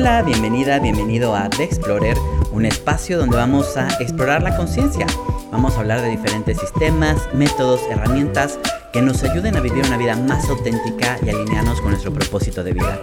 Hola, 0.00 0.22
bienvenida, 0.22 0.78
bienvenido 0.78 1.34
a 1.34 1.50
The 1.50 1.64
Explorer, 1.64 2.16
un 2.52 2.64
espacio 2.64 3.18
donde 3.18 3.36
vamos 3.36 3.76
a 3.76 3.88
explorar 4.00 4.44
la 4.44 4.56
conciencia. 4.56 5.08
Vamos 5.50 5.74
a 5.74 5.80
hablar 5.80 6.02
de 6.02 6.10
diferentes 6.10 6.56
sistemas, 6.56 7.28
métodos, 7.34 7.80
herramientas 7.90 8.60
que 8.92 9.02
nos 9.02 9.24
ayuden 9.24 9.56
a 9.56 9.60
vivir 9.60 9.84
una 9.84 9.96
vida 9.96 10.14
más 10.14 10.48
auténtica 10.48 11.18
y 11.26 11.30
alinearnos 11.30 11.80
con 11.80 11.90
nuestro 11.90 12.12
propósito 12.12 12.62
de 12.62 12.74
vida. 12.74 13.00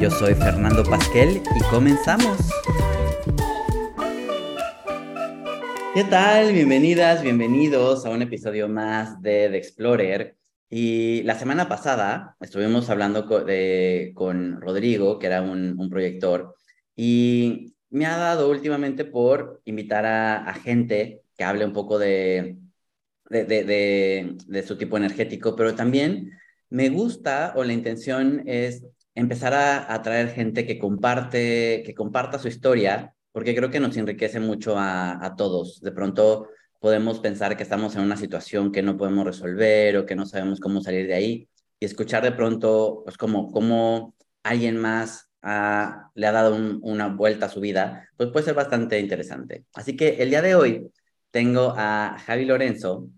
Yo 0.00 0.10
soy 0.10 0.34
Fernando 0.34 0.82
Pasquel 0.82 1.42
y 1.54 1.60
comenzamos. 1.64 2.38
¿Qué 5.92 6.04
tal? 6.04 6.54
Bienvenidas, 6.54 7.20
bienvenidos 7.20 8.06
a 8.06 8.08
un 8.08 8.22
episodio 8.22 8.66
más 8.66 9.20
de 9.20 9.50
The 9.50 9.58
Explorer. 9.58 10.39
Y 10.72 11.24
la 11.24 11.34
semana 11.36 11.68
pasada 11.68 12.36
estuvimos 12.40 12.88
hablando 12.90 13.26
con, 13.26 14.60
Rodrigo, 14.60 15.18
que 15.18 15.26
era 15.26 15.42
un, 15.42 15.88
proyector, 15.90 16.54
y 16.94 17.74
me 17.90 18.06
ha 18.06 18.16
dado 18.16 18.48
últimamente 18.48 19.04
por 19.04 19.60
invitar 19.64 20.06
a, 20.06 20.54
gente 20.54 21.22
que 21.36 21.42
hable 21.42 21.64
un 21.64 21.72
poco 21.72 21.98
de, 21.98 22.56
de, 23.28 24.64
su 24.64 24.78
tipo 24.78 24.96
energético, 24.96 25.56
pero 25.56 25.74
también 25.74 26.30
me 26.68 26.88
gusta 26.88 27.52
o 27.56 27.64
la 27.64 27.72
intención 27.72 28.44
es 28.46 28.84
empezar 29.16 29.54
a 29.54 29.92
atraer 29.92 30.28
gente 30.28 30.66
que 30.66 30.78
comparte, 30.78 31.82
que 31.84 31.94
comparta 31.96 32.38
su 32.38 32.46
historia, 32.46 33.12
porque 33.32 33.56
creo 33.56 33.70
que 33.70 33.80
nos 33.80 33.96
enriquece 33.96 34.38
mucho 34.38 34.78
a, 34.78 35.24
a 35.24 35.34
todos. 35.34 35.80
De 35.80 35.90
pronto 35.90 36.48
podemos 36.80 37.20
pensar 37.20 37.56
que 37.56 37.62
estamos 37.62 37.94
en 37.94 38.02
una 38.02 38.16
situación 38.16 38.72
que 38.72 38.82
no 38.82 38.96
podemos 38.96 39.24
resolver 39.24 39.96
o 39.96 40.06
que 40.06 40.16
no 40.16 40.26
sabemos 40.26 40.58
cómo 40.60 40.80
salir 40.80 41.06
de 41.06 41.14
ahí 41.14 41.48
y 41.78 41.84
escuchar 41.84 42.24
de 42.24 42.32
pronto, 42.32 43.02
pues 43.04 43.16
como, 43.16 43.50
como 43.52 44.14
alguien 44.42 44.78
más 44.78 45.30
le 45.42 46.26
ha 46.26 46.32
dado 46.32 46.54
una 46.82 47.08
vuelta 47.08 47.46
a 47.46 47.48
su 47.50 47.60
vida, 47.60 48.08
pues 48.16 48.30
puede 48.30 48.44
ser 48.46 48.54
bastante 48.54 48.98
interesante. 48.98 49.64
Así 49.74 49.96
que 49.96 50.22
el 50.22 50.30
día 50.30 50.42
de 50.42 50.54
hoy 50.54 50.90
tengo 51.30 51.74
a 51.76 52.18
Javi 52.26 52.44
Lorenzo, 52.44 53.08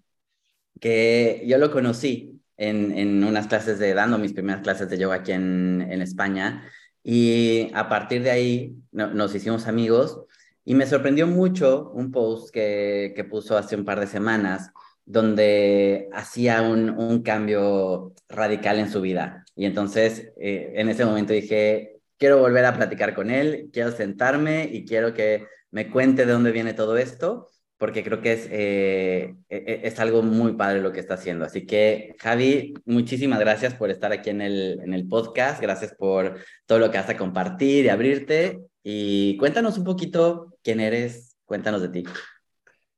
que 0.81 1.43
yo 1.47 1.59
lo 1.59 1.71
conocí 1.71 2.41
en, 2.57 2.97
en 2.97 3.25
unas 3.25 3.47
clases 3.47 3.79
de, 3.79 3.95
dando 3.95 4.19
mis 4.19 4.33
primeras 4.33 4.63
clases 4.63 4.89
de 4.89 4.99
yoga 4.99 5.17
aquí 5.17 5.33
en, 5.33 5.87
en 5.89 6.03
España, 6.03 6.69
y 7.03 7.71
a 7.75 7.89
partir 7.89 8.23
de 8.23 8.31
ahí 8.31 8.77
nos 8.93 9.35
hicimos 9.35 9.67
amigos 9.67 10.21
y 10.65 10.75
me 10.75 10.87
sorprendió 10.87 11.27
mucho 11.27 11.91
un 11.95 12.11
post 12.11 12.53
que, 12.53 13.13
que 13.17 13.25
puso 13.25 13.57
hace 13.57 13.77
un 13.77 13.85
par 13.85 14.01
de 14.01 14.07
semanas 14.07 14.71
donde 15.05 16.09
hacía 16.13 16.63
un, 16.63 16.91
un 16.91 17.23
cambio 17.23 18.15
radical 18.29 18.79
en 18.79 18.91
su 18.91 19.01
vida. 19.01 19.45
Y 19.57 19.67
entonces 19.67 20.33
eh, 20.41 20.73
en 20.77 20.89
ese 20.89 21.05
momento 21.05 21.33
dije, 21.33 21.97
quiero 22.19 22.39
volver 22.39 22.65
a 22.65 22.77
platicar 22.77 23.15
con 23.15 23.31
él, 23.31 23.69
quiero 23.73 23.91
sentarme 23.91 24.69
y 24.73 24.85
quiero 24.85 25.13
que 25.15 25.47
me 25.71 25.91
cuente 25.91 26.25
de 26.25 26.33
dónde 26.33 26.53
viene 26.53 26.75
todo 26.75 26.97
esto, 26.97 27.49
porque 27.79 28.05
creo 28.05 28.21
que 28.21 28.33
es, 28.33 28.49
eh, 28.51 29.35
e, 29.49 29.57
e, 29.57 29.81
es 29.89 29.99
algo 29.99 30.23
muy 30.23 30.53
padre 30.53 30.81
lo 30.81 30.93
que 30.93 31.01
está 31.01 31.15
haciendo. 31.15 31.45
Así 31.45 31.67
que, 31.67 32.15
Javi, 32.21 32.75
muchísimas 32.85 33.41
gracias 33.41 33.75
por 33.75 33.91
estar 33.91 34.13
aquí 34.13 34.31
en 34.31 34.41
el, 34.41 34.81
en 34.85 34.95
el 34.95 35.09
podcast, 35.09 35.61
gracias 35.61 35.95
por 35.95 36.39
todo 36.67 36.79
lo 36.79 36.91
que 36.91 36.99
has 36.99 37.09
a 37.09 37.17
compartir 37.17 37.87
y 37.87 37.89
abrirte. 37.89 38.61
Y 38.83 39.37
cuéntanos 39.37 39.79
un 39.79 39.85
poquito 39.85 40.55
quién 40.63 40.81
eres, 40.81 41.37
cuéntanos 41.45 41.83
de 41.83 41.89
ti. 41.89 42.05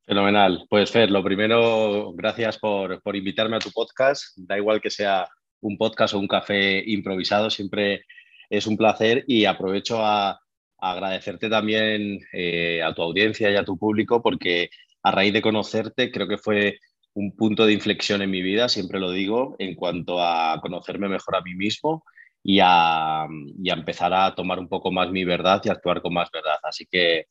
Fenomenal. 0.07 0.67
Pues 0.69 0.91
Fer, 0.91 1.11
lo 1.11 1.23
primero, 1.23 2.13
gracias 2.15 2.59
por, 2.59 3.01
por 3.03 3.17
invitarme 3.17 3.57
a 3.57 3.61
tu 3.61 3.71
podcast. 3.71 4.37
Da 4.37 4.57
igual 4.57 4.81
que 4.81 4.91
sea 4.91 5.29
un 5.61 5.79
podcast 5.79 6.15
o 6.15 6.19
un 6.19 6.29
café 6.29 6.83
improvisado, 6.87 7.51
siempre 7.51 8.05
es 8.51 8.67
un 8.67 8.77
placer 8.77 9.25
y 9.27 9.47
aprovecho 9.47 10.05
a, 10.05 10.39
agradecerte 10.79 11.49
también 11.49 12.21
eh, 12.33 12.83
a 12.83 12.95
tu 12.95 13.03
audiencia 13.03 13.51
y 13.51 13.57
a 13.57 13.65
tu 13.65 13.79
público 13.79 14.23
porque 14.23 14.69
a 15.03 15.11
raíz 15.11 15.33
de 15.33 15.43
conocerte 15.43 16.11
creo 16.11 16.29
que 16.29 16.39
fue 16.39 16.79
un 17.15 17.35
punto 17.35 17.65
de 17.65 17.73
inflexión 17.73 18.23
en 18.23 18.31
mi 18.31 18.43
vida, 18.43 18.69
siempre 18.69 19.01
lo 19.01 19.11
digo, 19.11 19.57
en 19.59 19.75
cuanto 19.75 20.21
a 20.21 20.59
conocerme 20.61 21.09
mejor 21.09 21.37
a 21.37 21.43
mí 21.43 21.55
mismo 21.55 22.05
y 22.45 22.61
a, 22.63 23.27
empezar 23.65 24.13
a 24.15 24.35
tomar 24.35 24.59
un 24.61 24.69
poco 24.69 24.93
más 24.93 25.11
mi 25.11 25.25
verdad 25.25 25.63
y 25.65 25.71
actuar 25.71 26.03
con 26.03 26.15
más 26.15 26.31
verdad. 26.31 26.59
Así 26.63 26.87
que 26.87 27.27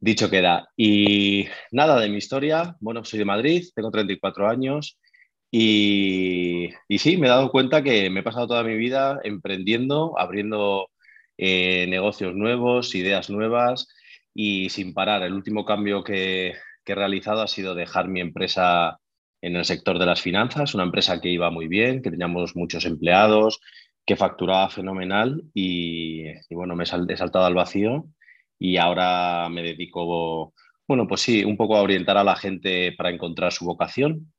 dicho 0.00 0.28
queda. 0.28 0.68
Y 0.76 1.46
nada 1.70 2.00
de 2.00 2.08
mi 2.08 2.16
historia. 2.18 2.76
Bueno, 2.80 3.04
soy 3.04 3.20
de 3.20 3.24
Madrid, 3.24 3.64
tengo 3.74 3.90
34 3.90 4.48
años 4.48 4.98
y, 5.50 6.70
y 6.88 6.98
sí, 6.98 7.16
me 7.16 7.28
he 7.28 7.30
dado 7.30 7.50
cuenta 7.50 7.82
que 7.82 8.10
me 8.10 8.20
he 8.20 8.22
pasado 8.24 8.48
toda 8.48 8.64
mi 8.64 8.76
vida 8.76 9.20
emprendiendo, 9.24 10.18
abriendo 10.18 10.88
eh, 11.38 11.86
negocios 11.88 12.34
nuevos, 12.34 12.94
ideas 12.94 13.30
nuevas 13.30 13.88
y 14.34 14.68
sin 14.70 14.94
parar. 14.94 15.22
El 15.22 15.34
último 15.34 15.64
cambio 15.64 16.02
que, 16.02 16.54
que 16.84 16.92
he 16.92 16.96
realizado 16.96 17.42
ha 17.42 17.48
sido 17.48 17.74
dejar 17.76 18.08
mi 18.08 18.20
empresa 18.20 18.98
en 19.42 19.56
el 19.56 19.64
sector 19.64 19.98
de 19.98 20.06
las 20.06 20.20
finanzas, 20.20 20.74
una 20.74 20.84
empresa 20.84 21.20
que 21.20 21.30
iba 21.30 21.50
muy 21.50 21.68
bien, 21.68 22.02
que 22.02 22.10
teníamos 22.10 22.56
muchos 22.56 22.84
empleados, 22.84 23.60
que 24.04 24.16
facturaba 24.16 24.70
fenomenal 24.70 25.42
y, 25.54 26.24
bueno, 26.50 26.74
me 26.74 26.84
he 26.84 27.16
saltado 27.16 27.44
al 27.44 27.54
vacío 27.54 28.06
y 28.58 28.76
ahora 28.76 29.48
me 29.48 29.62
dedico, 29.62 30.52
bueno, 30.86 31.06
pues 31.06 31.20
sí, 31.20 31.44
un 31.44 31.56
poco 31.56 31.76
a 31.76 31.82
orientar 31.82 32.16
a 32.16 32.24
la 32.24 32.36
gente 32.36 32.92
para 32.92 33.10
encontrar 33.10 33.52
su 33.52 33.64
vocación 33.64 34.32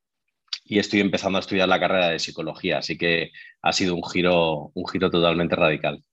y 0.66 0.80
estoy 0.80 1.00
empezando 1.00 1.38
a 1.38 1.42
estudiar 1.42 1.68
la 1.68 1.80
carrera 1.80 2.10
de 2.10 2.20
psicología, 2.20 2.80
así 2.80 2.98
que 2.98 3.32
ha 3.62 3.74
sido 3.74 3.96
un 3.96 4.04
giro, 4.04 4.72
un 4.74 4.88
giro 4.88 5.10
totalmente 5.10 5.56
radical. 5.56 6.04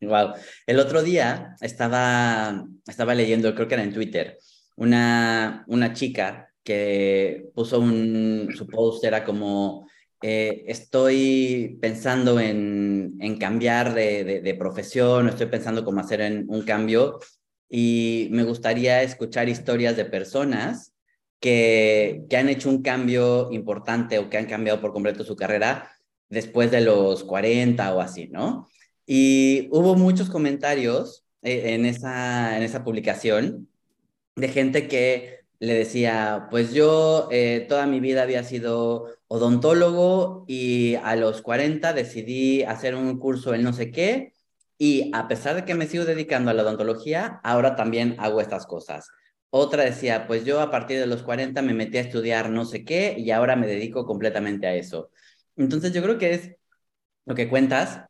Wow. 0.00 0.32
El 0.66 0.80
otro 0.80 1.02
día 1.02 1.54
estaba, 1.60 2.64
estaba 2.86 3.14
leyendo, 3.14 3.54
creo 3.54 3.68
que 3.68 3.74
era 3.74 3.82
en 3.82 3.92
Twitter, 3.92 4.38
una, 4.76 5.64
una 5.66 5.92
chica 5.92 6.50
que 6.64 7.50
puso 7.54 7.80
un, 7.80 8.48
su 8.54 8.66
post 8.66 9.04
era 9.04 9.24
como 9.24 9.89
eh, 10.22 10.64
estoy 10.66 11.78
pensando 11.80 12.38
en, 12.40 13.18
cambiar 13.38 13.94
de, 13.94 14.56
profesión, 14.58 15.28
estoy 15.28 15.46
pensando 15.46 15.84
cómo 15.84 16.00
hacer 16.00 16.44
un 16.46 16.62
cambio 16.62 17.18
y 17.68 18.28
me 18.32 18.44
gustaría 18.44 19.02
escuchar 19.02 19.48
historias 19.48 19.96
de 19.96 20.04
personas 20.04 20.92
que, 21.40 22.24
que 22.28 22.36
han 22.36 22.48
hecho 22.48 22.68
un 22.68 22.82
cambio 22.82 23.50
importante 23.52 24.18
o 24.18 24.28
que 24.28 24.38
han 24.38 24.46
cambiado 24.46 24.80
por 24.80 24.92
completo 24.92 25.24
su 25.24 25.36
carrera 25.36 25.90
después 26.28 26.70
de 26.70 26.80
los 26.82 27.24
40 27.24 27.94
o 27.94 28.00
así, 28.00 28.28
¿no? 28.28 28.68
Y 29.06 29.68
hubo 29.72 29.96
muchos 29.96 30.30
comentarios 30.30 31.24
eh, 31.42 31.74
en, 31.74 31.84
esa, 31.86 32.56
en 32.56 32.62
esa 32.62 32.84
publicación 32.84 33.68
de 34.36 34.48
gente 34.48 34.88
que 34.88 35.40
le 35.58 35.74
decía, 35.74 36.48
pues 36.50 36.72
yo 36.72 37.28
eh, 37.30 37.66
toda 37.68 37.86
mi 37.86 38.00
vida 38.00 38.22
había 38.22 38.44
sido 38.44 39.08
odontólogo 39.32 40.44
y 40.48 40.96
a 40.96 41.14
los 41.14 41.40
40 41.40 41.92
decidí 41.92 42.64
hacer 42.64 42.96
un 42.96 43.16
curso 43.20 43.54
en 43.54 43.62
no 43.62 43.72
sé 43.72 43.92
qué 43.92 44.34
y 44.76 45.12
a 45.14 45.28
pesar 45.28 45.54
de 45.54 45.64
que 45.64 45.76
me 45.76 45.86
sigo 45.86 46.04
dedicando 46.04 46.50
a 46.50 46.54
la 46.54 46.62
odontología, 46.62 47.40
ahora 47.44 47.76
también 47.76 48.16
hago 48.18 48.40
estas 48.40 48.66
cosas. 48.66 49.08
Otra 49.50 49.84
decía, 49.84 50.26
pues 50.26 50.44
yo 50.44 50.60
a 50.60 50.70
partir 50.70 50.98
de 50.98 51.06
los 51.06 51.22
40 51.22 51.62
me 51.62 51.74
metí 51.74 51.98
a 51.98 52.00
estudiar 52.00 52.50
no 52.50 52.64
sé 52.64 52.84
qué 52.84 53.14
y 53.18 53.30
ahora 53.30 53.56
me 53.56 53.68
dedico 53.68 54.04
completamente 54.04 54.66
a 54.66 54.74
eso. 54.74 55.10
Entonces 55.56 55.92
yo 55.92 56.02
creo 56.02 56.18
que 56.18 56.34
es 56.34 56.56
lo 57.26 57.34
que 57.36 57.48
cuentas, 57.48 58.02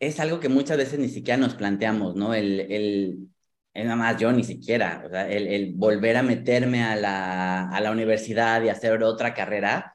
es 0.00 0.20
algo 0.20 0.40
que 0.40 0.48
muchas 0.48 0.78
veces 0.78 0.98
ni 0.98 1.08
siquiera 1.08 1.36
nos 1.38 1.54
planteamos, 1.56 2.16
¿no? 2.16 2.34
El, 2.34 2.60
el, 2.72 3.28
nada 3.74 3.96
más 3.96 4.18
yo 4.18 4.32
ni 4.32 4.44
siquiera, 4.44 5.04
el, 5.28 5.46
el 5.48 5.74
volver 5.74 6.16
a 6.16 6.22
meterme 6.22 6.84
a 6.84 6.96
la, 6.96 7.68
a 7.68 7.80
la, 7.80 7.90
universidad 7.90 8.62
y 8.62 8.70
hacer 8.70 9.02
otra 9.02 9.34
carrera, 9.34 9.93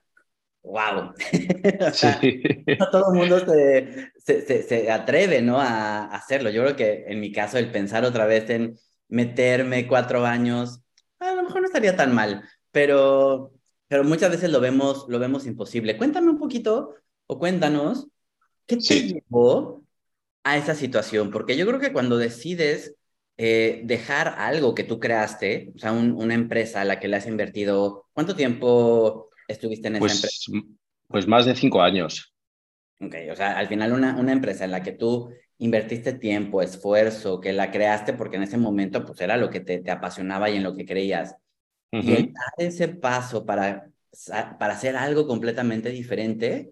wow. 0.64 1.14
o 1.88 1.92
sea, 1.92 2.20
no 2.80 2.90
todo 2.92 3.14
el 3.14 3.20
mundo 3.20 3.40
se, 3.40 4.12
se, 4.18 4.64
se, 4.64 4.92
atreve, 4.92 5.42
¿no? 5.42 5.60
A, 5.60 6.06
hacerlo. 6.06 6.50
Yo 6.50 6.64
creo 6.64 6.76
que 6.76 7.06
en 7.08 7.20
mi 7.20 7.32
caso 7.32 7.58
el 7.58 7.72
pensar 7.72 8.06
otra 8.06 8.26
vez 8.26 8.50
en 8.50 8.78
meterme 9.08 9.88
cuatro 9.88 10.26
años, 10.26 10.82
a 11.20 11.34
lo 11.34 11.44
mejor 11.44 11.62
no 11.62 11.68
estaría 11.68 11.96
tan 11.96 12.14
mal, 12.14 12.44
pero, 12.72 13.54
pero 13.88 14.04
muchas 14.04 14.32
veces 14.32 14.52
lo 14.52 14.60
vemos, 14.60 15.06
lo 15.10 15.20
vemos 15.20 15.46
imposible. 15.46 15.98
Cuéntame 15.98 16.30
un 16.30 16.38
poquito 16.38 16.96
o 17.28 17.40
cuéntanos, 17.40 18.08
¿qué 18.66 18.78
te 18.78 19.02
llevó 19.02 19.84
a 20.44 20.58
esa 20.58 20.76
situación? 20.76 21.32
Porque 21.32 21.58
yo 21.58 21.66
creo 21.66 21.80
que 21.80 21.94
cuando 21.94 22.18
decides 22.18 22.96
eh, 23.38 23.82
dejar 23.86 24.36
algo 24.38 24.76
que 24.76 24.84
tú 24.84 25.00
creaste, 25.00 25.72
o 25.76 25.80
sea, 25.80 25.92
una 25.92 26.34
empresa 26.34 26.82
a 26.82 26.86
la 26.86 27.00
que 27.00 27.08
le 27.08 27.18
has 27.18 27.28
invertido, 27.28 28.08
¿cuánto 28.14 28.36
tiempo 28.36 29.29
estuviste 29.50 29.88
en 29.88 29.96
esa 29.96 30.00
pues, 30.00 30.16
empresa? 30.16 30.76
Pues 31.08 31.28
más 31.28 31.46
de 31.46 31.56
cinco 31.56 31.82
años. 31.82 32.34
Ok, 33.02 33.16
o 33.32 33.36
sea, 33.36 33.58
al 33.58 33.68
final 33.68 33.94
una, 33.94 34.18
una 34.18 34.32
empresa 34.32 34.66
en 34.66 34.72
la 34.72 34.84
que 34.84 34.92
tú 34.92 35.30
invertiste 35.58 36.14
tiempo, 36.14 36.62
esfuerzo, 36.62 37.40
que 37.40 37.54
la 37.54 37.72
creaste 37.72 38.14
porque 38.14 38.38
en 38.38 38.44
ese 38.44 38.58
momento 38.58 39.06
pues 39.06 39.20
era 39.22 39.38
lo 39.38 39.50
que 39.50 39.60
te, 39.60 39.80
te 39.80 39.92
apasionaba 39.92 40.50
y 40.50 40.58
en 40.58 40.64
lo 40.64 40.76
que 40.76 40.86
creías. 40.86 41.36
Y 41.92 42.14
el 42.14 42.34
dar 42.34 42.54
ese 42.68 42.88
paso 42.88 43.46
para, 43.46 43.90
para 44.60 44.74
hacer 44.74 44.96
algo 44.96 45.26
completamente 45.26 45.90
diferente, 45.90 46.72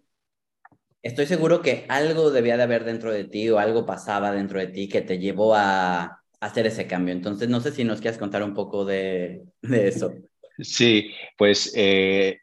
estoy 1.02 1.26
seguro 1.26 1.62
que 1.62 1.86
algo 1.90 2.30
debía 2.30 2.56
de 2.56 2.64
haber 2.64 2.84
dentro 2.84 3.12
de 3.12 3.24
ti 3.24 3.50
o 3.50 3.58
algo 3.58 3.86
pasaba 3.86 4.32
dentro 4.32 4.60
de 4.60 4.68
ti 4.68 4.88
que 4.88 5.02
te 5.02 5.18
llevó 5.18 5.56
a, 5.56 6.24
hacer 6.40 6.68
ese 6.68 6.88
cambio. 6.88 7.14
Entonces, 7.14 7.50
no 7.50 7.60
sé 7.62 7.72
si 7.72 7.84
nos 7.84 8.00
quieres 8.00 8.20
contar 8.20 8.44
un 8.44 8.54
poco 8.54 8.86
de, 8.86 9.44
eso. 9.62 10.14
Sí, 10.60 11.12
pues 11.38 11.74
eh, 11.76 12.40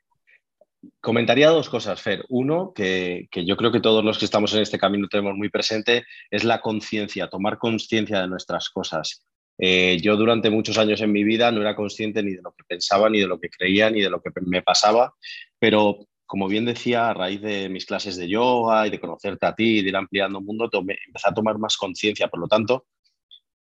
comentaría 1.05 1.51
dos 1.51 1.69
cosas, 1.69 2.01
Fer. 2.01 2.25
Uno, 2.31 2.73
que, 2.75 3.29
yo 3.33 3.57
creo 3.57 3.71
que 3.71 3.81
todos 3.81 4.03
los 4.05 4.19
que 4.19 4.25
estamos 4.25 4.53
en 4.55 4.63
este 4.63 4.79
camino 4.79 5.07
tenemos 5.07 5.37
muy 5.37 5.51
presente, 5.51 6.05
es 6.31 6.43
la 6.43 6.61
conciencia, 6.61 7.29
tomar 7.29 7.59
conciencia 7.59 8.21
de 8.23 8.29
nuestras 8.29 8.71
cosas. 8.71 9.25
Eh, 9.59 9.99
yo 10.03 10.17
durante 10.17 10.51
muchos 10.51 10.79
años 10.79 11.01
en 11.01 11.13
mi 11.13 11.23
vida 11.23 11.53
no 11.53 11.61
era 11.61 11.77
consciente 11.77 12.23
ni 12.23 12.33
de 12.33 12.43
lo 12.43 12.53
que 12.53 12.65
pensaba, 12.67 13.09
ni 13.09 13.21
de 13.21 13.29
lo 13.29 13.39
que 13.39 13.51
creía, 13.51 13.91
ni 13.91 14.01
de 14.01 14.11
lo 14.11 14.21
que 14.21 14.31
me 14.41 14.63
pasaba, 14.63 15.15
pero 15.61 16.09
como 16.27 16.49
bien 16.49 16.65
decía, 16.65 17.11
a 17.11 17.15
raíz 17.15 17.43
de 17.43 17.69
mis 17.69 17.87
clases 17.87 18.17
de 18.17 18.27
yoga 18.27 18.87
y 18.87 18.91
de 18.91 18.99
conocerte 18.99 19.47
a 19.47 19.55
ti 19.55 19.79
y 19.79 19.83
de 19.83 19.91
ir 19.91 19.97
ampliando 19.97 20.39
el 20.39 20.45
mundo, 20.45 20.71
empecé 20.73 21.29
a 21.29 21.35
tomar 21.35 21.59
más 21.59 21.77
conciencia. 21.77 22.29
Por 22.29 22.41
lo 22.41 22.49
tanto, 22.49 22.87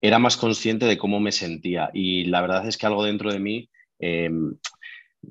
era 0.02 0.20
más 0.20 0.38
consciente 0.38 0.86
de 0.86 0.98
cómo 0.98 1.20
me 1.20 1.32
sentía 1.32 1.92
y 1.94 2.26
la 2.26 2.42
verdad 2.42 2.68
es 2.68 2.78
que 2.78 2.88
algo 2.88 3.04
dentro 3.06 3.32
de 3.32 3.40
mí, 3.40 3.70
em, 4.00 4.58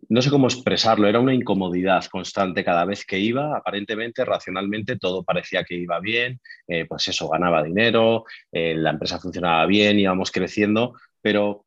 no 0.08 0.22
sé 0.22 0.30
cómo 0.30 0.46
expresarlo, 0.46 1.08
era 1.08 1.20
una 1.20 1.34
incomodidad 1.34 2.04
constante 2.06 2.64
cada 2.64 2.84
vez 2.84 3.04
que 3.04 3.18
iba, 3.18 3.56
aparentemente, 3.56 4.24
racionalmente, 4.24 4.98
todo 4.98 5.24
parecía 5.24 5.64
que 5.64 5.76
iba 5.76 6.00
bien, 6.00 6.40
eh, 6.66 6.86
pues 6.86 7.08
eso, 7.08 7.28
ganaba 7.28 7.62
dinero, 7.62 8.24
eh, 8.52 8.74
la 8.74 8.90
empresa 8.90 9.18
funcionaba 9.18 9.66
bien, 9.66 9.98
íbamos 9.98 10.30
creciendo, 10.30 10.94
pero 11.20 11.64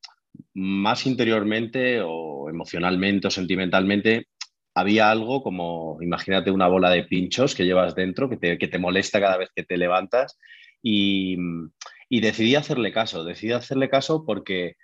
más 0.54 1.06
interiormente 1.06 2.02
o 2.04 2.50
emocionalmente 2.50 3.28
o 3.28 3.32
sentimentalmente 3.32 4.28
había 4.76 5.10
algo 5.10 5.42
como, 5.44 5.98
imagínate 6.02 6.52
una 6.52 6.68
bola 6.68 6.90
de 6.90 7.04
pinchos 7.04 7.56
que 7.56 7.66
llevas 7.66 7.96
dentro, 7.96 8.30
que 8.30 8.38
te, 8.38 8.58
que 8.58 8.68
te 8.68 8.80
molesta 8.80 9.20
cada 9.20 9.38
vez 9.38 9.50
que 9.56 9.64
te 9.64 9.78
levantas 9.78 10.38
y 10.82 11.38
y 12.10 12.22
decidí 12.22 12.56
hacerle 12.56 12.92
caso, 12.92 13.24
decidí 13.24 13.54
hacerle 13.54 13.88
caso 13.88 14.26
porque 14.26 14.76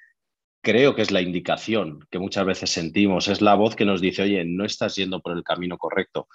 creo 0.65 0.95
que 0.95 1.03
es 1.03 1.12
la 1.12 1.21
indicación 1.21 2.00
que 2.09 2.17
muchas 2.17 2.44
veces 2.44 2.71
sentimos, 2.71 3.27
es 3.27 3.39
la 3.39 3.53
voz 3.53 3.75
que 3.75 3.85
nos 3.85 4.01
dice, 4.01 4.23
oye, 4.23 4.44
no 4.45 4.65
estás 4.65 4.95
yendo 4.95 5.21
por 5.21 5.38
el 5.38 5.44
camino 5.44 5.77
correcto. 5.77 6.27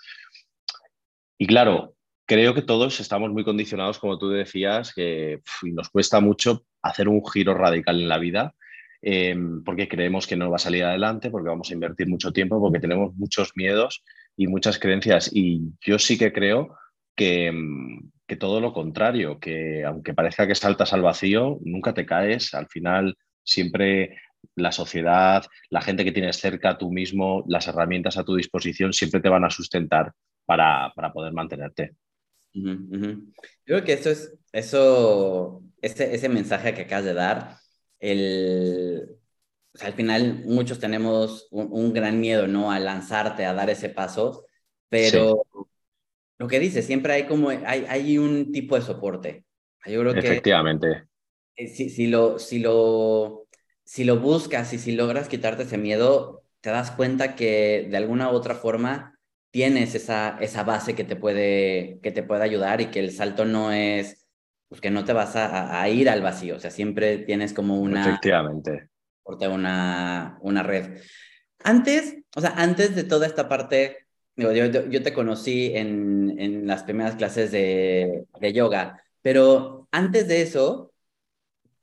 Y 1.37 1.49
claro, 1.49 1.97
creo 2.27 2.55
que 2.55 2.63
todos 2.63 3.01
estamos 3.01 3.31
muy 3.33 3.43
condicionados, 3.43 3.99
como 3.99 4.19
tú 4.19 4.29
decías, 4.29 4.95
que 4.95 5.41
nos 5.65 5.89
cuesta 5.89 6.21
mucho 6.21 6.65
hacer 6.81 7.09
un 7.09 7.27
giro 7.27 7.55
radical 7.55 8.01
en 8.01 8.09
la 8.09 8.19
vida, 8.19 8.55
em, 9.03 9.65
porque 9.65 9.89
creemos 9.89 10.29
que 10.29 10.37
no 10.37 10.49
va 10.49 10.57
a 10.57 10.61
salir 10.61 10.85
adelante, 10.85 11.29
porque 11.31 11.49
vamos 11.49 11.69
a 11.69 11.75
invertir 11.75 12.07
mucho 12.07 12.33
tiempo, 12.33 12.61
porque 12.61 12.79
tenemos 12.79 13.13
muchos 13.17 13.51
miedos 13.57 14.05
y 14.37 14.47
muchas 14.47 14.79
creencias. 14.79 15.29
Y 15.35 15.73
yo 15.81 15.99
sí 15.99 16.17
que 16.17 16.33
creo 16.33 16.77
que, 17.17 17.47
em, 17.49 18.13
que 18.29 18.37
todo 18.37 18.61
lo 18.61 18.73
contrario, 18.73 19.41
que 19.41 19.85
aunque 19.85 20.15
parezca 20.15 20.47
que 20.47 20.55
saltas 20.55 20.93
al 20.93 21.03
vacío, 21.03 21.59
nunca 21.65 21.95
te 21.95 22.07
caes, 22.07 22.55
al 22.55 22.69
final 22.69 23.17
siempre 23.51 24.17
la 24.55 24.73
sociedad, 24.73 25.45
la 25.69 25.83
gente 25.83 26.05
que 26.05 26.13
tienes 26.13 26.37
cerca, 26.37 26.79
tú 26.79 26.91
mismo, 26.91 27.45
las 27.49 27.67
herramientas 27.67 28.17
a 28.17 28.25
tu 28.25 28.37
disposición 28.37 28.93
siempre 28.93 29.21
te 29.21 29.29
van 29.29 29.45
a 29.45 29.51
sustentar 29.51 30.13
para, 30.47 30.93
poder 31.13 31.33
mantenerte. 31.33 31.95
Creo 33.65 33.85
que 33.85 33.93
eso 33.93 34.11
es, 34.11 34.35
eso, 34.53 35.63
ese, 35.81 36.15
ese 36.15 36.29
mensaje 36.29 36.75
que 36.75 36.83
acabas 36.83 37.05
de 37.05 37.15
dar, 37.15 37.57
el, 37.99 39.17
al 39.81 39.93
final 39.93 40.43
muchos 40.45 40.79
tenemos 40.79 41.49
un, 41.51 41.93
gran 41.93 42.19
miedo, 42.21 42.47
¿no? 42.47 42.73
A 42.73 42.81
lanzarte, 42.81 43.45
a 43.45 43.55
dar 43.55 43.71
ese 43.71 43.89
paso, 43.89 44.47
pero 44.89 45.47
lo 46.39 46.49
que 46.49 46.59
dice, 46.59 46.83
siempre 46.83 47.13
hay 47.13 47.27
como, 47.27 47.51
hay, 47.51 47.85
hay 47.89 48.19
un 48.19 48.51
tipo 48.51 48.75
de 48.75 48.83
soporte. 48.83 49.45
Yo 49.87 50.01
creo 50.01 50.15
Efectivamente. 50.15 51.10
Que, 51.57 51.69
si, 51.69 51.91
si, 51.91 52.07
lo, 52.07 52.39
si, 52.39 52.59
lo, 52.59 53.47
si 53.85 54.05
lo 54.05 54.19
buscas 54.19 54.73
y 54.73 54.79
si 54.79 54.93
logras 54.93 55.29
quitarte 55.29 55.65
ese 55.65 55.79
miedo, 55.79 56.43
te 56.61 56.71
das 56.71 56.91
cuenta 56.91 57.37
que 57.37 57.89
de 57.91 57.97
alguna 57.97 58.31
u 58.31 58.35
otra 58.35 58.55
forma 58.55 59.19
tienes 59.51 59.95
esa, 59.95 60.39
esa 60.41 60.63
base 60.63 60.95
que 60.95 61.05
te, 61.05 61.17
puede, 61.17 61.99
que 62.03 62.13
te 62.13 62.23
puede 62.23 62.45
ayudar 62.45 62.81
y 62.81 62.87
que 62.87 63.01
el 63.01 63.13
salto 63.13 63.45
no 63.45 63.73
es, 63.73 64.27
pues 64.69 64.81
que 64.81 64.91
no 64.91 65.05
te 65.05 65.13
vas 65.13 65.37
a, 65.37 65.81
a 65.81 65.89
ir 65.89 66.09
al 66.09 66.23
vacío, 66.23 66.57
o 66.57 66.61
sea, 66.61 66.71
siempre 66.71 67.19
tienes 67.19 67.53
como 67.53 67.81
una... 67.81 68.03
Efectivamente. 68.03 68.89
Una, 69.25 70.39
una 70.41 70.63
red. 70.65 70.99
Antes, 71.63 72.17
o 72.35 72.41
sea, 72.41 72.55
antes 72.57 72.97
de 72.97 73.05
toda 73.05 73.27
esta 73.27 73.49
parte 73.49 74.09
yo, 74.41 75.03
te 75.03 75.13
conocí 75.13 75.73
en, 75.75 76.37
en 76.39 76.67
las 76.67 76.83
primeras 76.85 77.17
clases 77.17 77.51
de, 77.51 78.25
de, 78.41 78.53
yoga, 78.53 79.03
pero 79.23 79.89
antes 79.91 80.29
de 80.29 80.43
eso, 80.43 80.93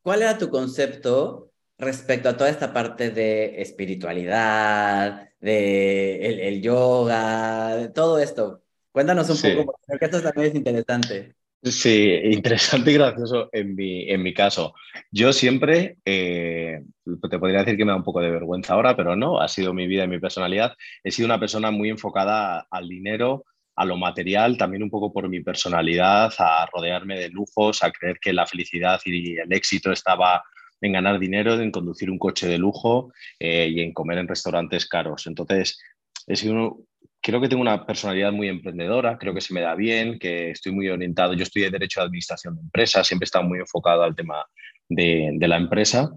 ¿cuál 0.07 0.21
era 0.21 0.37
tu 0.37 0.49
concepto 0.49 1.51
respecto 1.77 2.29
a 2.29 2.37
toda 2.37 2.49
esta 2.49 2.71
parte 2.71 3.09
de 3.09 3.61
espiritualidad, 3.61 5.27
de 5.41 6.25
el, 6.25 6.39
el 6.39 6.61
yoga, 6.61 7.75
de 7.75 7.89
todo 7.89 8.17
esto? 8.17 8.63
Cuéntanos 8.93 9.29
un 9.29 9.53
poco, 9.53 9.77
porque 9.85 10.05
esto 10.05 10.21
también 10.21 10.47
es 10.47 10.55
interesante. 10.55 11.35
Sí, 11.61 12.09
interesante 12.23 12.91
y 12.91 12.93
gracioso 12.93 13.49
en 13.51 13.75
mi, 13.75 14.09
en 14.09 14.23
mi 14.23 14.33
caso. 14.33 14.73
Yo 15.11 15.33
siempre, 15.33 15.97
eh, 16.05 16.85
te 17.29 17.37
podría 17.37 17.59
decir 17.59 17.75
que 17.75 17.83
me 17.83 17.91
da 17.91 17.97
un 17.97 18.05
poco 18.05 18.21
de 18.21 18.31
vergüenza 18.31 18.75
ahora, 18.75 18.95
pero 18.95 19.17
no, 19.17 19.41
ha 19.41 19.49
sido 19.49 19.73
mi 19.73 19.87
vida 19.87 20.05
y 20.05 20.07
mi 20.07 20.19
personalidad. 20.19 20.77
He 21.03 21.11
sido 21.11 21.25
una 21.25 21.41
persona 21.41 21.69
muy 21.69 21.89
enfocada 21.89 22.65
al 22.71 22.87
dinero, 22.87 23.43
a 23.77 23.85
lo 23.85 23.95
material, 23.95 24.57
también 24.57 24.83
un 24.83 24.89
poco 24.89 25.13
por 25.13 25.29
mi 25.29 25.41
personalidad, 25.41 26.33
a 26.39 26.67
rodearme 26.73 27.17
de 27.17 27.29
lujos, 27.29 27.83
a 27.83 27.91
creer 27.91 28.19
que 28.19 28.33
la 28.33 28.45
felicidad 28.45 28.99
y 29.05 29.37
el 29.37 29.53
éxito 29.53 29.91
estaba 29.91 30.43
en 30.81 30.93
ganar 30.93 31.19
dinero, 31.19 31.59
en 31.59 31.71
conducir 31.71 32.11
un 32.11 32.19
coche 32.19 32.47
de 32.47 32.57
lujo 32.57 33.13
eh, 33.39 33.69
y 33.69 33.81
en 33.81 33.93
comer 33.93 34.17
en 34.17 34.27
restaurantes 34.27 34.87
caros. 34.87 35.27
Entonces, 35.27 35.79
he 36.25 36.35
sido 36.35 36.79
creo 37.21 37.41
que 37.41 37.49
tengo 37.49 37.61
una 37.61 37.85
personalidad 37.85 38.31
muy 38.31 38.47
emprendedora, 38.47 39.17
creo 39.17 39.33
que 39.33 39.41
se 39.41 39.53
me 39.53 39.61
da 39.61 39.75
bien, 39.75 40.17
que 40.17 40.51
estoy 40.51 40.71
muy 40.71 40.87
orientado. 40.87 41.33
Yo 41.33 41.43
estudié 41.43 41.69
Derecho 41.69 41.99
de 41.99 42.05
Administración 42.05 42.55
de 42.55 42.61
Empresas, 42.61 43.05
siempre 43.05 43.25
he 43.25 43.27
estado 43.27 43.45
muy 43.45 43.59
enfocado 43.59 44.03
al 44.03 44.15
tema 44.15 44.45
de, 44.87 45.35
la 45.39 45.57
empresa 45.57 46.09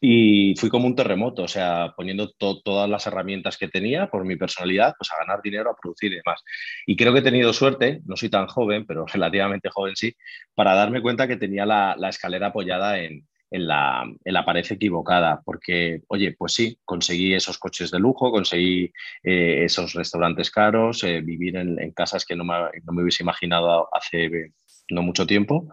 y 0.00 0.54
fui 0.56 0.68
como 0.68 0.86
un 0.86 0.96
terremoto, 0.96 1.42
o 1.44 1.48
sea, 1.48 1.94
poniendo 1.96 2.30
todas 2.30 2.88
las 2.88 3.06
herramientas 3.06 3.56
que 3.56 3.68
tenía 3.68 4.08
por 4.08 4.24
mi 4.24 4.36
personalidad, 4.36 4.94
pues 4.98 5.10
a 5.12 5.18
ganar 5.18 5.40
dinero, 5.42 5.70
a 5.70 5.76
producir 5.76 6.12
y 6.12 6.16
demás. 6.16 6.42
Y 6.86 6.96
creo 6.96 7.12
que 7.12 7.20
he 7.20 7.22
tenido 7.22 7.52
suerte, 7.52 8.00
no 8.06 8.16
soy 8.16 8.30
tan 8.30 8.46
joven, 8.46 8.86
pero 8.86 9.06
relativamente 9.12 9.70
joven 9.70 9.96
sí, 9.96 10.14
para 10.54 10.74
darme 10.74 11.02
cuenta 11.02 11.28
que 11.28 11.36
tenía 11.36 11.66
la 11.66 12.08
escalera 12.08 12.48
apoyada 12.48 13.00
en, 13.00 13.26
en 13.50 13.66
la, 13.66 14.04
en 14.24 14.32
la 14.32 14.44
pared 14.44 14.64
equivocada, 14.70 15.42
porque, 15.44 16.02
oye, 16.08 16.34
pues 16.38 16.54
sí, 16.54 16.78
conseguí 16.84 17.34
esos 17.34 17.58
coches 17.58 17.90
de 17.90 17.98
lujo, 17.98 18.30
conseguí 18.30 18.92
eh, 19.22 19.64
esos 19.64 19.92
restaurantes 19.94 20.50
caros, 20.50 21.02
eh, 21.04 21.20
vivir 21.20 21.56
en, 21.56 21.92
casas 21.92 22.24
que 22.24 22.36
no 22.36 22.44
me, 22.44 22.54
no 22.84 22.92
me, 22.92 23.02
hubiese 23.02 23.24
imaginado 23.24 23.88
hace 23.92 24.52
no 24.90 25.02
mucho 25.02 25.26
tiempo 25.26 25.68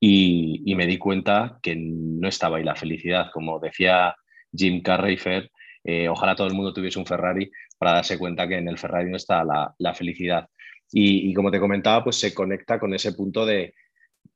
y, 0.00 0.74
me 0.74 0.86
di 0.86 0.98
cuenta 0.98 1.58
que 1.62 1.76
no 1.76 2.26
estaba 2.26 2.56
ahí 2.56 2.64
la 2.64 2.74
felicidad, 2.74 3.30
como 3.32 3.60
decía 3.60 4.16
Jim 4.52 4.82
Carrey, 4.82 5.18
eh, 5.84 6.08
ojalá 6.08 6.34
todo 6.34 6.46
el 6.46 6.54
mundo 6.54 6.72
tuviese 6.72 6.98
un 6.98 7.06
Ferrari 7.06 7.50
para 7.78 7.92
darse 7.92 8.18
cuenta 8.18 8.48
que 8.48 8.56
en 8.56 8.68
el 8.68 8.78
Ferrari 8.78 9.10
no 9.10 9.16
está 9.16 9.44
la, 9.44 9.74
la 9.78 9.94
felicidad. 9.94 10.48
Y, 10.90 11.30
y, 11.30 11.34
como 11.34 11.50
te 11.50 11.60
comentaba, 11.60 12.02
pues 12.02 12.16
se 12.16 12.34
conecta 12.34 12.78
con 12.80 12.94
ese 12.94 13.12
punto 13.12 13.44
de, 13.44 13.74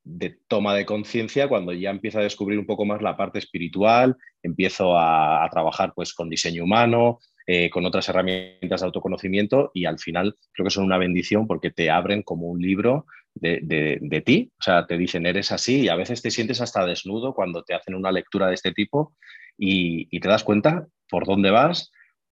de 0.04 0.38
toma 0.48 0.74
de 0.74 0.84
conciencia 0.84 1.48
cuando 1.48 1.72
ya 1.72 1.90
empiezo 1.90 2.18
a 2.18 2.22
descubrir 2.22 2.58
un 2.58 2.66
poco 2.66 2.84
más 2.84 3.00
la 3.00 3.16
parte 3.16 3.38
espiritual, 3.38 4.16
empiezo 4.42 4.98
a, 4.98 5.48
trabajar 5.50 5.92
pues 5.94 6.12
con 6.12 6.28
diseño 6.28 6.64
humano, 6.64 7.20
eh, 7.46 7.70
con 7.70 7.84
otras 7.86 8.08
herramientas 8.08 8.80
de 8.80 8.86
autoconocimiento 8.86 9.70
y 9.74 9.86
al 9.86 9.98
final 9.98 10.36
creo 10.52 10.64
que 10.64 10.70
son 10.70 10.84
una 10.84 10.98
bendición 10.98 11.46
porque 11.46 11.70
te 11.70 11.90
abren 11.90 12.22
como 12.22 12.46
un 12.48 12.60
libro 12.60 13.06
de, 13.34 14.22
ti, 14.24 14.50
o 14.58 14.62
sea, 14.62 14.86
te 14.86 14.96
dicen 14.96 15.26
eres 15.26 15.52
así 15.52 15.82
y 15.82 15.88
a 15.88 15.96
veces 15.96 16.22
te 16.22 16.30
sientes 16.30 16.60
hasta 16.60 16.86
desnudo 16.86 17.34
cuando 17.34 17.62
te 17.62 17.74
hacen 17.74 17.94
una 17.94 18.12
lectura 18.12 18.48
de 18.48 18.54
este 18.54 18.72
tipo 18.72 19.16
y, 19.58 20.08
y 20.10 20.20
te 20.20 20.28
das 20.28 20.44
cuenta 20.44 20.86
por 21.08 21.26
dónde 21.26 21.50
vas, 21.50 21.90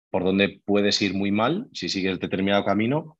por 0.09 0.23
dónde 0.23 0.61
puedes 0.65 1.01
ir 1.01 1.13
muy 1.13 1.31
mal 1.31 1.67
si 1.73 1.89
sigues 1.89 2.19
determinado 2.19 2.63
camino 2.63 3.17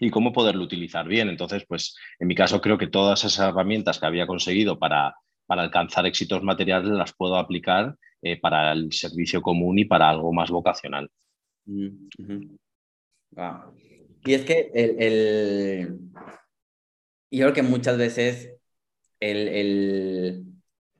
y 0.00 0.10
cómo 0.10 0.32
poderlo 0.32 0.62
utilizar 0.62 1.08
bien. 1.08 1.28
Entonces, 1.28 1.64
pues 1.66 1.96
en 2.18 2.28
mi 2.28 2.34
caso 2.34 2.60
creo 2.60 2.78
que 2.78 2.86
todas 2.86 3.24
esas 3.24 3.48
herramientas 3.48 3.98
que 3.98 4.06
había 4.06 4.26
conseguido 4.26 4.78
para, 4.78 5.14
para 5.46 5.62
alcanzar 5.62 6.06
éxitos 6.06 6.42
materiales 6.42 6.90
las 6.90 7.14
puedo 7.14 7.36
aplicar 7.36 7.96
eh, 8.22 8.38
para 8.38 8.72
el 8.72 8.92
servicio 8.92 9.42
común 9.42 9.78
y 9.78 9.84
para 9.84 10.08
algo 10.08 10.32
más 10.32 10.50
vocacional. 10.50 11.10
Mm, 11.66 12.08
y 14.24 14.34
es 14.34 14.44
que 14.44 14.70
el, 14.74 15.98
yo 17.30 17.44
creo 17.44 17.52
que 17.52 17.62
muchas 17.62 17.98
veces 17.98 18.52
el, 19.20 19.48
el 19.48 20.44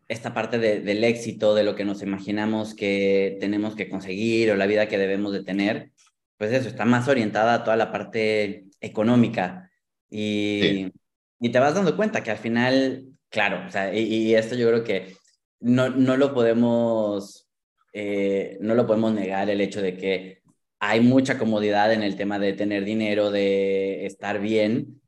esta 0.08 0.34
parte 0.34 0.58
de, 0.58 0.80
del 0.80 1.04
éxito, 1.04 1.54
de 1.54 1.64
lo 1.64 1.74
que 1.74 1.84
nos 1.84 2.02
imaginamos 2.02 2.74
que 2.74 3.36
tenemos 3.40 3.74
que 3.74 3.88
conseguir 3.88 4.50
o 4.50 4.56
la 4.56 4.66
vida 4.66 4.88
que 4.88 4.98
debemos 4.98 5.32
de 5.32 5.42
tener, 5.42 5.90
pues 6.38 6.52
eso, 6.52 6.68
está 6.68 6.84
más 6.84 7.08
orientada 7.08 7.54
a 7.54 7.64
toda 7.64 7.76
la 7.76 7.90
parte 7.90 8.66
económica. 8.80 9.70
Y, 10.10 10.92
y 11.40 11.48
te 11.50 11.58
vas 11.58 11.74
dando 11.74 11.96
cuenta 11.96 12.22
que 12.22 12.30
al 12.30 12.38
final, 12.38 13.06
claro, 13.30 13.66
o 13.66 13.70
sea, 13.70 13.92
y, 13.94 14.34
esto 14.34 14.54
yo 14.54 14.68
creo 14.68 14.84
que 14.84 15.16
no, 15.60 15.88
no 15.90 16.16
lo 16.16 16.32
podemos, 16.34 17.48
eh, 17.92 18.58
no 18.60 18.74
lo 18.74 18.86
podemos 18.86 19.12
negar 19.12 19.50
el 19.50 19.60
hecho 19.60 19.82
de 19.82 19.96
que 19.96 20.42
hay 20.78 21.00
mucha 21.00 21.38
comodidad 21.38 21.92
en 21.92 22.02
el 22.02 22.16
tema 22.16 22.38
de 22.38 22.52
tener 22.52 22.84
dinero, 22.84 23.30
de 23.30 24.06
estar 24.06 24.40
bien, 24.40 25.00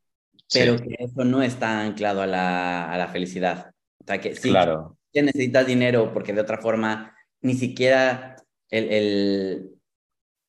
pero 0.53 0.77
que 0.77 0.95
eso 0.99 1.23
no 1.23 1.41
está 1.41 1.81
anclado 1.81 2.21
a 2.21 2.27
la, 2.27 2.91
a 2.91 2.97
la 2.97 3.07
felicidad. 3.07 3.71
O 3.99 4.05
sea, 4.05 4.19
que 4.19 4.35
sí, 4.35 4.49
claro. 4.49 4.97
que 5.13 5.21
necesitas 5.21 5.67
dinero 5.67 6.11
porque 6.13 6.33
de 6.33 6.41
otra 6.41 6.57
forma 6.57 7.15
ni 7.41 7.53
siquiera 7.53 8.35
el, 8.69 8.91
el 8.91 9.69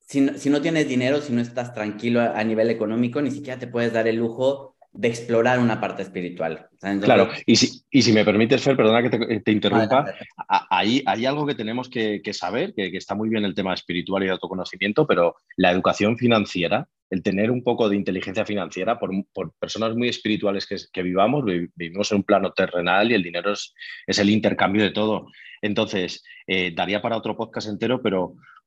si, 0.00 0.20
no, 0.22 0.36
si, 0.36 0.50
no, 0.50 0.60
tienes 0.60 0.88
dinero, 0.88 1.20
si 1.20 1.32
no 1.32 1.40
estás 1.40 1.72
tranquilo 1.72 2.20
a, 2.20 2.38
a, 2.38 2.44
nivel 2.44 2.70
económico, 2.70 3.22
ni 3.22 3.30
siquiera 3.30 3.58
te 3.58 3.68
puedes 3.68 3.92
dar 3.92 4.08
el 4.08 4.16
lujo 4.16 4.76
de 4.92 5.08
explorar 5.08 5.58
una 5.58 5.80
parte 5.80 6.02
espiritual. 6.02 6.68
claro, 7.02 7.28
y 7.46 7.56
si, 7.56 7.82
y 7.90 8.02
si 8.02 8.12
me 8.12 8.24
permites, 8.24 8.62
Fer, 8.62 8.76
perdona 8.76 9.02
que 9.02 9.10
te, 9.10 9.40
te 9.40 9.52
interrumpa, 9.52 10.12
ahí 10.48 11.02
hay 11.06 11.26
algo 11.26 11.46
que 11.46 11.54
tenemos 11.54 11.88
que, 11.88 12.20
que 12.22 12.32
saber, 12.32 12.74
que, 12.74 12.90
que, 12.90 12.96
está 12.96 13.14
muy 13.14 13.28
bien 13.28 13.44
el 13.44 13.54
tema 13.54 13.72
espiritual 13.72 14.22
y 14.22 14.26
de 14.26 14.32
autoconocimiento, 14.32 15.06
pero 15.06 15.36
la 15.56 15.70
educación 15.70 16.16
financiera, 16.16 16.88
el 17.08 17.22
tener 17.22 17.50
un 17.50 17.62
poco 17.62 17.88
de 17.88 17.96
inteligencia 17.96 18.44
financiera, 18.44 18.98
por, 18.98 19.10
por 19.32 19.52
personas 19.58 19.94
muy 19.94 20.08
espirituales 20.08 20.66
que, 20.66 20.76
que, 20.92 21.02
vivamos, 21.02 21.44
vivimos 21.74 22.10
en 22.10 22.18
un 22.18 22.24
plano 22.24 22.52
terrenal 22.52 23.10
y 23.10 23.14
el 23.14 23.22
dinero 23.22 23.52
es, 23.52 23.72
es 24.06 24.18
el 24.18 24.30
intercambio 24.30 24.82
de 24.82 24.90
todo. 24.90 25.26
Entonces, 25.62 26.24
eh, 26.46 26.72
daría 26.74 27.02
para 27.02 27.16
otro 27.16 27.36
podcast 27.36 27.68
entero, 27.68 28.00
pero 28.02 28.34
eh, 28.34 28.59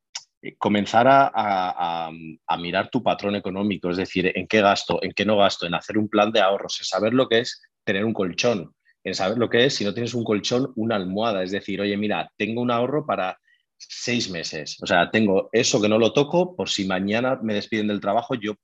comenzar 0.58 1.08
a, 1.10 2.10
mirar 2.60 2.90
tu 2.90 3.02
patrón 3.02 3.36
económico, 3.36 3.90
es 3.90 3.98
decir, 3.98 4.32
en 4.36 4.48
qué 4.48 4.62
gasto, 4.62 5.00
en 5.02 5.12
qué 5.12 5.26
no 5.26 5.38
gasto, 5.38 5.66
en 5.66 5.74
hacer 5.74 5.98
un 5.98 6.10
plan 6.10 6.32
de 6.32 6.42
ahorros, 6.42 6.80
en 6.80 6.86
saber 6.86 7.14
lo 7.14 7.28
que 7.28 7.40
es 7.40 7.62
tener 7.84 8.06
un 8.06 8.14
colchón, 8.14 8.74
en 9.04 9.16
saber 9.16 9.38
lo 9.38 9.50
que 9.50 9.66
es, 9.66 9.76
si 9.76 9.84
no 9.84 9.94
tienes 9.94 10.14
un 10.14 10.24
colchón, 10.24 10.72
una 10.76 10.96
almohada, 10.96 11.44
es 11.44 11.52
decir, 11.52 11.82
oye, 11.82 11.98
mira, 11.98 12.32
tengo 12.38 12.62
un 12.62 12.72
ahorro 12.72 13.06
para 13.06 13.38
seis 13.78 14.30
meses, 14.30 14.78
o 14.82 14.86
sea, 14.86 15.12
tengo 15.12 15.50
eso 15.52 15.82
que 15.82 15.90
no 15.90 15.98
lo 15.98 16.14
toco 16.14 16.56
por 16.56 16.70
si 16.70 16.86
mañana 16.86 17.40
me 17.42 17.54
despiden 17.54 17.88
del 17.88 18.00
trabajo, 18.00 18.36
yo, 18.36 18.56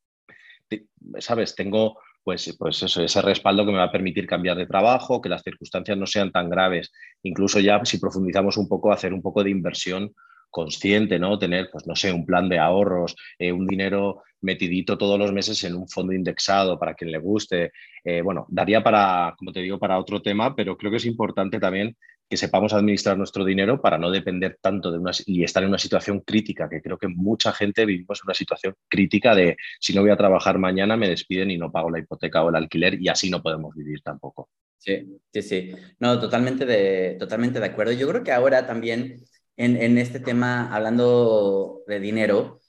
¿sabes? 1.20 1.56
Tengo 1.56 2.00
pues, 2.24 2.56
pues 2.60 2.84
eso, 2.84 3.02
ese 3.02 3.22
respaldo 3.22 3.66
que 3.66 3.72
me 3.72 3.80
va 3.80 3.86
a 3.86 3.92
permitir 3.92 4.28
cambiar 4.28 4.56
de 4.58 4.68
trabajo, 4.68 5.22
que 5.22 5.30
las 5.30 5.42
circunstancias 5.42 5.98
no 5.98 6.06
sean 6.06 6.32
tan 6.32 6.50
graves, 6.50 6.92
incluso 7.24 7.60
ya 7.60 7.84
si 7.86 7.98
profundizamos 7.98 8.58
un 8.58 8.68
poco, 8.68 8.92
hacer 8.92 9.14
un 9.14 9.22
poco 9.22 9.44
de 9.44 9.50
inversión 9.50 10.14
consciente, 10.50 11.20
¿no? 11.20 11.38
Tener, 11.38 11.70
pues 11.72 11.86
no 11.88 11.96
sé, 11.96 12.12
un 12.12 12.26
plan 12.26 12.50
de 12.50 12.60
ahorros, 12.60 13.16
eh, 13.38 13.52
un 13.52 13.68
dinero 13.68 14.24
metidito 14.42 14.98
todos 14.98 15.20
los 15.20 15.34
meses 15.34 15.64
en 15.64 15.76
un 15.76 15.88
fondo 15.88 16.14
indexado 16.14 16.80
para 16.80 16.94
quien 16.94 17.12
le 17.12 17.18
guste. 17.18 17.72
Eh, 18.04 18.22
bueno, 18.22 18.46
daría 18.50 18.82
para, 18.84 19.36
como 19.38 19.52
te 19.52 19.62
digo, 19.62 19.80
para 19.80 20.00
otro 20.00 20.22
tema, 20.22 20.56
pero 20.56 20.78
creo 20.78 20.92
que 20.92 20.98
es 20.98 21.06
importante 21.06 21.60
también 21.60 21.96
que 22.30 22.38
sepamos 22.38 22.74
administrar 22.74 23.18
nuestro 23.18 23.44
dinero 23.44 23.82
para 23.82 23.98
no 23.98 24.12
depender 24.12 24.60
tanto 24.62 24.92
de 24.92 25.00
una 25.00 25.12
y 25.26 25.44
estar 25.44 25.64
en 25.64 25.70
una 25.70 25.80
situación 25.80 26.20
crítica, 26.20 26.70
que 26.70 26.80
creo 26.80 26.98
que 26.98 27.08
mucha 27.08 27.52
gente 27.52 27.86
vivimos 27.86 28.20
en 28.20 28.28
una 28.28 28.36
situación 28.36 28.76
crítica 28.88 29.34
de 29.34 29.58
si 29.80 29.96
no 29.96 30.02
voy 30.02 30.12
a 30.12 30.18
trabajar 30.18 30.60
mañana 30.60 30.96
me 30.96 31.10
despiden 31.10 31.50
y 31.50 31.58
no 31.58 31.72
pago 31.72 31.90
la 31.90 31.98
hipoteca 31.98 32.44
o 32.44 32.50
el 32.50 32.56
alquiler 32.56 33.02
y 33.02 33.10
así 33.10 33.32
no 33.32 33.42
podemos 33.42 33.76
vivir 33.76 34.02
tampoco. 34.04 34.50
Sí, 34.78 35.22
sí, 35.34 35.42
sí. 35.42 35.72
No, 36.00 36.20
totalmente 36.20 36.66
de, 36.66 37.18
totalmente 37.20 37.60
de 37.60 37.66
acuerdo. 37.66 37.92
Yo 37.94 38.08
creo 38.08 38.24
que 38.24 38.32
ahora 38.32 38.66
también 38.66 39.18
en, 39.60 39.98
este 39.98 40.22
tema, 40.22 40.74
hablando 40.74 41.84
de 41.86 42.00
dinero, 42.00 42.62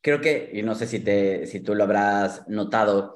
creo 0.00 0.20
que, 0.22 0.50
y 0.54 0.62
no 0.62 0.74
sé 0.74 0.86
si, 0.86 1.00
te, 1.00 1.46
si 1.46 1.60
tú 1.60 1.74
lo 1.74 1.84
habrás 1.84 2.48
notado, 2.48 3.14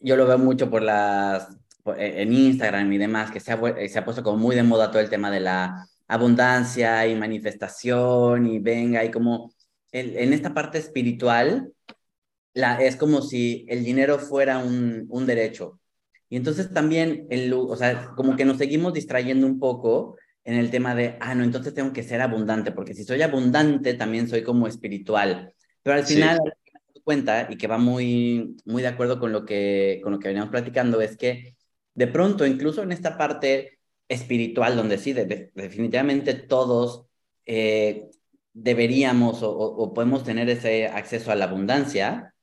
yo 0.00 0.16
lo 0.16 0.26
veo 0.26 0.38
mucho 0.38 0.70
por 0.70 0.82
las, 0.82 1.48
e, 1.96 2.22
en 2.22 2.32
Instagram 2.32 2.92
y 2.92 2.98
demás, 2.98 3.30
que 3.32 3.40
se 3.40 3.52
ha, 3.52 3.60
puesto 4.04 4.22
como 4.22 4.38
muy 4.38 4.54
de 4.54 4.62
moda 4.62 4.90
todo 4.90 5.00
el 5.00 5.10
tema 5.10 5.30
de 5.32 5.40
la 5.40 5.86
abundancia 6.06 7.06
y 7.08 7.16
manifestación 7.16 8.46
y 8.46 8.60
venga, 8.60 9.04
y 9.04 9.10
como 9.10 9.52
en, 9.92 10.32
esta 10.32 10.54
parte 10.54 10.78
espiritual, 10.78 11.72
la, 12.54 12.76
es 12.82 12.96
como 12.96 13.22
si 13.22 13.66
el 13.68 13.84
dinero 13.84 14.18
fuera 14.20 14.58
un, 14.58 15.06
un 15.08 15.26
derecho. 15.26 15.80
Y 16.28 16.36
entonces 16.36 16.72
también, 16.72 17.26
el, 17.30 17.52
o 17.52 17.76
sea, 17.76 18.12
como 18.16 18.36
que 18.36 18.44
nos 18.44 18.58
seguimos 18.58 18.94
distrayendo 18.94 19.46
un 19.46 19.58
poco 19.58 20.16
en 20.44 20.54
el 20.54 20.70
tema 20.70 20.94
de, 20.94 21.16
ah, 21.20 21.34
no, 21.34 21.42
entonces 21.42 21.74
tengo 21.74 21.92
que 21.92 22.02
ser 22.02 22.20
abundante, 22.20 22.72
porque 22.72 22.94
si 22.94 23.04
soy 23.04 23.22
abundante, 23.22 23.94
también 23.94 24.28
soy 24.28 24.42
como 24.42 24.66
espiritual. 24.66 25.54
Pero 25.82 25.96
al 25.96 26.04
final, 26.04 26.38
me 26.44 26.80
doy 26.92 27.02
cuenta, 27.02 27.48
y 27.50 27.56
que 27.56 27.66
va 27.66 27.78
muy, 27.78 28.56
muy 28.64 28.82
de 28.82 28.88
acuerdo 28.88 29.18
con 29.18 29.32
lo, 29.32 29.44
que, 29.44 30.00
con 30.02 30.12
lo 30.12 30.18
que 30.18 30.28
veníamos 30.28 30.50
platicando, 30.50 31.00
es 31.00 31.16
que 31.16 31.56
de 31.94 32.06
pronto, 32.06 32.46
incluso 32.46 32.82
en 32.82 32.92
esta 32.92 33.16
parte 33.16 33.78
espiritual, 34.08 34.76
donde 34.76 34.98
sí, 34.98 35.12
definitivamente 35.12 36.34
todos 36.34 37.06
eh, 37.46 38.10
deberíamos 38.52 39.38
o, 39.42 39.92
podemos 39.94 40.24
tener 40.24 40.48
ese 40.50 40.86
acceso 40.86 41.30
a 41.30 41.36
la 41.36 41.46
abundancia, 41.46 42.34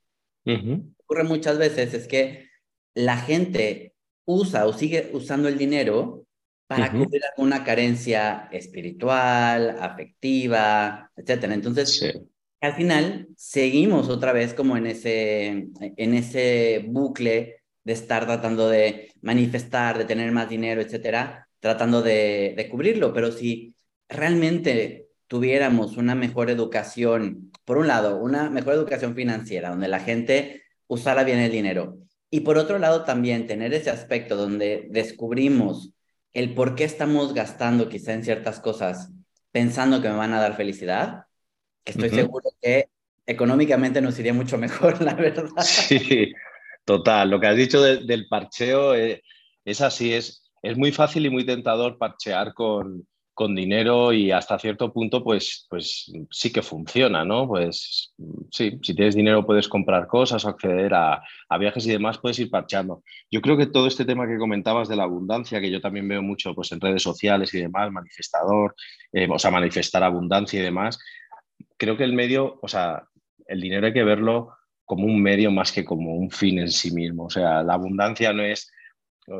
ocurre 0.43 1.23
muchas 1.23 1.57
veces 1.57 1.93
es 1.93 2.07
que 2.07 2.49
la 2.95 3.17
gente 3.17 3.93
usa 4.25 4.65
o 4.65 4.73
sigue 4.73 5.11
usando 5.13 5.47
el 5.47 5.57
dinero 5.57 6.25
para 6.71 6.89
cubrir 6.89 7.21
alguna 7.25 7.65
carencia 7.65 8.47
espiritual, 8.49 9.75
afectiva, 9.77 11.11
etcétera. 11.17 11.53
Entonces, 11.53 12.23
al 12.61 12.73
final 12.75 13.27
seguimos 13.35 14.07
otra 14.07 14.31
vez 14.31 14.53
como 14.53 14.77
en 14.77 14.85
ese, 14.85 15.67
en 15.81 16.13
ese 16.13 16.85
bucle 16.87 17.57
de 17.83 17.91
estar 17.91 18.25
tratando 18.25 18.69
de 18.69 19.11
manifestar, 19.21 19.97
de 19.97 20.05
tener 20.05 20.31
más 20.31 20.47
dinero, 20.47 20.79
etcétera, 20.79 21.49
tratando 21.59 22.01
de, 22.01 22.53
de 22.55 22.69
cubrirlo. 22.69 23.11
Pero 23.13 23.33
si 23.33 23.75
realmente 24.07 25.09
tuviéramos 25.27 25.97
una 25.97 26.15
mejor 26.15 26.49
educación, 26.49 27.51
por 27.65 27.79
un 27.79 27.87
lado, 27.87 28.15
una 28.15 28.49
mejor 28.49 28.75
educación 28.75 29.13
financiera, 29.13 29.71
donde 29.71 29.89
la 29.89 29.99
gente 29.99 30.63
usara 30.87 31.25
bien 31.25 31.39
el 31.39 31.51
dinero, 31.51 31.97
y 32.29 32.39
por 32.39 32.57
otro 32.57 32.79
lado 32.79 33.03
también 33.03 33.45
tener 33.45 33.73
ese 33.73 33.89
aspecto 33.89 34.37
donde 34.37 34.87
descubrimos 34.89 35.93
el 36.33 36.53
por 36.53 36.75
qué 36.75 36.83
estamos 36.83 37.33
gastando 37.33 37.89
quizá 37.89 38.13
en 38.13 38.23
ciertas 38.23 38.59
cosas 38.59 39.11
pensando 39.51 40.01
que 40.01 40.09
me 40.09 40.15
van 40.15 40.33
a 40.33 40.39
dar 40.39 40.55
felicidad, 40.55 41.25
que 41.83 41.91
estoy 41.91 42.09
seguro 42.09 42.49
que 42.61 42.87
económicamente 43.25 44.01
nos 44.01 44.17
iría 44.19 44.33
mucho 44.33 44.57
mejor, 44.57 45.01
la 45.01 45.13
verdad. 45.13 45.61
Sí, 45.61 46.33
total. 46.85 47.29
Lo 47.29 47.39
que 47.39 47.47
has 47.47 47.57
dicho 47.57 47.81
del 47.81 48.27
parcheo 48.27 48.95
eh, 48.95 49.21
es 49.65 49.81
así, 49.81 50.13
es, 50.13 50.51
es 50.61 50.77
muy 50.77 50.91
fácil 50.91 51.25
y 51.25 51.29
muy 51.29 51.45
tentador 51.45 51.97
parchear 51.97 52.53
con, 52.53 53.05
con 53.33 53.55
dinero 53.55 54.13
y 54.13 54.31
hasta 54.31 54.59
cierto 54.59 54.91
punto, 54.91 55.23
pues, 55.23 55.65
pues 55.69 56.11
sí 56.29 56.51
que 56.51 56.61
funciona, 56.61 57.23
¿no? 57.23 57.47
Pues 57.47 58.13
sí, 58.51 58.79
si 58.81 58.93
tienes 58.93 59.15
dinero 59.15 59.45
puedes 59.45 59.67
comprar 59.67 60.07
cosas 60.07 60.45
acceder 60.45 60.93
a, 60.93 61.21
a, 61.49 61.57
viajes 61.57 61.85
y 61.87 61.91
demás, 61.91 62.17
puedes 62.17 62.39
ir 62.39 62.49
parchando. 62.49 63.03
Yo 63.29 63.41
creo 63.41 63.57
que 63.57 63.67
todo 63.67 63.87
este 63.87 64.05
tema 64.05 64.27
que 64.27 64.37
comentabas 64.37 64.89
de 64.89 64.95
la 64.95 65.03
abundancia, 65.03 65.61
que 65.61 65.71
yo 65.71 65.81
también 65.81 66.07
veo 66.07 66.21
mucho 66.21 66.53
pues, 66.53 66.71
en 66.71 66.81
redes 66.81 67.03
sociales 67.03 67.53
y 67.53 67.61
demás, 67.61 67.91
manifestador, 67.91 68.75
eh, 69.13 69.27
o 69.29 69.39
sea, 69.39 69.51
manifestar 69.51 70.03
abundancia 70.03 70.59
y 70.59 70.63
demás, 70.63 70.99
creo 71.77 71.97
que 71.97 72.03
el 72.03 72.13
medio, 72.13 72.59
o 72.61 72.67
sea, 72.67 73.03
el 73.47 73.61
dinero 73.61 73.87
hay 73.87 73.93
que 73.93 74.03
verlo 74.03 74.53
como 74.85 75.05
un 75.05 75.21
medio 75.21 75.51
más 75.51 75.71
que 75.71 75.85
como 75.85 76.15
un 76.15 76.31
fin 76.31 76.59
en 76.59 76.69
sí 76.69 76.91
mismo. 76.91 77.25
O 77.25 77.29
sea, 77.29 77.63
la 77.63 77.75
abundancia 77.75 78.33
no 78.33 78.43
es 78.43 78.71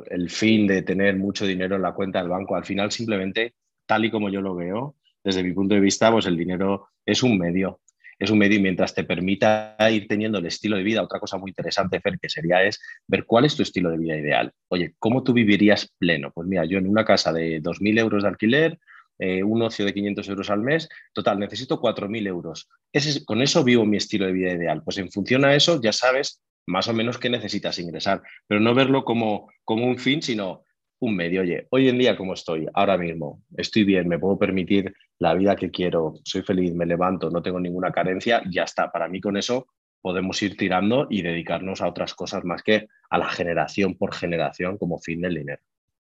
el 0.10 0.30
fin 0.30 0.68
de 0.68 0.82
tener 0.82 1.18
mucho 1.18 1.46
dinero 1.46 1.76
en 1.76 1.82
la 1.82 1.94
cuenta 1.94 2.20
del 2.20 2.30
banco, 2.30 2.56
al 2.56 2.66
final 2.66 2.92
simplemente 2.92 3.56
tal 3.92 4.06
y 4.06 4.10
como 4.10 4.30
yo 4.30 4.40
lo 4.40 4.56
veo, 4.56 4.96
desde 5.22 5.44
mi 5.44 5.52
punto 5.52 5.76
de 5.76 5.82
vista, 5.82 6.10
pues 6.10 6.26
el 6.26 6.38
dinero 6.38 6.88
es 7.06 7.24
un 7.24 7.38
medio, 7.38 7.82
es 8.18 8.30
un 8.30 8.38
medio 8.38 8.58
y 8.58 8.62
mientras 8.62 8.96
te 8.96 9.04
permita 9.04 9.76
ir 9.92 10.08
teniendo 10.08 10.38
el 10.38 10.46
estilo 10.46 10.78
de 10.78 10.84
vida, 10.84 11.04
otra 11.04 11.20
cosa 11.20 11.38
muy 11.38 11.52
interesante, 11.52 12.00
Fer, 12.00 12.18
que 12.18 12.30
sería 12.30 12.64
es 12.64 12.80
ver 13.06 13.26
cuál 13.26 13.44
es 13.44 13.58
tu 13.58 13.64
estilo 13.64 13.90
de 13.90 13.98
vida 13.98 14.16
ideal. 14.16 14.54
Oye, 14.70 14.96
¿cómo 14.98 15.24
tú 15.24 15.34
vivirías 15.34 15.94
pleno? 15.98 16.32
Pues 16.32 16.48
mira, 16.48 16.64
yo 16.64 16.78
en 16.78 16.88
una 16.88 17.04
casa 17.04 17.34
de 17.34 17.62
2.000 17.62 18.00
euros 18.00 18.24
de 18.24 18.30
alquiler, 18.30 18.80
eh, 19.20 19.44
un 19.44 19.62
ocio 19.62 19.84
de 19.84 19.94
500 19.94 20.30
euros 20.30 20.50
al 20.50 20.62
mes, 20.62 20.88
total, 21.12 21.38
necesito 21.38 21.82
4.000 21.82 22.28
euros. 22.28 22.70
Ese, 22.94 23.26
con 23.26 23.42
eso 23.42 23.62
vivo 23.62 23.86
mi 23.86 23.98
estilo 23.98 24.26
de 24.26 24.32
vida 24.32 24.54
ideal. 24.54 24.84
Pues 24.86 25.00
en 25.00 25.12
función 25.12 25.44
a 25.44 25.54
eso 25.54 25.82
ya 25.82 25.92
sabes 25.92 26.42
más 26.66 26.88
o 26.88 26.94
menos 26.94 27.18
qué 27.18 27.30
necesitas 27.30 27.78
ingresar, 27.78 28.22
pero 28.48 28.62
no 28.62 28.74
verlo 28.74 29.04
como, 29.04 29.52
como 29.66 29.86
un 29.86 29.98
fin, 29.98 30.22
sino 30.22 30.64
un 31.02 31.16
medio. 31.16 31.42
Oye, 31.42 31.68
hoy 31.70 31.90
en 31.90 31.98
día, 31.98 32.16
¿cómo 32.16 32.34
estoy? 32.34 32.68
Ahora 32.74 32.98
mismo, 32.98 33.44
estoy 33.58 33.84
bien, 33.84 34.08
me 34.08 34.20
puedo 34.20 34.38
permitir 34.38 34.94
la 35.20 35.34
vida 35.34 35.56
que 35.56 35.70
quiero, 35.70 36.14
soy 36.24 36.42
feliz, 36.42 36.74
me 36.74 36.86
levanto, 36.86 37.30
no 37.30 37.42
tengo 37.42 37.60
ninguna 37.60 37.92
carencia, 37.92 38.42
ya 38.50 38.64
está. 38.64 38.92
Para 38.92 39.08
mí 39.08 39.20
con 39.20 39.38
eso 39.38 39.68
podemos 40.02 40.42
ir 40.42 40.58
tirando 40.58 41.08
y 41.10 41.22
dedicarnos 41.22 41.82
a 41.82 41.88
otras 41.88 42.14
cosas 42.14 42.44
más 42.44 42.64
que 42.64 42.88
a 43.10 43.18
la 43.18 43.30
generación 43.30 43.96
por 43.96 44.14
generación 44.14 44.78
como 44.78 45.00
fin 45.00 45.22
del 45.22 45.36
dinero. 45.36 45.62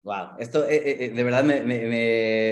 Wow, 0.03 0.37
esto 0.37 0.67
eh, 0.67 0.75
eh, 0.75 0.97
eh, 0.99 1.09
de 1.11 1.23
verdad 1.23 1.43
me, 1.43 1.61
me, 1.61 1.87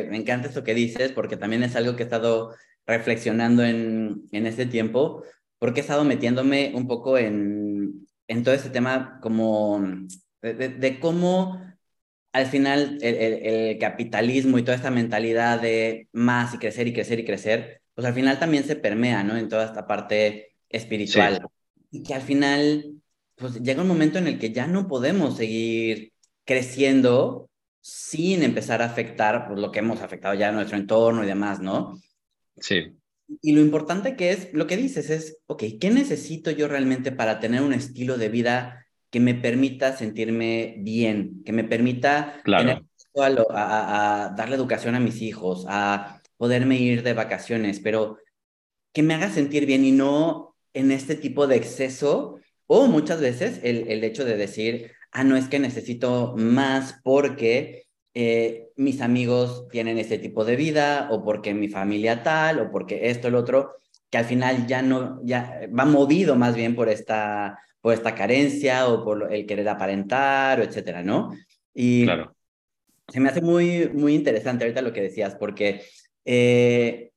me, 0.08 0.18
encanta 0.18 0.48
esto 0.48 0.64
que 0.64 0.74
dices 0.74 1.12
porque 1.12 1.36
también 1.36 1.64
es 1.64 1.76
algo 1.76 1.96
que 1.96 2.04
he 2.04 2.06
estado 2.06 2.56
reflexionando 2.86 3.64
en, 3.64 4.24
en 4.32 4.46
este 4.46 4.66
tiempo 4.66 5.24
porque 5.60 5.82
he 5.82 5.84
estado 5.84 6.06
metiéndome 6.06 6.72
un 6.74 6.88
poco 6.88 7.18
en, 7.18 8.08
en 8.28 8.44
todo 8.44 8.56
este 8.56 8.70
tema 8.70 9.20
como 9.22 9.86
de, 10.42 11.00
cómo 11.00 11.62
al 12.34 12.46
final 12.46 12.98
el, 13.02 13.16
el, 13.16 13.78
capitalismo 13.78 14.58
y 14.58 14.64
toda 14.64 14.78
esta 14.78 14.92
mentalidad 14.92 15.62
de 15.62 16.08
más 16.14 16.54
y 16.54 16.58
crecer 16.58 16.88
y 16.88 16.94
crecer 16.94 17.20
y 17.20 17.26
crecer, 17.26 17.82
pues 17.94 18.08
al 18.08 18.14
final 18.14 18.40
también 18.40 18.64
se 18.64 18.76
permea, 18.76 19.24
¿no? 19.24 19.38
En 19.38 19.50
toda 19.50 19.66
esta 19.66 19.86
parte 19.88 20.56
espiritual. 20.70 21.46
Y 21.92 22.04
que 22.04 22.14
al 22.14 22.22
final, 22.22 22.96
pues 23.36 23.62
llega 23.62 23.82
un 23.82 23.88
momento 23.88 24.18
en 24.18 24.28
el 24.28 24.40
que 24.40 24.52
ya 24.52 24.68
no 24.68 24.88
podemos 24.88 25.36
seguir 25.36 26.14
creciendo 26.46 27.50
sin 27.82 28.44
empezar 28.44 28.82
a 28.82 28.86
afectar 28.86 29.48
pues, 29.48 29.60
lo 29.60 29.72
que 29.72 29.80
hemos 29.80 30.02
afectado 30.02 30.34
ya 30.36 30.50
en 30.50 30.56
nuestro 30.56 30.78
entorno 30.78 31.24
y 31.24 31.28
demás, 31.28 31.60
¿no? 31.60 32.00
Sí. 32.58 32.94
Y 33.42 33.54
lo 33.54 33.62
importante 33.62 34.16
que 34.16 34.32
es, 34.32 34.54
lo 34.54 34.68
que 34.68 34.78
dices 34.78 35.10
es, 35.10 35.38
ok, 35.48 35.64
¿qué 35.80 35.90
necesito 35.90 36.52
yo 36.52 36.68
realmente 36.68 37.12
para 37.12 37.40
tener 37.40 37.62
un 37.62 37.74
estilo 37.74 38.18
de 38.18 38.30
vida 38.30 38.86
que 39.12 39.20
me 39.20 39.36
permita 39.36 39.96
sentirme 39.96 40.76
bien, 40.80 41.44
que 41.44 41.52
me 41.52 41.64
permita 41.64 42.42
claro. 42.44 42.82
a, 43.52 44.26
a, 44.26 44.30
darle 44.30 44.56
educación 44.56 44.96
a 44.96 45.00
mis 45.00 45.22
hijos, 45.22 45.66
a 45.68 46.22
poderme 46.38 46.78
ir 46.78 47.04
de 47.04 47.14
vacaciones, 47.14 47.80
pero 47.82 48.18
que 48.94 49.04
me 49.04 49.14
haga 49.14 49.30
sentir 49.30 49.66
bien 49.66 49.86
y 49.86 49.92
no 49.92 50.56
en 50.74 50.92
este 50.92 51.16
tipo 51.16 51.46
de 51.46 51.58
exceso 51.58 52.40
o 52.68 52.88
muchas 52.88 53.20
veces 53.20 53.60
el, 53.64 53.90
el 53.90 54.04
hecho 54.04 54.24
de 54.24 54.38
decir, 54.38 54.92
ah, 55.12 55.26
no 55.26 55.36
es 55.36 55.50
que 55.50 55.60
necesito 55.60 56.34
más 56.38 57.00
porque 57.04 57.84
eh, 58.14 58.70
mis 58.78 59.02
amigos 59.02 59.68
tienen 59.70 59.98
ese 59.98 60.18
tipo 60.18 60.46
de 60.46 60.56
vida 60.56 61.10
o 61.12 61.24
porque 61.24 61.54
mi 61.54 61.68
familia 61.68 62.24
tal 62.24 62.60
o 62.60 62.72
porque 62.72 63.10
esto, 63.10 63.28
el 63.28 63.36
otro, 63.36 63.76
que 64.10 64.18
al 64.18 64.26
final 64.26 64.68
ya 64.68 64.82
no, 64.82 65.20
ya 65.24 65.62
va 65.78 65.86
movido 65.86 66.36
más 66.36 66.56
bien 66.56 66.76
por 66.76 66.90
esta, 66.90 67.60
por 67.82 67.94
esta 67.94 68.16
carencia 68.16 68.88
o 68.88 69.04
por 69.04 69.34
el 69.34 69.46
querer 69.46 69.68
aparentar 69.68 70.60
o 70.60 70.64
etcétera, 70.64 71.04
¿no? 71.04 71.36
Y 71.74 72.04
claro. 72.04 72.36
se 73.08 73.20
me 73.20 73.30
hace 73.30 73.42
muy, 73.42 73.90
muy 73.90 74.14
interesante 74.14 74.64
ahorita 74.64 74.82
lo 74.82 74.94
que 74.94 75.02
decías 75.02 75.36
porque 75.36 75.82
eh, 76.26 77.12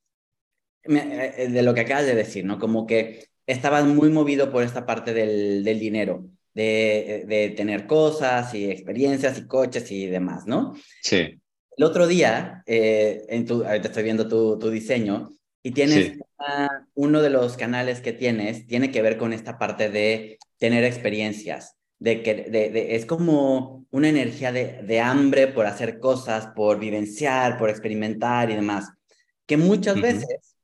eh, 0.85 1.49
de 1.51 1.63
lo 1.63 1.75
que 1.75 1.81
acabas 1.81 2.07
de 2.07 2.15
decir, 2.15 2.45
¿no? 2.45 2.59
Como 2.59 2.87
que 2.87 3.27
estabas 3.47 3.85
muy 3.85 4.11
movido 4.11 4.51
por 4.51 4.63
esta 4.63 4.87
parte 4.87 5.13
del, 5.13 5.63
del 5.63 5.79
dinero 5.79 6.25
de, 6.55 7.25
de, 7.27 7.51
tener 7.51 7.87
cosas 7.87 8.55
y 8.55 8.71
experiencias 8.71 9.39
y 9.39 9.47
coches 9.47 9.91
y 9.91 10.07
demás, 10.07 10.47
¿no? 10.47 10.75
Sí. 11.03 11.41
El 11.77 11.85
otro 11.85 12.07
día, 12.07 12.63
eh, 12.67 13.25
en 13.29 13.45
tu, 13.45 13.65
ahorita 13.65 13.89
estoy 13.89 14.05
viendo 14.05 14.29
tu, 14.29 14.59
tu 14.59 14.71
diseño, 14.71 15.31
y 15.63 15.73
tienes 15.73 16.19
uno 16.95 17.23
de 17.23 17.31
los 17.31 17.57
canales 17.57 18.01
que 18.03 18.13
tienes, 18.13 18.67
tiene 18.67 18.91
que 18.91 19.01
ver 19.01 19.17
con 19.17 19.33
esta 19.33 19.59
parte 19.59 19.89
de 19.89 20.39
tener 20.59 20.85
experiencias, 20.85 21.77
de 21.99 22.23
que 22.23 22.35
de, 22.35 22.71
de, 22.71 22.97
es 22.97 23.07
como 23.07 23.87
una 23.91 24.09
energía 24.09 24.53
de, 24.53 24.83
de, 24.83 25.01
hambre 25.01 25.47
por 25.49 25.67
hacer 25.67 25.99
cosas, 25.99 26.49
por 26.55 26.79
vivenciar, 26.79 27.59
por 27.59 27.71
experimentar 27.71 28.51
y 28.51 28.55
demás, 28.55 28.91
que 29.47 29.57
muchas 29.57 30.01
veces 30.01 30.57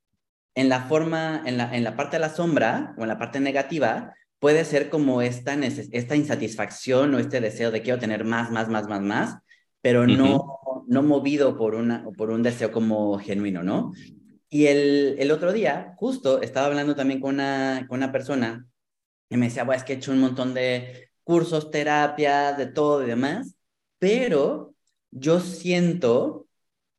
en 0.55 0.69
la 0.69 0.83
forma, 0.83 1.43
en 1.47 1.57
la, 1.57 1.75
en 1.75 1.85
la 1.85 1.97
parte 1.97 2.17
de 2.17 2.21
la 2.21 2.35
sombra 2.35 2.95
o 2.99 3.03
en 3.03 3.09
la 3.09 3.19
parte 3.19 3.41
negativa, 3.41 4.15
puede 4.39 4.65
ser 4.65 4.91
como 4.91 5.23
esta, 5.23 5.55
esta 5.55 6.17
insatisfacción 6.17 7.15
o 7.15 7.19
este 7.19 7.41
deseo 7.41 7.71
de 7.71 7.83
quiero 7.83 7.99
tener 7.99 8.25
más, 8.25 8.51
más, 8.51 8.69
más, 8.69 8.89
más, 8.89 9.01
más, 9.01 9.37
pero 9.81 10.07
no, 10.07 10.85
no 10.87 11.03
movido 11.03 11.57
por, 11.57 11.75
una, 11.75 12.05
por 12.17 12.31
un 12.31 12.43
deseo 12.43 12.73
como 12.73 13.19
genuino, 13.19 13.63
¿no? 13.63 13.93
Y 14.49 14.67
el, 14.67 15.17
el 15.19 15.31
otro 15.31 15.53
día, 15.53 15.95
justo, 15.97 16.43
estaba 16.43 16.67
hablando 16.67 16.97
también 16.97 17.21
con 17.21 17.35
una, 17.35 17.87
con 17.89 17.99
una 17.99 18.11
persona 18.11 18.67
y 19.31 19.37
me 19.39 19.47
decía, 19.49 19.67
es 19.75 19.85
que 19.85 19.95
he 19.95 19.97
hecho 19.97 20.13
un 20.13 20.21
montón 20.21 20.55
de 20.55 21.11
cursos, 21.25 21.71
terapias, 21.71 22.59
de 22.59 22.67
todo 22.67 23.05
y 23.05 23.07
demás, 23.09 23.55
pero 23.99 24.75
yo 25.11 25.41
siento 25.41 26.49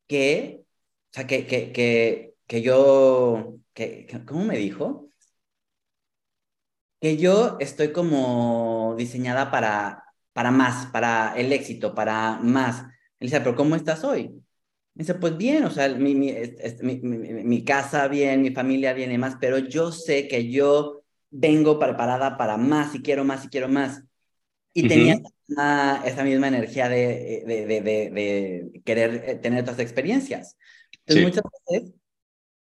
que, 0.08 0.64
o 1.12 1.14
sea, 1.14 1.26
que, 1.26 1.46
que, 1.46 1.72
que, 1.72 2.34
que 2.46 2.62
yo, 2.62 3.58
que, 3.74 4.08
¿cómo 4.26 4.44
me 4.44 4.58
dijo? 4.58 5.10
que 7.00 7.16
yo 7.16 7.56
estoy 7.60 7.92
como 7.92 8.94
diseñada 8.96 9.50
para, 9.50 10.04
para 10.32 10.50
más, 10.52 10.86
para 10.86 11.34
el 11.36 11.52
éxito, 11.52 11.94
para 11.94 12.38
más. 12.38 12.82
Él 13.18 13.28
dice, 13.28 13.40
pero 13.40 13.56
¿cómo 13.56 13.74
estás 13.76 14.04
hoy? 14.04 14.40
Dice, 14.94 15.14
pues 15.14 15.36
bien, 15.36 15.64
o 15.64 15.70
sea, 15.70 15.88
mi, 15.88 16.14
mi, 16.14 16.32
mi, 16.82 16.98
mi, 17.44 17.64
casa 17.64 18.06
bien, 18.08 18.42
mi 18.42 18.50
familia 18.52 18.92
bien 18.92 19.10
y 19.12 19.18
más, 19.18 19.36
pero 19.40 19.58
yo 19.58 19.90
sé 19.90 20.28
que 20.28 20.50
yo 20.50 21.01
vengo 21.32 21.78
preparada 21.78 22.36
para 22.36 22.56
más 22.56 22.94
y 22.94 23.02
quiero 23.02 23.24
más 23.24 23.44
y 23.44 23.48
quiero 23.48 23.68
más. 23.68 24.04
Y 24.74 24.86
tenía 24.86 25.20
esa, 26.04 26.24
misma 26.24 26.48
energía 26.48 26.88
de, 26.88 27.42
de, 27.46 27.66
de, 27.66 27.80
de, 27.82 28.80
querer 28.84 29.24
eh, 29.26 29.34
tener 29.34 29.62
otras 29.62 29.80
experiencias. 29.80 30.56
Entonces, 31.04 31.24
muchas 31.24 31.44
veces 31.68 31.92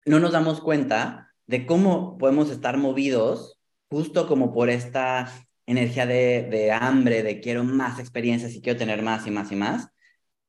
no 0.06 0.20
nos 0.20 0.32
damos 0.32 0.62
cuenta 0.62 1.34
de 1.48 1.66
cómo 1.66 2.18
podemos 2.18 2.52
estar 2.52 2.78
movidos 2.78 3.60
justo 3.90 4.28
como 4.28 4.54
por 4.54 4.70
esta 4.70 5.34
energía 5.66 6.06
de, 6.06 6.48
de, 6.50 6.72
hambre, 6.72 7.24
de 7.24 7.42
quiero 7.42 7.64
más 7.64 8.00
experiencias 8.00 8.54
y 8.54 8.62
quiero 8.62 8.80
tener 8.80 9.02
más 9.02 9.28
y 9.28 9.32
más 9.32 9.52
y 9.52 9.56
más, 9.56 9.90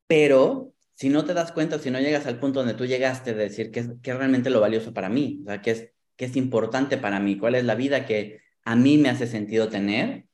pero 0.07 0.73
si 0.95 1.09
no 1.09 1.25
te 1.25 1.33
das 1.33 1.51
cuenta, 1.51 1.79
si 1.79 1.91
no 1.91 1.99
llegas 1.99 2.27
al 2.27 2.39
punto 2.39 2.59
donde 2.59 2.75
tú 2.75 2.85
llegaste 2.85 3.33
de 3.33 3.43
decir 3.43 3.71
qué 3.71 3.81
es, 3.81 3.89
qué 4.01 4.11
es 4.11 4.17
realmente 4.17 4.49
lo 4.49 4.61
valioso 4.61 4.93
para 4.93 5.09
mí, 5.09 5.39
o 5.43 5.45
sea, 5.45 5.61
qué 5.61 5.71
es, 5.71 5.91
qué 6.21 6.25
es 6.25 6.35
importante 6.35 6.97
para 6.97 7.19
mí, 7.19 7.35
cuál 7.35 7.55
es 7.55 7.63
la 7.63 7.73
vida 7.73 8.05
que 8.05 8.41
a 8.63 8.75
mí 8.75 8.99
me 8.99 9.09
hace 9.09 9.25
sentido 9.25 9.69
tener, 9.69 10.25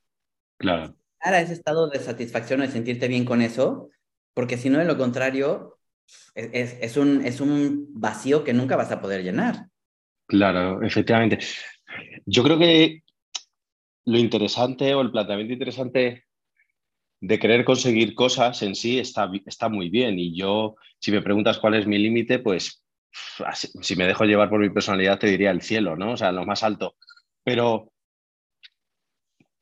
claro. 0.58 0.98
Ahora 1.22 1.40
ese 1.40 1.54
estado 1.54 1.88
de 1.88 2.00
satisfacción, 2.00 2.60
de 2.60 2.68
sentirte 2.68 3.08
bien 3.08 3.24
con 3.24 3.42
eso, 3.42 3.90
porque 4.34 4.58
si 4.58 4.70
no, 4.70 4.80
de 4.80 4.84
lo 4.84 4.98
contrario, 4.98 5.80
es, 6.36 6.76
es, 6.82 6.98
un, 6.98 7.26
es 7.26 7.40
un 7.40 7.88
vacío 7.94 8.44
que 8.44 8.52
nunca 8.52 8.76
vas 8.76 8.92
a 8.92 9.00
poder 9.00 9.24
llenar. 9.24 9.68
Claro, 10.26 10.84
efectivamente. 10.84 11.40
Yo 12.26 12.44
creo 12.44 12.60
que 12.60 13.04
lo 14.04 14.18
interesante 14.18 14.94
o 14.94 15.00
el 15.00 15.12
planteamiento 15.12 15.54
interesante 15.54 16.26
de 17.22 17.40
querer 17.40 17.64
conseguir 17.64 18.14
cosas 18.14 18.62
en 18.62 18.76
sí 18.76 19.00
está, 19.00 19.32
está 19.46 19.70
muy 19.70 19.90
bien. 19.90 20.20
Y 20.20 20.38
yo, 20.38 20.76
si 21.00 21.14
me 21.14 21.22
preguntas 21.22 21.60
cuál 21.60 21.76
es 21.76 21.88
mi 21.88 21.98
límite, 21.98 22.40
pues 22.40 22.84
si 23.82 23.96
me 23.96 24.06
dejo 24.06 24.26
llevar 24.26 24.50
por 24.50 24.60
mi 24.60 24.70
personalidad, 24.70 25.20
te 25.20 25.28
diría 25.28 25.52
el 25.52 25.62
cielo, 25.62 25.96
¿no? 25.96 26.14
O 26.14 26.18
sea, 26.18 26.32
lo 26.32 26.46
más 26.46 26.64
alto. 26.64 26.96
Pero 27.44 27.92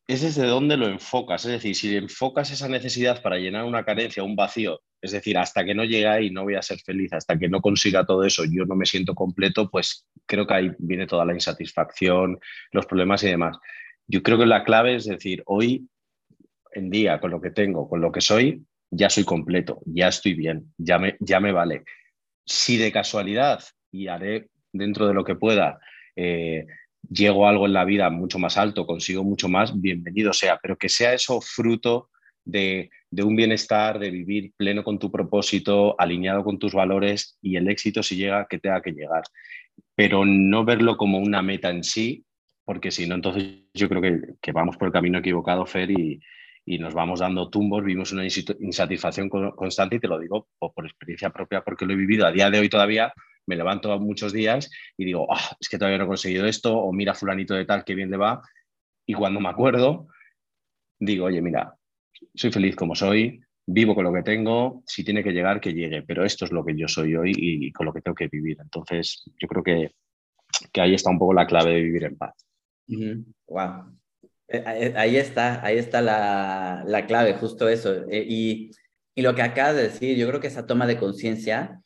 es 0.07 0.21
desde 0.21 0.45
dónde 0.45 0.77
lo 0.77 0.87
enfocas. 0.87 1.45
Es 1.45 1.51
decir, 1.51 1.75
si 1.75 1.95
enfocas 1.95 2.51
esa 2.51 2.67
necesidad 2.67 3.21
para 3.21 3.37
llenar 3.37 3.65
una 3.65 3.83
carencia, 3.83 4.23
un 4.23 4.35
vacío, 4.35 4.81
es 5.01 5.11
decir, 5.11 5.37
hasta 5.37 5.63
que 5.63 5.75
no 5.75 5.83
llegue 5.83 6.07
ahí 6.07 6.31
no 6.31 6.43
voy 6.43 6.55
a 6.55 6.61
ser 6.61 6.79
feliz, 6.79 7.13
hasta 7.13 7.37
que 7.37 7.49
no 7.49 7.61
consiga 7.61 8.05
todo 8.05 8.23
eso, 8.23 8.43
yo 8.45 8.65
no 8.65 8.75
me 8.75 8.85
siento 8.85 9.13
completo, 9.13 9.69
pues 9.69 10.07
creo 10.25 10.47
que 10.47 10.53
ahí 10.53 10.71
viene 10.79 11.07
toda 11.07 11.25
la 11.25 11.33
insatisfacción, 11.33 12.39
los 12.71 12.85
problemas 12.85 13.23
y 13.23 13.27
demás. 13.27 13.57
Yo 14.07 14.21
creo 14.21 14.37
que 14.37 14.45
la 14.45 14.63
clave 14.63 14.95
es 14.95 15.05
decir, 15.05 15.43
hoy 15.45 15.87
en 16.71 16.89
día, 16.89 17.19
con 17.19 17.31
lo 17.31 17.41
que 17.41 17.51
tengo, 17.51 17.89
con 17.89 18.01
lo 18.01 18.11
que 18.11 18.21
soy, 18.21 18.63
ya 18.91 19.09
soy 19.09 19.23
completo, 19.23 19.81
ya 19.85 20.09
estoy 20.09 20.33
bien, 20.33 20.73
ya 20.77 20.99
me, 20.99 21.17
ya 21.19 21.39
me 21.39 21.51
vale. 21.51 21.83
Si 22.45 22.77
de 22.77 22.91
casualidad, 22.91 23.63
y 23.91 24.07
haré 24.07 24.49
dentro 24.71 25.07
de 25.07 25.13
lo 25.13 25.23
que 25.23 25.35
pueda, 25.35 25.79
eh, 26.15 26.65
llego 27.09 27.45
a 27.45 27.49
algo 27.49 27.65
en 27.65 27.73
la 27.73 27.85
vida 27.85 28.09
mucho 28.09 28.39
más 28.39 28.57
alto, 28.57 28.85
consigo 28.85 29.23
mucho 29.23 29.47
más, 29.47 29.79
bienvenido 29.79 30.33
sea, 30.33 30.59
pero 30.61 30.77
que 30.77 30.89
sea 30.89 31.13
eso 31.13 31.39
fruto 31.41 32.09
de, 32.43 32.89
de, 33.09 33.23
un 33.23 33.35
bienestar, 33.35 33.99
de 33.99 34.11
vivir 34.11 34.53
pleno 34.57 34.83
con 34.83 34.99
tu 34.99 35.11
propósito, 35.11 35.95
alineado 35.99 36.43
con 36.43 36.59
tus 36.59 36.73
valores 36.73 37.37
y 37.41 37.55
el 37.55 37.69
éxito 37.69 38.03
si 38.03 38.17
llega, 38.17 38.47
que 38.49 38.59
tenga 38.59 38.81
que 38.81 38.91
llegar. 38.91 39.23
Pero 39.95 40.25
no 40.25 40.65
verlo 40.65 40.97
como 40.97 41.19
una 41.19 41.41
meta 41.41 41.69
en 41.69 41.83
sí, 41.83 42.25
porque 42.65 42.91
si 42.91 43.07
no, 43.07 43.15
entonces 43.15 43.61
yo 43.73 43.87
creo 43.89 44.01
que, 44.01 44.19
que 44.41 44.51
vamos 44.51 44.77
por 44.77 44.87
el 44.87 44.93
camino 44.93 45.19
equivocado, 45.19 45.65
Fer, 45.65 45.91
y, 45.91 46.19
y, 46.65 46.79
nos 46.79 46.93
vamos 46.93 47.19
dando 47.19 47.49
tumbos, 47.49 47.83
vivimos 47.83 48.11
una 48.11 48.25
insatisfacción 48.25 49.29
constante 49.29 49.97
y 49.97 49.99
te 49.99 50.07
lo 50.07 50.19
digo 50.19 50.47
por, 50.57 50.85
experiencia 50.85 51.29
propia, 51.29 51.63
porque 51.63 51.85
lo 51.85 51.93
he 51.93 51.97
vivido 51.97 52.25
a 52.25 52.31
día 52.31 52.49
de 52.49 52.59
hoy 52.59 52.69
todavía 52.69 53.13
me 53.47 53.55
levanto 53.55 53.97
muchos 53.99 54.33
días 54.33 54.71
y 54.97 55.05
digo, 55.05 55.27
ah, 55.31 55.55
es 55.59 55.69
que 55.69 55.77
todavía 55.77 55.99
no 55.99 56.05
he 56.05 56.07
conseguido 56.07 56.45
esto, 56.45 56.77
o 56.77 56.91
mira 56.91 57.13
fulanito 57.13 57.53
de 57.53 57.65
tal, 57.65 57.83
que 57.83 57.95
bien 57.95 58.09
le 58.09 58.17
va. 58.17 58.41
Y 59.05 59.13
cuando 59.13 59.39
me 59.39 59.49
acuerdo, 59.49 60.07
digo, 60.99 61.25
oye, 61.25 61.41
mira, 61.41 61.75
soy 62.33 62.51
feliz 62.51 62.75
como 62.75 62.95
soy, 62.95 63.41
vivo 63.67 63.95
con 63.95 64.03
lo 64.03 64.13
que 64.13 64.23
tengo, 64.23 64.83
si 64.85 65.03
tiene 65.03 65.23
que 65.23 65.31
llegar, 65.31 65.59
que 65.59 65.73
llegue, 65.73 66.03
pero 66.03 66.23
esto 66.25 66.45
es 66.45 66.51
lo 66.51 66.65
que 66.65 66.75
yo 66.75 66.87
soy 66.87 67.15
hoy 67.15 67.31
y, 67.35 67.71
con 67.71 67.85
lo 67.85 67.93
que 67.93 68.01
tengo 68.01 68.15
que 68.15 68.27
vivir. 68.27 68.57
Entonces, 68.61 69.23
yo 69.39 69.47
creo 69.47 69.63
que, 69.63 69.91
que 70.71 70.81
ahí 70.81 70.93
está 70.93 71.09
un 71.09 71.19
poco 71.19 71.33
la 71.33 71.47
clave 71.47 71.73
de 71.73 71.81
vivir 71.81 72.03
en 72.05 72.17
paz. 72.17 72.33
Wow. 73.47 73.97
Ahí 74.47 75.17
está, 75.17 75.65
ahí 75.65 75.77
está 75.77 76.01
la, 76.01 76.83
la 76.87 77.05
clave, 77.05 77.33
justo 77.35 77.69
eso. 77.69 77.93
Eh, 78.09 78.25
y, 78.27 78.71
y, 79.15 79.21
lo 79.21 79.35
que 79.35 79.41
acabas 79.41 79.75
de 79.75 79.83
decir, 79.83 80.17
yo 80.17 80.27
creo 80.27 80.39
que 80.39 80.47
esa 80.47 80.67
toma 80.67 80.87
de 80.87 80.97
conciencia 80.97 81.81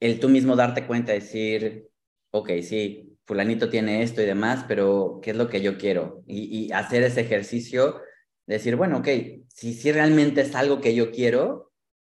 el 0.00 0.20
tú 0.20 0.28
mismo 0.28 0.56
darte 0.56 0.86
cuenta, 0.86 1.12
decir, 1.12 1.88
ok, 2.30 2.50
sí, 2.62 3.18
fulanito 3.26 3.68
tiene 3.70 4.02
esto 4.02 4.22
y 4.22 4.26
demás, 4.26 4.64
pero 4.68 5.20
¿qué 5.22 5.30
es 5.30 5.36
lo 5.36 5.48
que 5.48 5.60
yo 5.62 5.78
quiero? 5.78 6.22
Y, 6.26 6.70
hacer 6.72 7.02
ese 7.02 7.22
ejercicio, 7.22 8.00
decir, 8.46 8.76
bueno, 8.76 8.98
ok, 8.98 9.08
si, 9.48 9.74
si 9.74 9.92
realmente 9.92 10.42
es 10.42 10.54
algo 10.54 10.80
que 10.80 10.94
yo 10.94 11.10
quiero, 11.10 11.72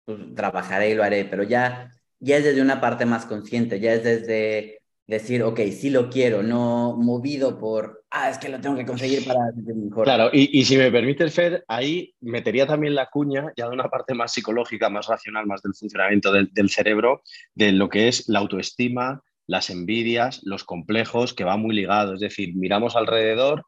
pues 0.05 0.19
trabajaré 0.35 0.91
y 0.91 0.95
lo 0.95 1.03
haré, 1.03 1.25
pero 1.25 1.43
ya, 1.43 1.91
ya 2.19 2.37
es 2.37 2.43
desde 2.43 2.61
una 2.61 2.81
parte 2.81 3.05
más 3.05 3.25
consciente, 3.25 3.79
ya 3.79 3.93
es 3.93 4.03
desde 4.03 4.81
decir, 5.07 5.43
ok, 5.43 5.59
sí 5.71 5.89
lo 5.89 6.09
quiero, 6.09 6.43
no 6.43 6.95
movido 6.97 7.59
por, 7.59 7.98
ah, 8.11 8.29
es 8.29 8.37
que 8.37 8.49
lo 8.49 8.59
tengo 8.59 8.75
que 8.75 8.85
conseguir 8.85 9.25
para 9.25 9.51
mejor. 9.55 10.03
Claro, 10.03 10.29
y, 10.31 10.63
si 10.65 10.77
me 10.77 10.91
permites, 10.91 11.33
Fer, 11.33 11.63
ahí 11.67 12.13
metería 12.21 12.65
también 12.65 12.95
la 12.95 13.07
cuña 13.07 13.51
ya 13.55 13.67
de 13.67 13.73
una 13.73 13.89
parte 13.89 14.13
más 14.13 14.33
psicológica, 14.33 14.89
más 14.89 15.07
racional, 15.07 15.45
más 15.45 15.61
del 15.61 15.73
funcionamiento 15.73 16.31
del, 16.31 16.69
cerebro, 16.69 17.21
de 17.55 17.71
lo 17.71 17.89
que 17.89 18.07
es 18.07 18.27
la 18.27 18.39
autoestima, 18.39 19.21
las 19.47 19.69
envidias, 19.69 20.41
los 20.43 20.63
complejos, 20.63 21.33
que 21.33 21.43
va 21.43 21.57
muy 21.57 21.75
ligado. 21.75 22.13
Es 22.13 22.19
decir, 22.19 22.55
miramos 22.55 22.95
alrededor, 22.95 23.65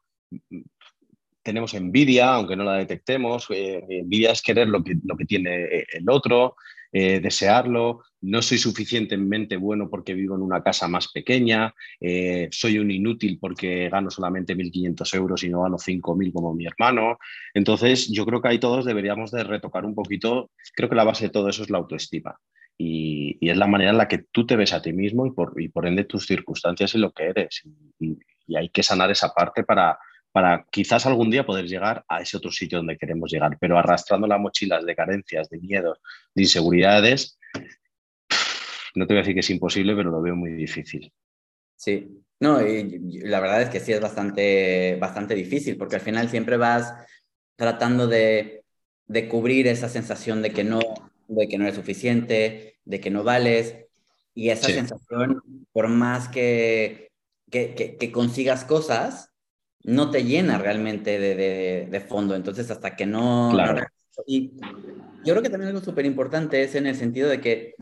tenemos 1.44 1.74
envidia, 1.74 2.34
aunque 2.34 2.56
no 2.56 2.64
la 2.64 2.76
detectemos. 2.76 3.48
Eh, 3.50 3.84
envidia 3.90 4.32
es 4.32 4.42
querer 4.42 4.68
lo 4.68 4.84
que, 4.84 4.96
lo 5.04 5.18
que 5.18 5.26
tiene 5.26 5.86
el 5.92 6.10
otro, 6.10 6.56
eh, 6.92 7.20
desearlo. 7.20 8.04
No 8.22 8.42
soy 8.42 8.58
suficientemente 8.58 9.58
bueno 9.58 9.90
porque 9.90 10.14
vivo 10.14 10.36
en 10.36 10.42
una 10.42 10.62
casa 10.62 10.88
más 10.88 11.12
pequeña. 11.12 11.74
soy 12.52 12.80
un 12.80 12.92
inútil 12.92 13.40
porque 13.40 13.90
gano 13.90 14.10
solamente 14.12 14.56
1.500 14.56 15.16
euros 15.16 15.44
y 15.44 15.50
no 15.50 15.62
gano 15.64 15.78
5.000 15.78 16.32
como 16.34 16.54
mi 16.54 16.66
hermano. 16.66 17.18
Entonces, 17.54 18.10
yo 18.10 18.26
creo 18.26 18.42
que 18.42 18.50
ahí 18.50 18.60
todos 18.60 18.86
deberíamos 18.86 19.32
de 19.32 19.44
retocar 19.44 19.86
un 19.86 19.96
poquito. 19.96 20.52
Creo 20.76 20.90
que 20.90 20.96
la 20.96 21.04
base 21.04 21.26
de 21.26 21.32
todo 21.32 21.50
eso 21.50 21.64
es 21.64 21.70
la 21.70 21.80
autoestima 21.80 22.38
y, 22.82 23.50
es 23.50 23.58
la 23.58 23.68
manera 23.68 23.92
en 23.92 23.98
la 23.98 24.08
que 24.08 24.20
tú 24.32 24.46
te 24.46 24.56
ves 24.56 24.74
a 24.74 24.82
ti 24.82 24.94
mismo 24.94 25.26
y 25.26 25.32
por, 25.32 25.60
y 25.62 25.70
por 25.70 25.86
ende 25.88 26.06
tus 26.06 26.26
circunstancias 26.26 26.96
y 26.96 26.98
lo 26.98 27.12
que 27.12 27.26
eres. 27.26 27.62
Y, 28.00 28.18
hay 28.54 28.70
que 28.70 28.84
sanar 28.84 29.10
esa 29.10 29.34
parte 29.34 29.64
para, 29.64 29.98
para 30.32 30.66
quizás 30.72 31.06
algún 31.06 31.30
día 31.30 31.46
poder 31.46 31.66
llegar 31.68 32.06
a 32.08 32.22
ese 32.22 32.38
otro 32.38 32.52
sitio 32.52 32.78
donde 32.78 32.98
queremos 32.98 33.32
llegar, 33.32 33.58
pero 33.60 33.78
arrastrando 33.78 34.28
las 34.28 34.40
mochilas 34.40 34.86
de 34.86 34.96
carencias, 34.96 35.50
de 35.50 35.60
miedos, 35.60 36.00
de 36.34 36.44
inseguridades, 36.44 37.38
no 38.96 39.08
te 39.08 39.14
voy 39.14 39.20
a 39.20 39.22
decir 39.22 39.34
que 39.34 39.42
es 39.42 39.50
imposible, 39.50 39.96
pero 39.96 40.12
lo 40.12 40.22
veo 40.22 40.36
muy 40.36 40.52
difícil. 40.52 41.12
Sí, 41.76 42.24
no, 42.40 42.66
y 42.66 43.20
la 43.22 43.40
verdad 43.40 43.62
es 43.62 43.70
que 43.70 43.80
sí 43.80 43.92
es 43.92 44.02
bastante, 44.02 44.98
bastante 45.00 45.36
difícil, 45.36 45.78
porque 45.78 45.96
al 45.96 46.02
final 46.02 46.30
siempre 46.30 46.58
vas 46.58 46.94
tratando 47.56 48.08
de, 48.08 48.64
de 49.08 49.28
cubrir 49.28 49.68
esa 49.68 49.90
sensación 49.90 50.42
de 50.42 50.52
que 50.52 50.64
no, 50.64 50.80
de 51.28 51.48
que 51.48 51.58
no 51.58 51.66
eres 51.66 51.76
suficiente, 51.76 52.80
de 52.86 53.00
que 53.00 53.10
no 53.10 53.24
vales. 53.24 53.76
Y 54.34 54.50
esa 54.50 54.68
sensación, 54.68 55.42
por 55.74 55.88
más 55.88 56.30
que, 56.30 57.12
que, 57.50 57.98
que, 58.00 58.12
consigas 58.12 58.64
cosas, 58.64 59.31
no 59.84 60.12
te 60.12 60.24
llena 60.24 60.58
realmente 60.58 61.20
de, 61.20 61.36
de, 61.36 61.88
de 61.90 62.00
fondo. 62.02 62.36
Entonces, 62.36 62.70
hasta 62.72 62.96
que 62.96 63.06
no... 63.06 63.52
y 64.26 64.52
yo 65.24 65.34
creo 65.34 65.42
que 65.42 65.50
también 65.50 65.70
algo 65.70 65.84
súper 65.84 66.06
importante 66.06 66.64
es 66.64 66.76
en 66.76 66.88
el 66.88 66.96
sentido 66.96 67.30
de 67.30 67.42
que 67.42 67.76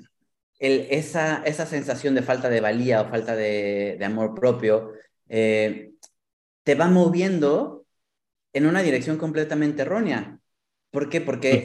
el, 0.60 0.88
esa, 0.90 1.42
esa 1.46 1.66
sensación 1.66 2.16
de 2.16 2.22
falta 2.22 2.50
de 2.50 2.62
valía 2.62 3.02
o 3.02 3.10
falta 3.10 3.36
de, 3.36 3.96
de 3.98 4.06
amor 4.06 4.36
propio 4.36 4.92
eh, 5.28 5.92
te 6.64 6.76
va 6.76 6.88
moviendo 6.88 7.86
en 8.54 8.66
una 8.66 8.82
dirección 8.82 9.18
completamente 9.18 9.84
errónea. 9.84 10.40
¿Por 10.92 11.10
qué? 11.10 11.22
Porque 11.22 11.64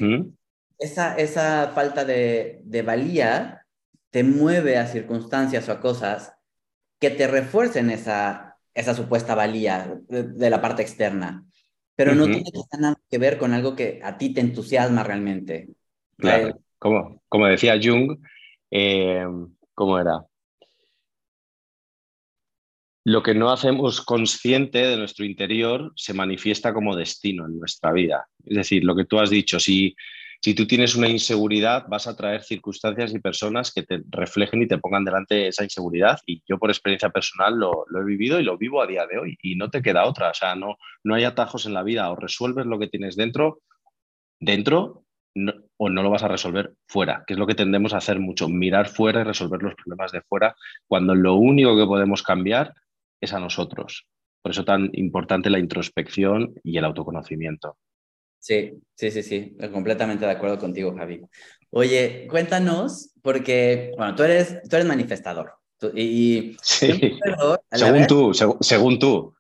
esa, 0.79 1.17
esa 1.17 1.73
falta 1.75 2.05
de, 2.05 2.61
de 2.63 2.83
valía 2.83 3.67
te 4.11 4.23
mueve 4.23 4.77
a 4.77 4.87
circunstancias 4.87 5.69
o 5.69 5.73
a 5.73 5.81
cosas 5.81 6.35
que 7.01 7.11
te 7.11 7.27
refuercen 7.27 7.91
esa, 7.91 8.54
esa 8.75 8.95
supuesta 8.95 9.35
valía 9.35 10.01
de, 10.09 10.51
la 10.51 10.61
parte 10.61 10.83
externa, 10.83 11.45
pero 11.95 12.15
no 12.15 12.27
tiene 12.27 12.51
nada 12.79 12.99
que 13.09 13.19
ver 13.19 13.39
con 13.39 13.53
algo 13.53 13.77
que 13.77 14.01
a 14.03 14.19
ti 14.19 14.35
te 14.35 14.41
entusiasma 14.41 15.05
realmente. 15.05 15.69
Claro, 16.17 16.59
como, 16.79 17.23
como 17.29 17.47
decía 17.47 17.79
Jung, 17.83 18.19
eh, 18.71 19.25
¿cómo 19.75 19.99
era? 19.99 20.25
Lo 23.07 23.23
que 23.23 23.35
no 23.35 23.51
hacemos 23.51 24.01
consciente 24.01 24.79
de 24.79 24.97
nuestro 24.97 25.25
interior 25.25 25.93
se 25.95 26.15
manifiesta 26.15 26.73
como 26.73 26.97
destino 26.97 27.47
en 27.47 27.59
nuestra 27.59 27.93
vida. 27.93 28.27
Es 28.45 28.57
decir, 28.57 28.83
lo 28.83 28.97
que 28.97 29.05
tú 29.05 29.21
has 29.21 29.29
dicho, 29.29 29.61
si 29.61 29.95
si 30.45 30.55
tú 30.55 30.67
tienes 30.67 30.95
una 30.95 31.09
inseguridad, 31.09 31.87
vas 31.89 32.07
a 32.07 32.15
traer 32.15 32.43
circunstancias 32.43 33.15
y 33.15 33.19
personas 33.19 33.73
que 33.73 33.83
te 33.83 34.03
reflejen 34.11 34.61
y 34.61 34.69
te 34.69 34.77
pongan 34.77 35.03
delante 35.03 35.49
esa 35.49 35.65
inseguridad. 35.65 36.19
Y 36.27 36.43
yo 36.47 36.59
por 36.59 36.69
experiencia 36.69 37.09
personal 37.09 37.59
lo, 37.59 37.87
he 37.99 38.05
vivido 38.05 38.39
y 38.39 38.45
lo 38.45 38.59
vivo 38.59 38.83
a 38.83 38.87
día 38.87 39.07
de 39.07 39.17
hoy. 39.17 39.39
Y 39.41 39.57
no 39.57 39.71
te 39.71 39.81
queda 39.81 40.05
otra. 40.05 40.33
O 40.33 40.35
sea, 40.35 40.55
no, 40.55 40.77
no 41.03 41.15
hay 41.15 41.25
atajos 41.25 41.65
en 41.65 41.73
la 41.73 41.83
vida. 41.83 42.11
O 42.11 42.17
resuelves 42.17 42.67
lo 42.67 42.79
que 42.79 42.89
tienes 42.89 43.17
dentro, 43.17 43.63
dentro, 44.39 45.07
o 45.79 45.89
no 45.89 46.03
lo 46.03 46.11
vas 46.11 46.25
a 46.25 46.29
resolver 46.29 46.75
fuera, 46.87 47.25
que 47.27 47.33
es 47.33 47.39
lo 47.39 47.47
que 47.47 47.55
tendemos 47.55 47.95
a 47.95 47.97
hacer 47.97 48.19
mucho, 48.19 48.47
mirar 48.47 48.91
fuera 48.91 49.23
y 49.23 49.25
resolver 49.25 49.63
los 49.63 49.75
problemas 49.77 50.13
de 50.13 50.21
fuera, 50.21 50.55
cuando 50.87 51.15
lo 51.15 51.37
único 51.37 51.75
que 51.75 51.87
podemos 51.87 52.23
cambiar 52.23 52.75
es 53.19 53.33
a 53.33 53.41
nosotros. 53.41 54.07
Por 54.43 54.51
eso 54.51 54.63
tan 54.63 54.91
importante 54.93 55.49
la 55.49 55.59
introspección 55.59 56.53
y 56.63 56.77
el 56.77 56.85
autoconocimiento. 56.85 57.79
Sí, 58.45 58.79
sí, 58.95 59.11
sí, 59.11 59.23
sí, 59.23 59.57
completamente 59.73 60.27
de 60.27 60.33
acuerdo 60.33 60.59
contigo, 60.59 60.95
Javi. 60.95 61.23
Oye, 61.71 62.27
cuéntanos, 62.29 63.15
porque, 63.23 63.93
bueno, 63.97 64.15
tú 64.15 64.23
eres, 64.23 64.61
tú 64.69 64.77
eres 64.77 64.87
manifestador. 64.87 65.55
y, 65.95 66.55
sí, 66.61 67.19
según 67.73 68.07
tú, 68.07 68.35
según 68.61 68.99
tú. 68.99 69.35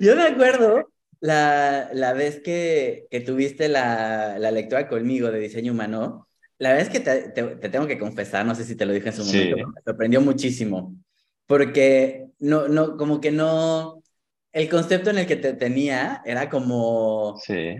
yo 0.00 0.16
me 0.16 0.22
acuerdo 0.22 0.90
la, 1.20 1.90
la 1.92 2.14
vez 2.14 2.40
que, 2.40 3.08
que 3.10 3.20
tuviste 3.20 3.68
la, 3.68 4.38
la, 4.38 4.50
lectura 4.50 4.88
conmigo 4.88 5.30
de 5.30 5.40
diseño 5.40 5.72
humano, 5.72 6.28
la 6.56 6.72
vez 6.72 6.88
que 6.88 7.00
te, 7.00 7.28
te, 7.28 7.42
tengo 7.68 7.86
que 7.86 7.98
confesar, 7.98 8.46
no 8.46 8.54
sé 8.54 8.64
si 8.64 8.74
te 8.74 8.86
lo 8.86 8.94
dije 8.94 9.10
en 9.10 9.16
su 9.16 9.24
momento, 9.26 9.68
me 9.68 9.82
sorprendió 9.84 10.22
muchísimo, 10.22 10.96
porque 11.46 12.28
no, 12.38 12.68
no, 12.68 12.96
como 12.96 13.20
que 13.20 13.30
no, 13.30 14.01
el 14.52 14.68
concepto 14.68 15.10
en 15.10 15.18
el 15.18 15.26
que 15.26 15.36
te 15.36 15.54
tenía 15.54 16.22
era 16.24 16.48
como, 16.50 17.36
sí. 17.38 17.76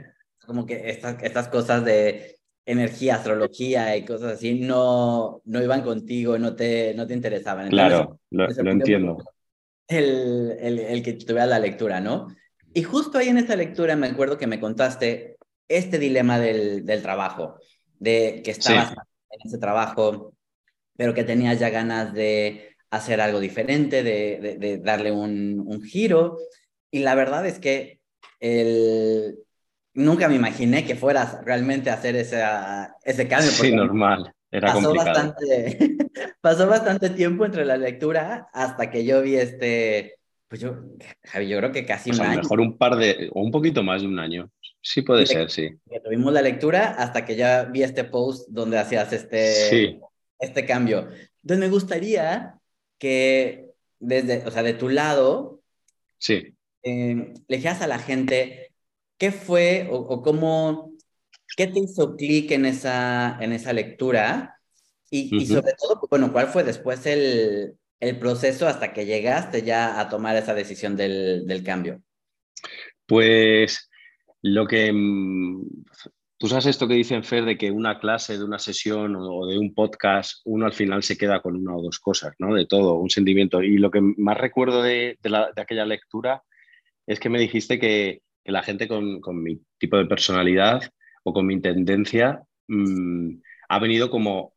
como 0.46 0.64
que 0.66 0.90
estas, 0.90 1.22
estas 1.22 1.48
cosas 1.48 1.84
de 1.84 2.38
energía, 2.64 3.16
astrología 3.16 3.96
y 3.96 4.04
cosas 4.04 4.34
así 4.34 4.60
no, 4.60 5.42
no 5.44 5.62
iban 5.62 5.82
contigo, 5.82 6.38
no 6.38 6.54
te, 6.54 6.94
no 6.94 7.06
te 7.06 7.14
interesaban. 7.14 7.68
claro, 7.68 8.20
lo, 8.30 8.70
entiendo. 8.70 9.18
El, 9.88 10.56
el, 10.60 10.78
el, 10.78 11.02
que 11.02 11.14
tuviera 11.14 11.46
la 11.46 11.58
lectura, 11.58 12.00
¿no? 12.00 12.28
Y 12.72 12.82
justo 12.82 13.18
ahí 13.18 13.28
en 13.28 13.38
esta 13.38 13.56
lectura 13.56 13.96
me 13.96 14.06
acuerdo 14.06 14.38
que 14.38 14.46
me 14.46 14.60
contaste 14.60 15.36
este 15.68 15.98
dilema 15.98 16.38
del, 16.38 16.86
del 16.86 17.02
trabajo, 17.02 17.56
de 17.98 18.40
que 18.44 18.52
estabas 18.52 18.92
en 18.92 19.40
ese 19.44 19.58
trabajo, 19.58 20.34
pero 20.96 21.12
que 21.12 21.24
tenías 21.24 21.58
ya 21.58 21.68
ganas 21.68 22.14
de 22.14 22.76
hacer 22.90 23.20
algo 23.20 23.40
diferente, 23.40 24.02
de, 24.02 24.38
de, 24.40 24.56
de 24.56 24.78
darle 24.78 25.10
un, 25.10 25.62
un 25.66 25.82
giro. 25.82 26.38
Y 26.92 27.00
la 27.00 27.14
verdad 27.14 27.44
es 27.46 27.58
que 27.58 27.98
el... 28.38 29.38
nunca 29.94 30.28
me 30.28 30.36
imaginé 30.36 30.84
que 30.84 30.94
fueras 30.94 31.42
realmente 31.42 31.88
a 31.88 31.94
hacer 31.94 32.14
ese, 32.14 32.40
ese 33.02 33.26
cambio. 33.26 33.50
Sí, 33.50 33.74
normal. 33.74 34.32
Era 34.50 34.74
pasó 34.74 34.88
complicado. 34.88 35.34
Bastante, 35.34 35.96
pasó 36.42 36.68
bastante 36.68 37.10
tiempo 37.10 37.46
entre 37.46 37.64
la 37.64 37.78
lectura 37.78 38.46
hasta 38.52 38.90
que 38.90 39.06
yo 39.06 39.22
vi 39.22 39.36
este, 39.36 40.18
pues 40.48 40.60
yo, 40.60 40.76
Javi, 41.24 41.48
yo 41.48 41.56
creo 41.56 41.72
que 41.72 41.86
casi 41.86 42.10
un 42.10 42.20
año. 42.20 42.42
mejor 42.42 42.60
un 42.60 42.76
par 42.76 42.96
de, 42.96 43.30
o 43.32 43.40
un 43.40 43.50
poquito 43.50 43.82
más 43.82 44.02
de 44.02 44.08
un 44.08 44.18
año. 44.18 44.50
Sí 44.82 45.00
puede 45.00 45.24
ser, 45.24 45.48
sí. 45.48 45.70
tuvimos 46.04 46.32
la 46.34 46.42
lectura 46.42 46.90
hasta 46.98 47.24
que 47.24 47.36
ya 47.36 47.64
vi 47.64 47.82
este 47.82 48.04
post 48.04 48.48
donde 48.50 48.78
hacías 48.78 49.10
este, 49.14 49.98
este 50.38 50.66
cambio. 50.66 51.08
Entonces 51.42 51.58
me 51.58 51.70
gustaría 51.70 52.58
que 52.98 53.70
desde, 53.98 54.46
o 54.46 54.50
sea, 54.50 54.62
de 54.62 54.74
tu 54.74 54.90
lado, 54.90 55.62
sí 56.18 56.54
eh, 56.82 57.34
le 57.48 57.56
dijeras 57.56 57.82
a 57.82 57.86
la 57.86 57.98
gente 57.98 58.72
qué 59.18 59.30
fue 59.32 59.88
o, 59.90 60.22
cómo, 60.22 60.92
qué 61.56 61.66
te 61.66 61.80
hizo 61.80 62.16
clic 62.16 62.50
en 62.50 62.66
esa, 62.66 63.38
en 63.40 63.52
esa 63.52 63.72
lectura 63.72 64.58
y, 65.10 65.44
sobre 65.46 65.74
todo, 65.78 66.00
bueno, 66.08 66.32
cuál 66.32 66.46
fue 66.46 66.64
después 66.64 67.04
el, 67.04 67.74
el, 68.00 68.18
proceso 68.18 68.66
hasta 68.66 68.94
que 68.94 69.04
llegaste 69.04 69.62
ya 69.62 70.00
a 70.00 70.08
tomar 70.08 70.36
esa 70.36 70.54
decisión 70.54 70.96
del, 70.96 71.46
del 71.46 71.62
cambio. 71.62 72.02
Pues 73.06 73.90
lo 74.40 74.66
que 74.66 74.90
mm, 74.90 75.66
Tú 76.42 76.48
sabes 76.48 76.66
esto 76.66 76.88
que 76.88 76.94
dicen 76.94 77.22
Fer 77.22 77.44
de 77.44 77.56
que 77.56 77.70
una 77.70 78.00
clase, 78.00 78.36
de 78.36 78.42
una 78.42 78.58
sesión 78.58 79.14
o 79.14 79.46
de 79.46 79.56
un 79.56 79.72
podcast, 79.74 80.40
uno 80.44 80.66
al 80.66 80.72
final 80.72 81.04
se 81.04 81.16
queda 81.16 81.40
con 81.40 81.54
una 81.54 81.76
o 81.76 81.82
dos 81.82 82.00
cosas, 82.00 82.34
¿no? 82.40 82.52
De 82.52 82.66
todo, 82.66 82.94
un 82.94 83.10
sentimiento. 83.10 83.62
Y 83.62 83.78
lo 83.78 83.92
que 83.92 84.00
más 84.00 84.36
recuerdo 84.36 84.82
de, 84.82 85.16
de, 85.22 85.30
la, 85.30 85.52
de 85.54 85.62
aquella 85.62 85.86
lectura 85.86 86.42
es 87.12 87.20
que 87.20 87.28
me 87.28 87.38
dijiste 87.38 87.78
que, 87.78 88.22
la 88.44 88.62
gente 88.62 88.88
con, 88.88 89.20
mi 89.40 89.60
tipo 89.78 89.96
de 89.96 90.06
personalidad 90.06 90.82
o 91.22 91.32
con 91.32 91.46
mi 91.46 91.60
tendencia 91.60 92.42
mm, 92.66 93.34
ha 93.68 93.78
venido 93.78 94.10
como 94.10 94.54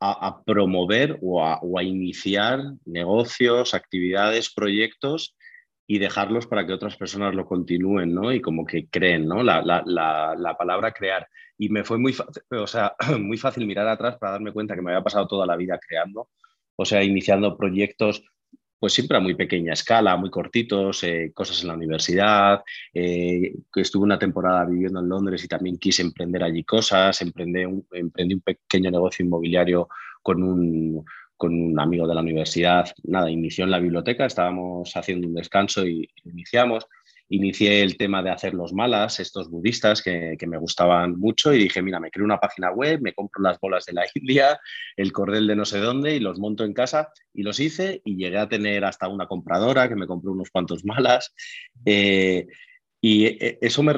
a, 0.00 0.42
promover 0.44 1.18
o 1.22 1.40
a, 1.44 1.82
iniciar 1.84 2.60
negocios, 2.84 3.74
actividades, 3.74 4.52
proyectos 4.52 5.36
y 5.86 5.98
dejarlos 5.98 6.48
para 6.48 6.66
que 6.66 6.72
otras 6.72 6.96
personas 6.96 7.34
lo 7.34 7.46
continúen, 7.46 8.12
¿no? 8.12 8.32
Y 8.32 8.40
como 8.40 8.66
que 8.66 8.88
creen, 8.88 9.28
¿no? 9.28 9.44
La, 9.44 9.62
la, 9.62 10.56
palabra 10.58 10.92
crear. 10.92 11.28
Y 11.56 11.68
me 11.68 11.84
fue 11.84 11.98
muy 11.98 12.16
o 12.50 12.66
sea, 12.66 12.96
muy 13.20 13.36
fácil 13.36 13.66
mirar 13.66 13.86
atrás 13.86 14.16
para 14.18 14.32
darme 14.32 14.52
cuenta 14.52 14.74
que 14.74 14.82
me 14.82 14.90
había 14.90 15.04
pasado 15.04 15.28
toda 15.28 15.46
la 15.46 15.56
vida 15.56 15.78
creando, 15.78 16.28
o 16.76 16.84
sea, 16.84 17.04
iniciando 17.04 17.56
proyectos 17.56 18.24
pues 18.82 18.94
siempre 18.94 19.16
a 19.16 19.20
muy 19.20 19.36
pequeña 19.36 19.74
escala, 19.74 20.16
muy 20.16 20.28
cortitos, 20.28 21.04
eh, 21.04 21.30
cosas 21.32 21.62
en 21.62 21.68
la 21.68 21.74
universidad, 21.74 22.64
eh, 22.92 23.54
estuve 23.76 24.02
una 24.02 24.18
temporada 24.18 24.64
viviendo 24.64 24.98
en 24.98 25.08
Londres 25.08 25.44
y 25.44 25.46
también 25.46 25.78
quise 25.78 26.02
emprender 26.02 26.42
allí 26.42 26.64
cosas, 26.64 27.22
emprendí 27.22 27.64
un, 27.64 27.86
emprendí 27.92 28.34
un 28.34 28.40
pequeño 28.40 28.90
negocio 28.90 29.24
inmobiliario 29.24 29.88
con 30.20 30.42
un, 30.42 31.04
con 31.36 31.54
un 31.54 31.78
amigo 31.78 32.08
de 32.08 32.14
la 32.16 32.22
universidad, 32.22 32.90
nada, 33.04 33.30
inició 33.30 33.62
en 33.66 33.70
la 33.70 33.78
biblioteca, 33.78 34.26
estábamos 34.26 34.90
haciendo 34.96 35.28
un 35.28 35.34
descanso 35.34 35.86
y 35.86 36.08
iniciamos 36.24 36.88
inicié 37.32 37.82
el 37.82 37.96
tema 37.96 38.22
de 38.22 38.30
hacer 38.30 38.52
los 38.52 38.74
malas, 38.74 39.18
estos 39.18 39.48
budistas 39.48 40.02
que, 40.02 40.36
me 40.46 40.58
gustaban 40.58 41.18
mucho, 41.18 41.52
y 41.54 41.58
dije, 41.58 41.80
mira, 41.80 41.98
me 41.98 42.10
creo 42.10 42.26
una 42.26 42.38
página 42.38 42.70
web, 42.70 43.00
me 43.00 43.14
compro 43.14 43.42
las 43.42 43.58
bolas 43.58 43.86
de 43.86 43.94
la 43.94 44.04
India, 44.14 44.60
el 44.96 45.12
cordel 45.12 45.46
de 45.46 45.56
no 45.56 45.64
sé 45.64 45.78
dónde, 45.78 46.14
y 46.14 46.20
los 46.20 46.38
monto 46.38 46.64
en 46.64 46.74
casa, 46.74 47.08
y 47.32 47.42
los 47.42 47.58
hice, 47.58 48.02
y 48.04 48.16
llegué 48.16 48.38
a 48.38 48.48
tener 48.48 48.84
hasta 48.84 49.08
una 49.08 49.26
compradora 49.26 49.88
que 49.88 49.96
me 49.96 50.06
compró 50.06 50.32
unos 50.32 50.50
cuantos 50.50 50.84
malas. 50.84 51.34
Eh, 51.86 52.46
y 53.04 53.24
eh, 53.24 53.58
eso 53.60 53.82
me, 53.82 53.94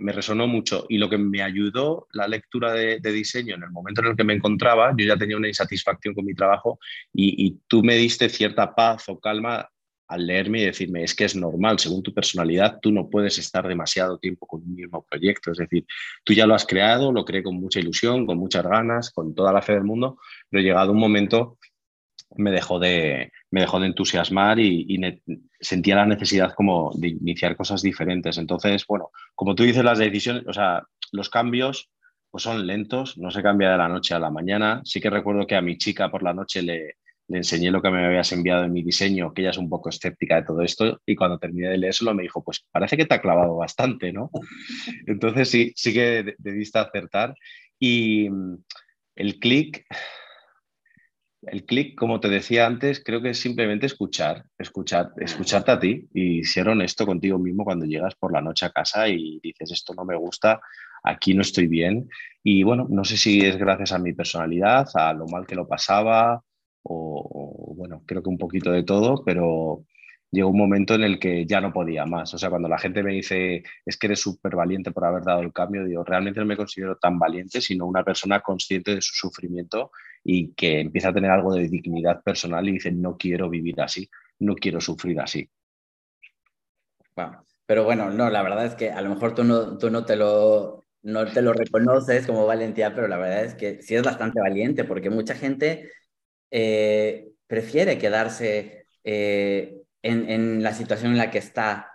me, 0.00 0.12
resonó 0.12 0.48
mucho. 0.48 0.86
Y 0.88 0.98
lo 0.98 1.08
que 1.08 1.18
me 1.18 1.42
ayudó 1.42 2.08
la 2.12 2.26
lectura 2.26 2.72
de, 2.72 2.98
diseño 2.98 3.54
en 3.54 3.62
el 3.62 3.70
momento 3.70 4.00
en 4.00 4.08
el 4.08 4.16
que 4.16 4.24
me 4.24 4.34
encontraba, 4.34 4.92
yo 4.96 5.06
ya 5.06 5.16
tenía 5.16 5.36
una 5.36 5.48
insatisfacción 5.48 6.14
con 6.14 6.24
mi 6.24 6.34
trabajo 6.34 6.80
y, 7.12 7.46
y, 7.46 7.60
tú 7.68 7.84
me 7.84 7.94
diste 7.94 8.28
cierta 8.28 8.74
paz 8.74 9.08
o 9.08 9.20
calma 9.20 9.68
al 10.14 10.26
leerme 10.26 10.60
y 10.60 10.64
decirme, 10.66 11.02
es 11.02 11.14
que 11.14 11.24
es 11.24 11.36
normal, 11.36 11.78
según 11.78 12.02
tu 12.02 12.14
personalidad, 12.14 12.78
tú 12.80 12.92
no 12.92 13.08
puedes 13.10 13.38
estar 13.38 13.66
demasiado 13.66 14.18
tiempo 14.18 14.46
con 14.46 14.62
un 14.62 14.74
mismo 14.74 15.04
proyecto. 15.04 15.52
Es 15.52 15.58
decir, 15.58 15.84
tú 16.24 16.32
ya 16.32 16.46
lo 16.46 16.54
has 16.54 16.66
creado, 16.66 17.12
lo 17.12 17.24
creé 17.24 17.42
con 17.42 17.56
mucha 17.56 17.80
ilusión, 17.80 18.26
con 18.26 18.38
muchas 18.38 18.64
ganas, 18.64 19.10
con 19.10 19.34
toda 19.34 19.52
la 19.52 19.62
fe 19.62 19.74
del 19.74 19.84
mundo, 19.84 20.18
pero 20.48 20.62
llegado 20.62 20.92
un 20.92 20.98
momento 20.98 21.58
me 22.36 22.50
dejó 22.50 22.78
de, 22.78 23.30
me 23.50 23.60
dejó 23.60 23.80
de 23.80 23.86
entusiasmar 23.86 24.58
y, 24.58 24.98
sentía 25.60 25.96
la 25.96 26.06
necesidad 26.06 26.52
como 26.54 26.92
de 26.94 27.08
iniciar 27.08 27.56
cosas 27.56 27.80
diferentes. 27.82 28.38
Entonces, 28.38 28.84
bueno, 28.86 29.10
como 29.34 29.54
tú 29.54 29.62
dices, 29.62 29.84
las 29.84 29.98
decisiones, 29.98 30.44
o 30.46 30.52
sea, 30.52 30.82
los 31.12 31.30
cambios 31.30 31.90
pues 32.30 32.42
son 32.42 32.66
lentos, 32.66 33.16
no 33.16 33.30
se 33.30 33.42
cambia 33.42 33.70
de 33.70 33.78
la 33.78 33.88
noche 33.88 34.12
a 34.12 34.18
la 34.18 34.30
mañana. 34.30 34.82
Sí 34.84 35.00
que 35.00 35.08
recuerdo 35.08 35.46
que 35.46 35.54
a 35.54 35.62
mi 35.62 35.78
chica 35.78 36.10
por 36.10 36.24
la 36.24 36.34
noche 36.34 36.62
le, 36.62 36.96
le 37.28 37.38
enseñé 37.38 37.70
lo 37.70 37.80
que 37.80 37.90
me 37.90 38.04
habías 38.04 38.32
enviado 38.32 38.64
en 38.64 38.72
mi 38.72 38.82
diseño, 38.82 39.32
que 39.32 39.42
ella 39.42 39.50
es 39.50 39.58
un 39.58 39.68
poco 39.68 39.88
escéptica 39.88 40.36
de 40.36 40.42
todo 40.42 40.62
esto, 40.62 41.00
y 41.06 41.16
cuando 41.16 41.38
terminé 41.38 41.68
de 41.68 41.78
leerlo 41.78 42.14
me 42.14 42.22
dijo, 42.22 42.42
pues 42.42 42.64
parece 42.70 42.96
que 42.96 43.06
te 43.06 43.14
ha 43.14 43.22
clavado 43.22 43.56
bastante, 43.56 44.12
¿no? 44.12 44.30
Entonces 45.06 45.48
sí, 45.48 45.72
sí 45.74 45.92
que 45.94 46.34
debiste 46.38 46.78
acertar. 46.78 47.34
Y 47.78 48.28
mm, 48.28 48.56
el 49.16 49.38
clic, 49.38 49.86
el 51.42 51.64
clic, 51.64 51.96
como 51.98 52.20
te 52.20 52.28
decía 52.28 52.66
antes, 52.66 53.02
creo 53.04 53.22
que 53.22 53.30
es 53.30 53.38
simplemente 53.38 53.86
escuchar, 53.86 54.44
escuchar, 54.58 55.12
escucharte 55.18 55.70
a 55.70 55.80
ti 55.80 56.08
y 56.12 56.44
ser 56.44 56.68
honesto 56.68 57.06
contigo 57.06 57.38
mismo 57.38 57.64
cuando 57.64 57.86
llegas 57.86 58.14
por 58.14 58.32
la 58.32 58.40
noche 58.40 58.66
a 58.66 58.70
casa 58.70 59.08
y 59.08 59.40
dices, 59.42 59.70
esto 59.72 59.94
no 59.94 60.04
me 60.04 60.16
gusta, 60.16 60.60
aquí 61.02 61.34
no 61.34 61.42
estoy 61.42 61.66
bien. 61.68 62.08
Y 62.42 62.62
bueno, 62.62 62.86
no 62.88 63.04
sé 63.04 63.16
si 63.16 63.40
es 63.40 63.56
gracias 63.56 63.92
a 63.92 63.98
mi 63.98 64.12
personalidad, 64.12 64.88
a 64.94 65.12
lo 65.12 65.26
mal 65.26 65.46
que 65.46 65.54
lo 65.54 65.66
pasaba, 65.66 66.42
o, 66.84 67.74
bueno, 67.76 68.02
creo 68.06 68.22
que 68.22 68.28
un 68.28 68.38
poquito 68.38 68.70
de 68.70 68.82
todo, 68.84 69.24
pero 69.24 69.84
llegó 70.30 70.50
un 70.50 70.58
momento 70.58 70.94
en 70.94 71.04
el 71.04 71.18
que 71.18 71.46
ya 71.46 71.60
no 71.60 71.72
podía 71.72 72.04
más. 72.06 72.34
O 72.34 72.38
sea, 72.38 72.50
cuando 72.50 72.68
la 72.68 72.78
gente 72.78 73.02
me 73.02 73.12
dice, 73.12 73.62
es 73.86 73.96
que 73.96 74.06
eres 74.06 74.20
súper 74.20 74.56
valiente 74.56 74.90
por 74.90 75.04
haber 75.04 75.22
dado 75.22 75.40
el 75.40 75.52
cambio, 75.52 75.84
digo, 75.84 76.04
realmente 76.04 76.40
no 76.40 76.46
me 76.46 76.56
considero 76.56 76.96
tan 76.96 77.18
valiente, 77.18 77.60
sino 77.60 77.86
una 77.86 78.04
persona 78.04 78.40
consciente 78.40 78.94
de 78.94 79.02
su 79.02 79.14
sufrimiento 79.14 79.92
y 80.22 80.52
que 80.54 80.80
empieza 80.80 81.08
a 81.08 81.14
tener 81.14 81.30
algo 81.30 81.54
de 81.54 81.68
dignidad 81.68 82.22
personal 82.22 82.68
y 82.68 82.72
dice, 82.72 82.92
no 82.92 83.16
quiero 83.16 83.48
vivir 83.48 83.80
así, 83.80 84.08
no 84.40 84.54
quiero 84.54 84.80
sufrir 84.80 85.20
así. 85.20 85.48
Pero 87.66 87.84
bueno, 87.84 88.10
no, 88.10 88.28
la 88.28 88.42
verdad 88.42 88.66
es 88.66 88.74
que 88.74 88.90
a 88.90 89.00
lo 89.00 89.10
mejor 89.10 89.34
tú 89.34 89.44
no, 89.44 89.78
tú 89.78 89.90
no 89.90 90.04
te 90.04 90.16
lo 90.16 90.84
no 91.04 91.26
te 91.26 91.42
lo 91.42 91.52
reconoces 91.52 92.26
como 92.26 92.46
valentía, 92.46 92.94
pero 92.94 93.08
la 93.08 93.18
verdad 93.18 93.44
es 93.44 93.54
que 93.54 93.82
sí 93.82 93.94
es 93.94 94.02
bastante 94.02 94.40
valiente, 94.40 94.84
porque 94.84 95.10
mucha 95.10 95.34
gente 95.34 95.90
eh, 96.50 97.30
prefiere 97.46 97.98
quedarse 97.98 98.86
eh, 99.04 99.82
en, 100.02 100.62
la 100.62 100.72
situación 100.72 101.12
en 101.12 101.18
la 101.18 101.30
que 101.30 101.38
está, 101.38 101.90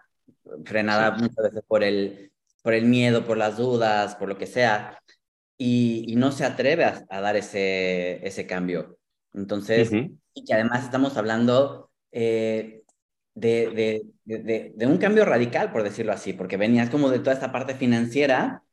frenada 0.66 1.12
muchas 1.12 1.44
veces 1.44 1.62
por 1.68 1.84
el, 1.84 2.32
por 2.64 2.74
el 2.74 2.86
miedo, 2.86 3.26
por 3.26 3.38
las 3.38 3.58
dudas, 3.58 4.16
por 4.16 4.30
lo 4.30 4.38
que 4.38 4.48
sea, 4.48 5.00
y, 5.58 6.16
no 6.18 6.32
se 6.32 6.46
atreve 6.46 6.86
a, 6.86 7.22
dar 7.22 7.36
ese, 7.36 8.26
ese 8.26 8.48
cambio. 8.48 8.98
Entonces, 9.34 9.92
y 10.34 10.46
que 10.46 10.54
además 10.54 10.84
estamos 10.84 11.18
hablando 11.18 11.92
eh, 12.12 12.84
de, 13.36 14.04
de, 14.26 14.74
de, 14.76 14.88
un 14.88 14.98
cambio 14.98 15.26
radical, 15.26 15.72
por 15.72 15.84
decirlo 15.84 16.14
así, 16.14 16.34
porque 16.34 16.58
venías 16.58 16.90
como 16.90 17.10
de 17.10 17.20
toda 17.20 17.34
esta 17.34 17.52
parte 17.52 17.76
financiera 17.76 18.64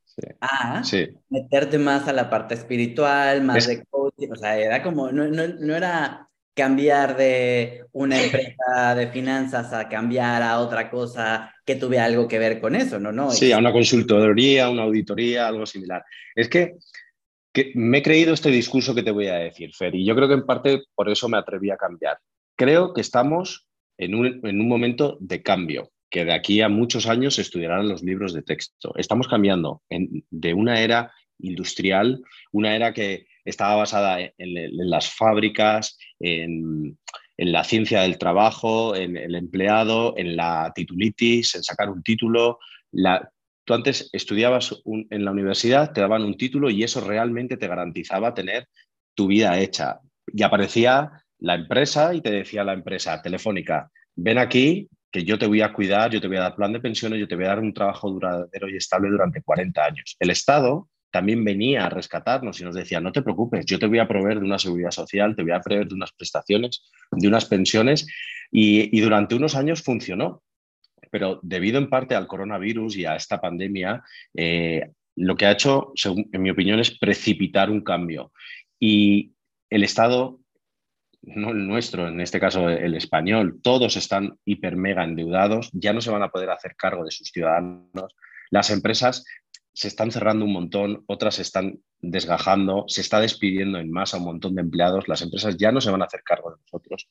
a 0.40 0.82
meterte 1.28 1.78
más 1.78 2.08
a 2.08 2.12
la 2.12 2.30
parte 2.30 2.54
espiritual, 2.54 3.42
más 3.42 3.66
de 3.66 3.84
o 4.30 4.36
sea, 4.36 4.58
era 4.58 4.82
como, 4.82 5.10
no, 5.12 5.26
no, 5.28 5.46
no, 5.46 5.76
era 5.76 6.28
cambiar 6.54 7.16
de 7.16 7.84
una 7.92 8.22
empresa 8.22 8.94
de 8.94 9.08
finanzas 9.08 9.72
a 9.72 9.88
cambiar 9.88 10.42
a 10.42 10.58
otra 10.60 10.90
cosa 10.90 11.54
que 11.64 11.76
tuviera 11.76 12.06
algo 12.06 12.26
que 12.26 12.38
ver 12.38 12.60
con 12.60 12.74
eso, 12.74 12.98
¿no? 12.98 13.12
no 13.12 13.30
sí, 13.30 13.52
a 13.52 13.58
una 13.58 13.72
consultoría, 13.72 14.70
una 14.70 14.84
auditoría, 14.84 15.48
algo 15.48 15.66
similar. 15.66 16.02
Es 16.34 16.48
que, 16.48 16.76
que 17.52 17.72
me 17.74 17.98
he 17.98 18.02
creído 18.02 18.32
este 18.32 18.50
discurso 18.50 18.94
que 18.94 19.02
te 19.02 19.10
voy 19.10 19.26
a 19.26 19.36
decir, 19.36 19.74
Fer, 19.74 19.94
y 19.94 20.06
yo 20.06 20.14
creo 20.14 20.28
que 20.28 20.34
en 20.34 20.46
parte 20.46 20.82
por 20.94 21.10
eso 21.10 21.28
me 21.28 21.36
atreví 21.36 21.70
a 21.70 21.76
cambiar. 21.76 22.18
Creo 22.56 22.94
que 22.94 23.02
estamos 23.02 23.66
en 23.98 24.14
un, 24.14 24.40
en 24.42 24.60
un 24.60 24.68
momento 24.68 25.18
de 25.20 25.42
cambio 25.42 25.90
que 26.08 26.24
de 26.24 26.32
aquí 26.32 26.60
a 26.60 26.68
muchos 26.68 27.06
años 27.06 27.34
se 27.34 27.42
estudiarán 27.42 27.88
los 27.88 28.02
libros 28.02 28.32
de 28.32 28.42
texto. 28.42 28.94
Estamos 28.96 29.28
cambiando 29.28 29.82
de 29.88 30.54
una 30.54 30.80
era 30.80 31.12
industrial, 31.38 32.22
una 32.52 32.74
era 32.74 32.92
que 32.92 33.26
estaba 33.46 33.76
basada 33.76 34.20
en, 34.20 34.32
las 34.90 35.10
fábricas, 35.10 35.98
en, 36.20 36.98
la 37.38 37.64
ciencia 37.64 38.02
del 38.02 38.18
trabajo, 38.18 38.96
en 38.96 39.16
el 39.16 39.34
empleado, 39.34 40.14
en 40.16 40.36
la 40.36 40.72
titulitis, 40.74 41.54
en 41.54 41.62
sacar 41.62 41.90
un 41.90 42.02
título. 42.02 42.58
tú 43.64 43.74
antes 43.74 44.10
estudiabas 44.12 44.82
en 44.84 45.24
la 45.24 45.30
universidad, 45.30 45.92
te 45.92 46.00
daban 46.00 46.22
un 46.22 46.36
título 46.36 46.70
y 46.70 46.82
eso 46.82 47.00
realmente 47.00 47.56
te 47.56 47.68
garantizaba 47.68 48.34
tener 48.34 48.68
tu 49.14 49.26
vida 49.26 49.58
hecha. 49.58 50.00
Y 50.26 50.42
aparecía 50.42 51.10
la 51.38 51.54
empresa 51.54 52.14
y 52.14 52.20
te 52.20 52.30
decía 52.30 52.64
la 52.64 52.72
empresa 52.72 53.20
telefónica, 53.22 53.90
ven 54.14 54.38
aquí, 54.38 54.88
que 55.10 55.24
yo 55.24 55.38
te 55.38 55.46
voy 55.46 55.62
a 55.62 55.72
cuidar, 55.72 56.10
yo 56.10 56.20
te 56.20 56.28
voy 56.28 56.36
a 56.36 56.42
dar 56.42 56.56
plan 56.56 56.72
de 56.72 56.80
pensiones, 56.80 57.18
yo 57.18 57.28
te 57.28 57.36
voy 57.36 57.44
a 57.44 57.48
dar 57.48 57.60
un 57.60 57.72
trabajo 57.72 58.10
duradero 58.10 58.68
y 58.68 58.76
estable 58.76 59.08
durante 59.08 59.42
40 59.42 59.84
años. 59.84 60.16
El 60.18 60.30
Estado 60.30 60.88
también 61.16 61.42
venía 61.44 61.86
a 61.86 61.88
rescatarnos 61.88 62.60
y 62.60 62.64
nos 62.64 62.74
decía, 62.74 63.00
no 63.00 63.10
te 63.10 63.22
preocupes, 63.22 63.64
yo 63.64 63.78
te 63.78 63.86
voy 63.86 64.00
a 64.00 64.06
proveer 64.06 64.38
de 64.38 64.44
una 64.44 64.58
seguridad 64.58 64.90
social, 64.90 65.34
te 65.34 65.42
voy 65.42 65.52
a 65.52 65.62
proveer 65.62 65.88
de 65.88 65.94
unas 65.94 66.12
prestaciones, 66.12 66.82
de 67.10 67.26
unas 67.26 67.46
pensiones, 67.46 68.06
y, 68.50 69.00
durante 69.00 69.34
unos 69.34 69.54
años 69.54 69.82
funcionó. 69.82 70.42
Pero 71.10 71.40
debido 71.42 71.78
en 71.78 71.88
parte 71.88 72.14
al 72.14 72.26
coronavirus 72.26 72.98
y 72.98 73.06
a 73.06 73.16
esta 73.16 73.40
pandemia, 73.40 74.04
eh, 74.34 74.90
lo 75.14 75.38
que 75.38 75.46
ha 75.46 75.52
hecho, 75.52 75.94
en 76.04 76.42
mi 76.42 76.50
opinión, 76.50 76.80
es 76.80 76.98
precipitar 76.98 77.70
un 77.70 77.80
cambio. 77.80 78.30
Y 78.78 79.32
el 79.70 79.84
Estado 79.84 80.38
no 81.22 81.52
el 81.52 81.66
nuestro, 81.66 82.08
en 82.08 82.20
este 82.20 82.38
caso 82.38 82.68
el 82.68 82.94
español, 82.94 83.58
todos 83.62 83.96
están 83.96 84.36
hiper 84.44 84.76
mega 84.76 85.02
endeudados, 85.02 85.70
ya 85.72 85.94
no 85.94 86.02
se 86.02 86.10
van 86.10 86.22
a 86.22 86.28
poder 86.28 86.50
hacer 86.50 86.76
cargo 86.76 87.06
de 87.06 87.10
sus 87.10 87.30
ciudadanos. 87.30 88.14
Las 88.50 88.70
empresas 88.70 89.24
se 89.76 89.88
están 89.88 90.10
cerrando 90.10 90.46
un 90.46 90.54
montón, 90.54 91.04
otras 91.06 91.34
se 91.34 91.42
están 91.42 91.80
desgajando, 92.00 92.86
se 92.88 93.02
está 93.02 93.20
despidiendo 93.20 93.78
en 93.78 93.90
masa 93.90 94.16
un 94.16 94.24
montón 94.24 94.54
de 94.54 94.62
empleados, 94.62 95.06
las 95.06 95.20
empresas 95.20 95.58
ya 95.58 95.70
no 95.70 95.82
se 95.82 95.90
van 95.90 96.00
a 96.00 96.06
hacer 96.06 96.22
cargo 96.22 96.50
de 96.50 96.56
nosotros. 96.62 97.10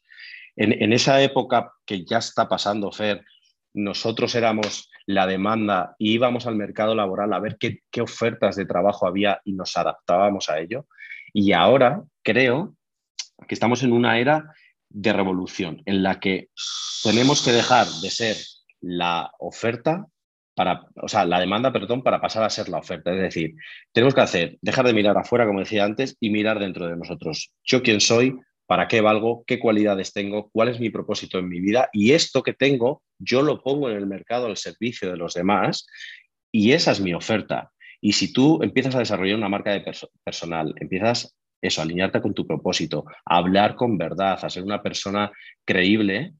En, 0.56 0.91
esa 0.91 1.21
época 1.21 1.73
que 1.86 2.04
ya 2.04 2.17
está 2.17 2.49
pasando, 2.49 2.91
Fer, 2.91 3.23
nosotros 3.75 4.34
éramos 4.34 4.89
la 5.06 5.28
demanda 5.28 5.95
y 5.99 6.13
íbamos 6.13 6.47
al 6.47 6.56
mercado 6.56 6.95
laboral 6.95 7.34
a 7.34 7.39
ver 7.39 7.58
qué, 7.60 7.82
qué 7.91 8.01
ofertas 8.01 8.56
de 8.56 8.65
trabajo 8.65 9.06
había 9.06 9.39
y 9.43 9.54
nos 9.54 9.78
adaptábamos 9.78 10.49
a 10.49 10.60
ello. 10.60 10.88
Y 11.34 11.51
ahora 11.51 12.01
creo 12.23 12.75
que 13.47 13.54
estamos 13.54 13.84
en 13.84 13.93
una 13.93 14.17
era 14.17 14.56
de 14.89 15.13
revolución 15.13 15.84
en 15.86 16.01
la 16.01 16.19
que 16.19 16.49
tenemos 17.04 17.43
que 17.45 17.51
dejar 17.51 17.86
de 18.01 18.10
ser 18.10 18.38
la 18.82 19.32
oferta 19.38 20.08
para, 20.56 20.88
o 20.96 21.08
sea, 21.08 21.26
la 21.26 21.39
demanda, 21.39 21.72
perdón, 21.72 22.02
para 22.02 22.22
pasar 22.22 22.44
a 22.44 22.50
ser 22.50 22.70
la 22.70 22.80
oferta. 22.80 23.13
Es 23.13 23.22
decir, 23.22 23.56
tenemos 23.91 24.15
que 24.15 24.22
hacer, 24.22 24.58
dejar 24.62 24.86
de 24.88 24.94
mirar 24.94 25.18
afuera, 25.18 25.46
como 25.46 25.60
decía 25.60 25.84
antes, 25.84 26.18
y 26.20 26.30
mirar 26.30 26.60
dentro 26.60 26.88
de 26.88 26.96
nosotros. 26.96 27.52
Yo 27.63 27.84
quién 27.84 28.02
soy, 28.02 28.39
para 28.65 28.88
qué 28.88 29.02
valgo, 29.02 29.44
qué 29.46 29.60
cualidades 29.60 30.13
tengo, 30.13 30.50
cuál 30.52 30.70
es 30.70 30.80
mi 30.80 30.89
propósito 30.89 31.38
en 31.38 31.48
mi 31.48 31.60
vida 31.60 31.89
y 31.94 32.13
esto 32.13 32.41
que 32.41 32.54
tengo, 32.54 33.04
yo 33.20 33.41
lo 33.41 33.62
pongo 33.62 33.89
en 33.89 33.98
el 33.98 34.08
mercado 34.08 34.48
al 34.48 34.58
servicio 34.58 35.10
de 35.12 35.18
los 35.18 35.34
demás 35.36 35.86
y 36.52 36.72
esa 36.72 36.91
es 36.91 37.00
mi 37.00 37.13
oferta. 37.13 37.72
Y 38.02 38.13
si 38.13 38.34
tú 38.34 38.62
empiezas 38.63 38.96
a 38.96 39.00
desarrollar 39.00 39.38
una 39.38 39.50
marca 39.50 39.72
de 39.72 39.84
personal, 40.24 40.74
empiezas 40.80 41.36
eso, 41.62 41.82
alinearte 41.82 42.22
con 42.22 42.34
tu 42.34 42.46
propósito, 42.46 43.06
a 43.26 43.38
hablar 43.38 43.76
con 43.76 43.98
verdad, 43.98 44.38
a 44.41 44.50
ser 44.50 44.63
una 44.63 44.82
persona 44.82 45.32
creíble, 45.65 46.34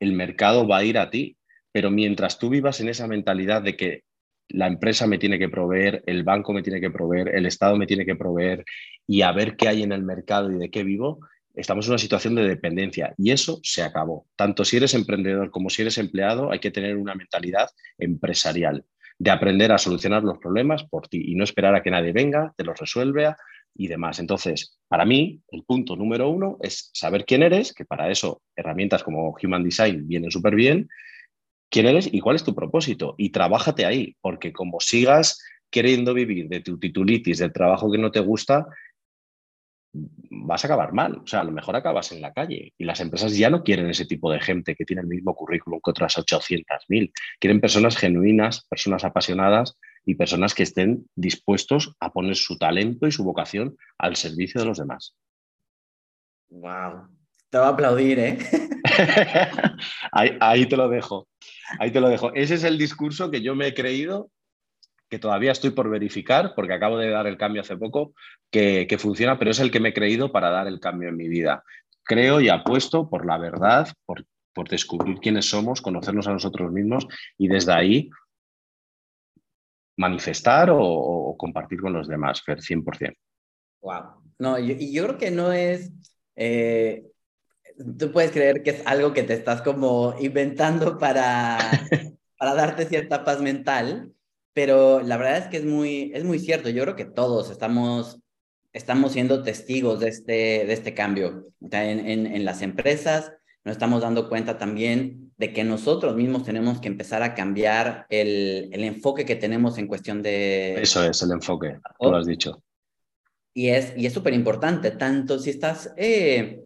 el 0.00 0.12
mercado 0.12 0.66
va 0.66 0.78
a 0.78 0.84
ir 0.84 0.98
a 0.98 1.10
ti. 1.10 1.35
Pero 1.76 1.90
mientras 1.90 2.38
tú 2.38 2.48
vivas 2.48 2.80
en 2.80 2.88
esa 2.88 3.06
mentalidad 3.06 3.60
de 3.60 3.76
que 3.76 4.04
la 4.48 4.66
empresa 4.66 5.06
me 5.06 5.18
tiene 5.18 5.38
que 5.38 5.50
proveer, 5.50 6.02
el 6.06 6.24
banco 6.24 6.54
me 6.54 6.62
tiene 6.62 6.80
que 6.80 6.90
proveer, 6.90 7.28
el 7.36 7.44
Estado 7.44 7.76
me 7.76 7.86
tiene 7.86 8.06
que 8.06 8.16
proveer 8.16 8.64
y 9.06 9.20
a 9.20 9.30
ver 9.32 9.56
qué 9.56 9.68
hay 9.68 9.82
en 9.82 9.92
el 9.92 10.02
mercado 10.02 10.50
y 10.50 10.56
de 10.56 10.70
qué 10.70 10.84
vivo, 10.84 11.20
estamos 11.54 11.84
en 11.84 11.90
una 11.90 11.98
situación 11.98 12.34
de 12.34 12.48
dependencia 12.48 13.12
y 13.18 13.30
eso 13.30 13.60
se 13.62 13.82
acabó. 13.82 14.26
Tanto 14.36 14.64
si 14.64 14.78
eres 14.78 14.94
emprendedor 14.94 15.50
como 15.50 15.68
si 15.68 15.82
eres 15.82 15.98
empleado, 15.98 16.50
hay 16.50 16.60
que 16.60 16.70
tener 16.70 16.96
una 16.96 17.14
mentalidad 17.14 17.68
empresarial, 17.98 18.86
de 19.18 19.30
aprender 19.30 19.70
a 19.70 19.76
solucionar 19.76 20.24
los 20.24 20.38
problemas 20.38 20.82
por 20.84 21.08
ti 21.08 21.24
y 21.26 21.34
no 21.34 21.44
esperar 21.44 21.74
a 21.74 21.82
que 21.82 21.90
nadie 21.90 22.12
venga, 22.12 22.54
te 22.56 22.64
los 22.64 22.80
resuelva 22.80 23.36
y 23.74 23.88
demás. 23.88 24.18
Entonces, 24.18 24.78
para 24.88 25.04
mí, 25.04 25.42
el 25.50 25.62
punto 25.64 25.94
número 25.94 26.30
uno 26.30 26.56
es 26.62 26.88
saber 26.94 27.26
quién 27.26 27.42
eres, 27.42 27.74
que 27.74 27.84
para 27.84 28.10
eso 28.10 28.40
herramientas 28.56 29.02
como 29.02 29.36
Human 29.42 29.62
Design 29.62 30.08
vienen 30.08 30.30
súper 30.30 30.54
bien, 30.54 30.88
quién 31.70 31.86
eres 31.86 32.08
y 32.12 32.20
cuál 32.20 32.36
es 32.36 32.44
tu 32.44 32.54
propósito. 32.54 33.14
Y 33.18 33.30
trabájate 33.30 33.84
ahí, 33.84 34.16
porque 34.20 34.52
como 34.52 34.80
sigas 34.80 35.42
queriendo 35.70 36.14
vivir 36.14 36.48
de 36.48 36.60
tu 36.60 36.78
titulitis, 36.78 37.38
del 37.38 37.52
trabajo 37.52 37.90
que 37.90 37.98
no 37.98 38.10
te 38.10 38.20
gusta, 38.20 38.66
vas 40.30 40.64
a 40.64 40.68
acabar 40.68 40.92
mal. 40.92 41.18
O 41.18 41.26
sea, 41.26 41.40
a 41.40 41.44
lo 41.44 41.52
mejor 41.52 41.76
acabas 41.76 42.12
en 42.12 42.20
la 42.20 42.32
calle 42.32 42.72
y 42.76 42.84
las 42.84 43.00
empresas 43.00 43.36
ya 43.36 43.50
no 43.50 43.62
quieren 43.62 43.88
ese 43.88 44.06
tipo 44.06 44.30
de 44.30 44.40
gente 44.40 44.74
que 44.74 44.84
tiene 44.84 45.02
el 45.02 45.08
mismo 45.08 45.34
currículum 45.34 45.80
que 45.82 45.90
otras 45.90 46.16
800.000. 46.18 47.12
Quieren 47.40 47.60
personas 47.60 47.96
genuinas, 47.96 48.66
personas 48.68 49.04
apasionadas 49.04 49.78
y 50.04 50.14
personas 50.14 50.54
que 50.54 50.62
estén 50.62 51.06
dispuestos 51.14 51.94
a 52.00 52.12
poner 52.12 52.36
su 52.36 52.58
talento 52.58 53.06
y 53.06 53.12
su 53.12 53.24
vocación 53.24 53.76
al 53.98 54.16
servicio 54.16 54.60
de 54.60 54.66
los 54.66 54.78
demás. 54.78 55.16
Wow. 56.48 57.15
Te 57.50 57.58
voy 57.58 57.66
a 57.66 57.70
aplaudir, 57.70 58.18
¿eh? 58.18 58.38
ahí, 60.12 60.36
ahí 60.40 60.66
te 60.66 60.76
lo 60.76 60.88
dejo. 60.88 61.28
Ahí 61.78 61.90
te 61.90 62.00
lo 62.00 62.08
dejo. 62.08 62.34
Ese 62.34 62.54
es 62.54 62.64
el 62.64 62.78
discurso 62.78 63.30
que 63.30 63.42
yo 63.42 63.54
me 63.54 63.68
he 63.68 63.74
creído 63.74 64.30
que 65.08 65.18
todavía 65.18 65.52
estoy 65.52 65.70
por 65.70 65.88
verificar, 65.88 66.52
porque 66.54 66.72
acabo 66.72 66.98
de 66.98 67.10
dar 67.10 67.26
el 67.26 67.36
cambio 67.36 67.62
hace 67.62 67.76
poco, 67.76 68.14
que, 68.50 68.96
funciona, 68.98 69.38
pero 69.38 69.50
es 69.50 69.60
el 69.60 69.70
que 69.70 69.80
me 69.80 69.90
he 69.90 69.94
creído 69.94 70.32
para 70.32 70.50
dar 70.50 70.66
el 70.66 70.80
cambio 70.80 71.08
en 71.08 71.16
mi 71.16 71.28
vida. 71.28 71.62
Creo 72.02 72.40
y 72.40 72.48
apuesto 72.48 73.08
por 73.08 73.26
la 73.26 73.38
verdad, 73.38 73.88
por, 74.04 74.24
por 74.52 74.68
descubrir 74.68 75.18
quiénes 75.18 75.48
somos, 75.48 75.80
conocernos 75.80 76.26
a 76.26 76.32
nosotros 76.32 76.72
mismos 76.72 77.06
y 77.38 77.48
desde 77.48 77.72
ahí 77.72 78.10
manifestar 79.96 80.70
o, 80.72 81.34
compartir 81.38 81.80
con 81.80 81.92
los 81.92 82.08
demás, 82.08 82.42
Fer, 82.42 82.58
100%. 82.58 83.14
Wow. 83.82 84.22
No, 84.38 84.58
y 84.58 84.92
yo, 84.92 85.04
creo 85.04 85.18
que 85.18 85.30
no 85.30 85.52
es... 85.52 85.92
Eh, 86.34 87.04
tú 87.98 88.12
puedes 88.12 88.30
creer 88.30 88.62
que 88.62 88.70
es 88.70 88.82
algo 88.86 89.12
que 89.12 89.22
te 89.22 89.34
estás 89.34 89.62
como 89.62 90.14
inventando 90.20 90.98
para, 90.98 91.58
para 92.38 92.54
darte 92.54 92.86
cierta 92.86 93.24
paz 93.24 93.40
mental, 93.40 94.12
pero 94.52 95.00
la 95.02 95.16
verdad 95.16 95.38
es 95.38 95.46
que 95.48 95.58
es 95.58 95.64
muy, 95.64 96.10
es 96.14 96.24
muy 96.24 96.38
cierto. 96.38 96.70
Yo 96.70 96.82
creo 96.82 96.96
que 96.96 97.04
todos 97.04 97.50
estamos, 97.50 98.20
estamos 98.72 99.12
siendo 99.12 99.42
testigos 99.42 100.00
de 100.00 100.08
este, 100.08 100.32
de 100.32 100.72
este 100.72 100.94
cambio. 100.94 101.48
En, 101.60 102.00
en, 102.06 102.26
en 102.26 102.44
las 102.44 102.62
empresas 102.62 103.32
nos 103.64 103.72
estamos 103.72 104.02
dando 104.02 104.28
cuenta 104.28 104.58
también 104.58 105.32
de 105.36 105.52
que 105.52 105.64
nosotros 105.64 106.16
mismos 106.16 106.44
tenemos 106.44 106.80
que 106.80 106.88
empezar 106.88 107.22
a 107.22 107.34
cambiar 107.34 108.06
el, 108.08 108.70
el 108.72 108.84
enfoque 108.84 109.26
que 109.26 109.36
tenemos 109.36 109.76
en 109.76 109.86
cuestión 109.86 110.22
de... 110.22 110.80
Eso 110.80 111.04
es 111.04 111.20
el 111.22 111.32
enfoque, 111.32 111.78
tú 111.98 112.10
lo 112.10 112.16
has 112.16 112.26
dicho. 112.26 112.62
Y 113.52 113.68
es 113.68 113.92
y 113.96 114.08
súper 114.10 114.34
importante, 114.34 114.92
tanto 114.92 115.38
si 115.38 115.50
estás 115.50 115.92
eh, 115.96 116.65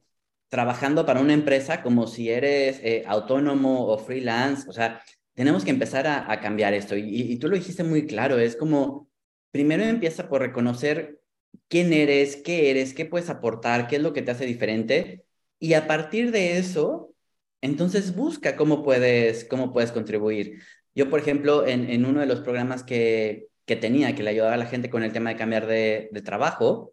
trabajando 0.50 1.06
para 1.06 1.20
una 1.20 1.32
empresa 1.32 1.82
como 1.82 2.06
si 2.06 2.28
eres 2.28 2.80
eh, 2.82 3.04
autónomo 3.06 3.86
o 3.86 3.98
freelance, 3.98 4.68
o 4.68 4.72
sea, 4.72 5.02
tenemos 5.34 5.64
que 5.64 5.70
empezar 5.70 6.06
a, 6.06 6.40
cambiar 6.40 6.74
esto. 6.74 6.96
Y, 6.96 7.38
tú 7.38 7.48
lo 7.48 7.56
dijiste 7.56 7.84
muy 7.84 8.06
claro, 8.06 8.38
es 8.38 8.56
como, 8.56 9.08
primero 9.52 9.84
empieza 9.84 10.28
por 10.28 10.42
reconocer 10.42 11.20
quién 11.68 11.92
eres, 11.92 12.36
qué 12.36 12.70
eres, 12.70 12.92
qué 12.92 13.06
puedes 13.06 13.30
aportar, 13.30 13.86
qué 13.86 13.96
es 13.96 14.02
lo 14.02 14.12
que 14.12 14.22
te 14.22 14.32
hace 14.32 14.44
diferente. 14.44 15.24
Y 15.58 15.74
a 15.74 15.86
partir 15.86 16.32
de 16.32 16.58
eso, 16.58 17.14
entonces 17.62 18.14
busca 18.14 18.56
cómo 18.56 18.82
puedes, 18.82 19.44
cómo 19.44 19.72
puedes 19.72 19.92
contribuir. 19.92 20.60
Yo, 20.94 21.08
por 21.08 21.20
ejemplo, 21.20 21.66
en, 21.66 22.04
uno 22.04 22.20
de 22.20 22.26
los 22.26 22.40
programas 22.40 22.82
que, 22.82 23.48
que 23.64 23.76
tenía, 23.76 24.14
que 24.14 24.24
le 24.24 24.30
ayudaba 24.30 24.54
a 24.54 24.58
la 24.58 24.66
gente 24.66 24.90
con 24.90 25.04
el 25.04 25.12
tema 25.12 25.30
de 25.30 25.36
cambiar 25.36 25.66
de, 25.66 26.10
trabajo, 26.24 26.92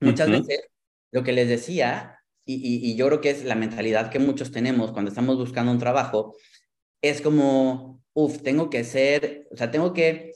muchas 0.00 0.28
veces 0.28 0.60
lo 1.12 1.22
que 1.22 1.32
les 1.32 1.48
decía, 1.48 2.19
y, 2.54 2.90
y, 2.90 2.96
yo 2.96 3.06
creo 3.06 3.20
que 3.20 3.30
es 3.30 3.44
la 3.44 3.54
mentalidad 3.54 4.10
que 4.10 4.18
muchos 4.18 4.50
tenemos 4.50 4.92
cuando 4.92 5.10
estamos 5.10 5.36
buscando 5.36 5.72
un 5.72 5.78
trabajo, 5.78 6.34
es 7.02 7.20
como, 7.20 8.02
uff, 8.14 8.42
tengo 8.42 8.70
que 8.70 8.84
ser, 8.84 9.46
o 9.50 9.56
sea, 9.56 9.70
tengo 9.70 9.92
que 9.92 10.34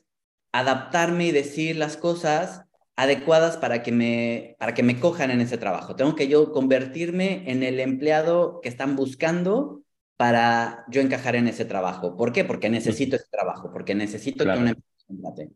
adaptarme 0.53 1.27
y 1.27 1.33
decir 1.33 1.77
las 1.77 1.97
cosas 1.97 2.63
adecuadas 2.97 3.57
para 3.57 3.83
que 3.83 3.91
me 3.93 4.57
para 4.59 4.75
que 4.75 4.85
me 4.85 5.01
cojan 5.01 5.31
en 5.31 5.41
ese 5.41 5.59
trabajo. 5.59 5.97
Tengo 5.97 6.15
que 6.15 6.29
yo 6.29 6.53
convertirme 6.53 7.51
en 7.51 7.63
el 7.63 7.81
empleado 7.81 8.61
que 8.63 8.69
están 8.69 8.97
buscando 8.97 9.83
para 10.17 10.85
yo 10.89 11.01
encajar 11.01 11.35
en 11.37 11.49
ese 11.49 11.65
trabajo. 11.65 12.17
¿Por 12.17 12.33
qué? 12.33 12.45
Porque 12.45 12.71
necesito 12.71 13.17
ese 13.17 13.27
trabajo, 13.31 13.71
porque 13.73 13.95
necesito 13.95 14.45
que 14.45 14.51
una 14.51 14.71
empresa 14.71 15.51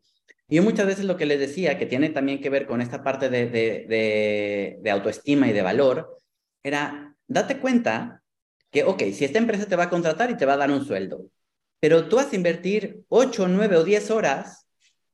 Y 0.49 0.57
yo 0.57 0.63
muchas 0.63 0.85
veces 0.85 1.05
lo 1.05 1.15
que 1.15 1.25
les 1.25 1.39
decía, 1.39 1.77
que 1.77 1.85
tiene 1.85 2.09
también 2.09 2.41
que 2.41 2.49
ver 2.49 2.67
con 2.67 2.81
esta 2.81 3.01
parte 3.01 3.29
de, 3.29 3.47
de, 3.47 4.79
de 4.81 4.91
autoestima 4.91 5.47
y 5.47 5.53
de 5.53 5.61
valor, 5.61 6.18
era, 6.63 7.15
date 7.27 7.59
cuenta 7.59 8.23
que, 8.71 8.83
ok, 8.83 9.03
si 9.13 9.25
esta 9.25 9.39
empresa 9.39 9.65
te 9.65 9.75
va 9.75 9.85
a 9.85 9.89
contratar 9.89 10.29
y 10.31 10.37
te 10.37 10.45
va 10.45 10.53
a 10.53 10.57
dar 10.57 10.71
un 10.71 10.85
sueldo, 10.85 11.25
pero 11.79 12.07
tú 12.07 12.17
vas 12.17 12.31
a 12.31 12.35
invertir 12.35 13.03
8, 13.09 13.47
9 13.47 13.77
o 13.77 13.83
10 13.83 14.11
horas 14.11 14.67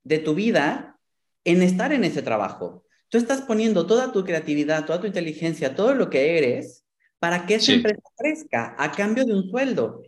de 0.04 0.20
tu 0.20 0.34
vida 0.34 1.00
en 1.44 1.62
estar 1.62 1.94
en 1.94 2.04
ese 2.04 2.22
trabajo. 2.22 2.84
Tú 3.10 3.18
estás 3.18 3.42
poniendo 3.42 3.86
toda 3.86 4.12
tu 4.12 4.24
creatividad, 4.24 4.86
toda 4.86 5.00
tu 5.00 5.08
inteligencia, 5.08 5.76
todo 5.76 5.94
lo 5.94 6.10
que 6.10 6.38
eres 6.38 6.84
para 7.20 7.46
que 7.46 7.56
esa 7.56 7.74
empresa 7.74 8.02
crezca 8.18 8.76
a 8.78 8.92
cambio 8.92 9.26
de 9.26 9.34
un 9.34 9.50
sueldo. 9.50 10.04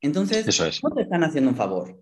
Entonces, 0.00 0.46
no 0.82 0.90
te 0.90 1.02
están 1.02 1.24
haciendo 1.24 1.50
un 1.50 1.56
favor. 1.56 2.00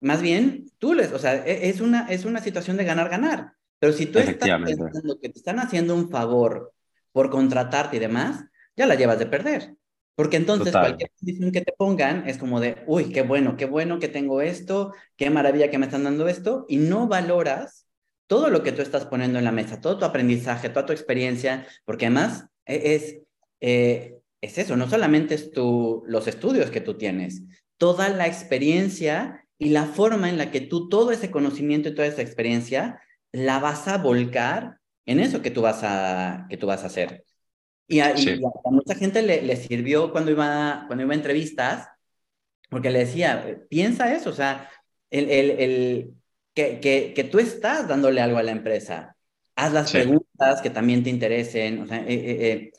Más 0.00 0.22
bien, 0.22 0.70
tú 0.78 0.94
les, 0.94 1.12
o 1.12 1.18
sea, 1.18 1.46
e, 1.46 1.68
es 1.68 1.80
una, 1.80 2.06
es 2.08 2.24
una 2.24 2.40
situación 2.40 2.76
de 2.76 2.84
ganar-ganar. 2.84 3.52
Pero 3.78 3.92
si 3.92 4.06
tú 4.06 4.18
estás 4.18 4.48
pensando 4.48 5.20
que 5.20 5.28
te 5.28 5.38
están 5.38 5.58
haciendo 5.58 5.94
un 5.94 6.10
favor 6.10 6.72
por 7.18 7.30
contratarte 7.30 7.96
y 7.96 7.98
demás, 7.98 8.44
ya 8.76 8.86
la 8.86 8.94
llevas 8.94 9.18
de 9.18 9.26
perder. 9.26 9.74
Porque 10.14 10.36
entonces 10.36 10.70
cualquier 10.70 11.10
condición 11.18 11.50
que 11.50 11.62
te 11.62 11.72
pongan 11.76 12.28
es 12.28 12.38
como 12.38 12.60
de, 12.60 12.76
uy, 12.86 13.10
qué 13.10 13.22
bueno, 13.22 13.56
qué 13.56 13.64
bueno 13.64 13.98
que 13.98 14.06
tengo 14.06 14.40
esto, 14.40 14.94
qué 15.16 15.28
maravilla 15.28 15.68
que 15.68 15.78
me 15.78 15.86
están 15.86 16.04
dando 16.04 16.28
esto, 16.28 16.64
y 16.68 16.76
no 16.76 17.08
valoras 17.08 17.88
todo 18.28 18.50
lo 18.50 18.62
que 18.62 18.70
tú 18.70 18.82
estás 18.82 19.04
poniendo 19.04 19.36
en 19.36 19.44
la 19.46 19.50
mesa, 19.50 19.80
todo 19.80 19.98
tu 19.98 20.04
aprendizaje, 20.04 20.68
toda 20.68 20.86
tu 20.86 20.92
experiencia, 20.92 21.66
porque 21.84 22.06
además 22.06 22.46
e, 22.66 22.94
es, 22.94 23.18
eh, 23.62 24.20
es 24.40 24.58
eso, 24.58 24.76
no 24.76 24.88
solamente 24.88 25.34
es 25.34 25.50
tu, 25.50 26.04
los 26.06 26.28
estudios 26.28 26.70
que 26.70 26.80
tú 26.80 26.96
tienes, 26.96 27.42
toda 27.78 28.10
la 28.10 28.28
experiencia 28.28 29.44
y 29.58 29.70
la 29.70 29.86
forma 29.86 30.28
en 30.28 30.38
la 30.38 30.52
que 30.52 30.60
tú 30.60 30.88
todo 30.88 31.10
ese 31.10 31.32
conocimiento 31.32 31.88
y 31.88 31.96
toda 31.96 32.06
esa 32.06 32.22
experiencia 32.22 33.02
la 33.32 33.58
vas 33.58 33.88
a 33.88 33.98
volcar 33.98 34.77
en 35.08 35.20
eso 35.20 35.40
que 35.40 35.50
tú 35.50 35.62
vas 35.62 35.80
a, 35.82 36.46
que 36.50 36.58
tú 36.58 36.66
vas 36.66 36.84
a 36.84 36.88
hacer. 36.88 37.24
Y 37.86 38.00
a, 38.00 38.14
mucha 38.64 38.94
gente 38.94 39.22
le, 39.22 39.40
le, 39.40 39.56
sirvió 39.56 40.12
cuando 40.12 40.30
iba, 40.30 40.84
cuando 40.86 41.02
iba 41.02 41.14
a 41.14 41.16
entrevistas, 41.16 41.88
porque 42.68 42.90
le 42.90 43.00
decía, 43.00 43.62
piensa 43.70 44.14
eso, 44.14 44.28
o 44.28 44.34
sea, 44.34 44.70
el, 45.10 45.30
el, 45.30 45.50
el 45.52 46.14
que, 46.52 46.78
que, 46.80 47.14
que, 47.14 47.24
tú 47.24 47.38
estás 47.38 47.88
dándole 47.88 48.20
algo 48.20 48.36
a 48.36 48.42
la 48.42 48.50
empresa. 48.50 49.16
Haz 49.56 49.72
las 49.72 49.90
preguntas 49.90 50.60
que 50.60 50.68
también 50.68 51.02
te 51.02 51.08
interesen, 51.08 51.80
o 51.80 51.86
sea, 51.86 52.00
eh, 52.00 52.04
eh, 52.08 52.72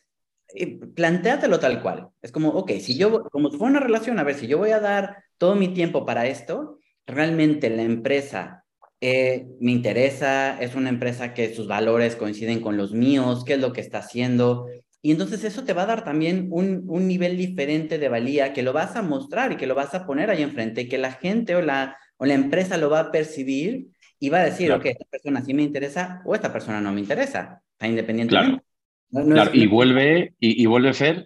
eh, 0.54 0.80
plantéatelo 0.96 1.60
tal 1.60 1.82
cual. 1.82 2.10
Es 2.22 2.32
como, 2.32 2.50
ok, 2.50 2.74
si 2.80 2.96
yo, 2.96 3.24
como 3.24 3.50
fuera 3.50 3.72
una 3.72 3.80
relación, 3.80 4.20
a 4.20 4.24
ver, 4.24 4.36
si 4.36 4.46
yo 4.46 4.60
voy 4.60 4.70
a 4.70 4.80
dar 4.80 5.24
todo 5.40 5.56
mi 5.56 5.74
tiempo 5.74 6.06
para 6.06 6.28
esto, 6.28 6.78
realmente 7.08 7.72
la 7.72 7.82
empresa 7.82 8.59
me 9.02 9.72
interesa, 9.72 10.60
es 10.62 10.76
una 10.76 10.89
empresa 10.89 11.34
que 11.34 11.54
sus 11.54 11.68
valores 11.68 12.16
coinciden 12.16 12.60
con 12.60 12.78
los 12.78 12.93
míos, 12.93 13.43
qué 13.45 13.54
es 13.54 13.60
lo 13.60 13.72
que 13.72 13.82
está 13.82 14.00
haciendo, 14.00 14.68
y 15.02 15.12
entonces 15.12 15.43
eso 15.45 15.64
te 15.64 15.74
va 15.74 15.84
a 15.84 15.88
dar 15.88 16.04
también 16.04 16.47
un, 16.52 16.84
un, 16.88 17.08
nivel 17.08 17.38
diferente 17.38 17.97
de 17.97 18.10
valía 18.10 18.52
que 18.52 18.64
lo 18.64 18.74
vas 18.74 18.97
a 18.97 19.02
mostrar 19.02 19.54
y 19.54 19.56
que 19.56 19.68
lo 19.68 19.76
vas 19.76 19.93
a 19.93 20.06
poner 20.06 20.30
ahí 20.30 20.43
enfrente 20.43 20.82
y 20.82 20.89
que 20.89 20.97
la 20.97 21.14
gente 21.14 21.56
o 21.56 21.62
la, 21.62 21.97
o 22.18 22.26
la 22.26 22.34
empresa 22.34 22.78
lo 22.78 22.89
va 22.89 23.00
a 23.00 23.12
percibir 23.12 23.88
y 24.20 24.30
va 24.30 24.39
a 24.39 24.45
decir, 24.45 24.72
ok, 24.74 24.86
esta 24.86 25.06
persona 25.06 25.41
sí 25.41 25.54
me 25.54 25.64
interesa 25.64 26.22
o 26.26 26.36
esta 26.36 26.52
persona 26.52 26.82
no 26.82 26.91
me 26.91 27.00
interesa, 27.00 27.62
independientemente. 27.82 28.62
Claro. 29.10 29.52
y, 29.54 29.68
vuelve, 29.68 30.34
y, 30.39 30.66
vuelve 30.66 30.89
a 30.89 30.93
ser 30.93 31.26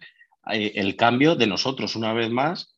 eh, 0.51 0.74
el 0.76 0.95
cambio 0.95 1.36
de 1.36 1.47
nosotros 1.47 1.95
una 1.95 2.13
vez 2.13 2.30
más 2.30 2.72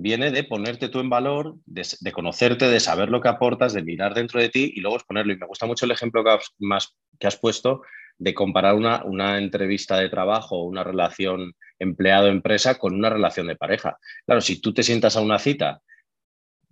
viene 0.00 0.30
de 0.30 0.44
ponerte 0.44 0.88
tú 0.88 1.00
en 1.00 1.10
valor, 1.10 1.56
de, 1.66 2.12
conocerte, 2.12 2.68
de 2.68 2.80
saber 2.80 3.10
lo 3.10 3.20
que 3.20 3.28
aportas, 3.28 3.74
de 3.74 3.82
mirar 3.82 4.14
dentro 4.14 4.40
de 4.40 4.48
ti 4.48 4.72
y 4.74 4.80
luego 4.80 4.96
exponerlo. 4.96 5.32
Y 5.34 5.36
me 5.36 5.46
gusta 5.46 5.66
mucho 5.66 5.84
el 5.84 5.90
ejemplo 5.90 6.24
que 6.24 7.26
has, 7.26 7.36
puesto 7.36 7.82
de 8.18 8.32
comparar 8.32 8.74
una, 8.74 9.04
una 9.04 9.38
entrevista 9.38 9.98
de 9.98 10.08
trabajo 10.08 10.56
o 10.56 10.64
una 10.64 10.84
relación 10.84 11.54
empleado-empresa 11.78 12.78
con 12.78 12.94
una 12.94 13.10
relación 13.10 13.46
de 13.46 13.56
pareja. 13.56 13.98
Claro, 14.24 14.40
si 14.40 14.60
tú 14.60 14.72
te 14.72 14.82
sientas 14.82 15.16
a 15.16 15.20
una 15.20 15.38
cita 15.38 15.82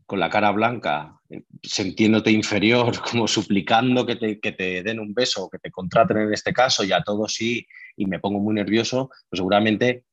con 0.06 0.20
la 0.20 0.30
cara 0.30 0.50
blanca, 0.52 1.20
sintiéndote 1.62 2.30
inferior, 2.30 2.98
como 3.10 3.28
suplicando 3.28 4.06
que 4.06 4.16
te, 4.16 4.40
que 4.40 4.52
te 4.52 4.82
den 4.82 5.00
un 5.00 5.12
beso, 5.12 5.50
que 5.50 5.58
te 5.58 5.70
contraten 5.70 6.16
en 6.16 6.32
este 6.32 6.54
caso, 6.54 6.82
y 6.82 6.92
a 6.92 7.02
todos 7.02 7.34
sí, 7.34 7.66
y 7.94 8.06
me 8.06 8.20
pongo 8.20 8.38
muy 8.40 8.54
nervioso, 8.54 9.10
pues 9.28 9.38
seguramente 9.38 10.04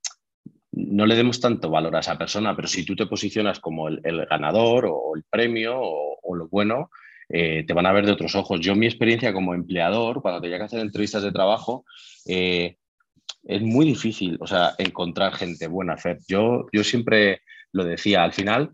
no 0.76 1.06
le 1.06 1.16
demos 1.16 1.40
tanto 1.40 1.70
valor 1.70 1.96
a 1.96 2.00
esa 2.00 2.18
persona, 2.18 2.56
pero 2.56 2.68
si 2.68 2.84
tú 2.84 2.96
te 2.96 3.06
posicionas 3.06 3.60
como 3.60 3.88
el, 3.88 4.26
ganador 4.30 4.86
o 4.88 5.16
el 5.16 5.24
premio 5.24 5.80
o, 5.80 6.36
lo 6.36 6.50
bueno, 6.50 6.90
eh, 7.30 7.64
te 7.66 7.74
van 7.74 7.86
a 7.86 7.94
ver 7.94 8.06
de 8.06 8.12
otros 8.12 8.36
ojos. 8.36 8.60
Yo 8.60 8.76
mi 8.76 8.86
experiencia 8.86 9.34
como 9.34 9.54
empleador, 9.54 10.22
cuando 10.22 10.42
tenía 10.42 10.58
que 10.58 10.66
hacer 10.66 10.82
entrevistas 10.82 11.24
de 11.24 11.32
trabajo, 11.32 11.86
eh, 12.28 12.76
es 13.44 13.62
muy 13.62 13.86
difícil, 13.86 14.38
o 14.42 14.48
sea, 14.48 14.74
encontrar 14.78 15.34
gente 15.34 15.68
buena. 15.68 15.94
Hacer. 15.94 16.20
Yo, 16.28 16.66
yo 16.74 16.84
siempre 16.84 17.42
lo 17.72 17.86
decía, 17.86 18.24
al 18.24 18.34
final, 18.34 18.70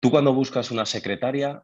tú 0.00 0.10
cuando 0.10 0.32
buscas 0.32 0.70
una 0.70 0.86
secretaria, 0.86 1.62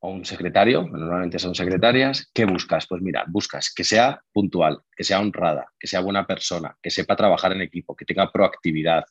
o 0.00 0.10
un 0.10 0.24
secretario, 0.24 0.86
normalmente 0.90 1.38
son 1.38 1.54
secretarias, 1.54 2.30
¿qué 2.32 2.46
buscas? 2.46 2.86
Pues 2.88 3.02
mira, 3.02 3.24
buscas 3.28 3.72
que 3.74 3.84
sea 3.84 4.20
puntual, 4.32 4.80
que 4.96 5.04
sea 5.04 5.20
honrada, 5.20 5.66
que 5.78 5.86
sea 5.86 6.00
buena 6.00 6.26
persona, 6.26 6.76
que 6.82 6.90
sepa 6.90 7.16
trabajar 7.16 7.52
en 7.52 7.60
equipo, 7.60 7.94
que 7.94 8.06
tenga 8.06 8.32
proactividad, 8.32 9.04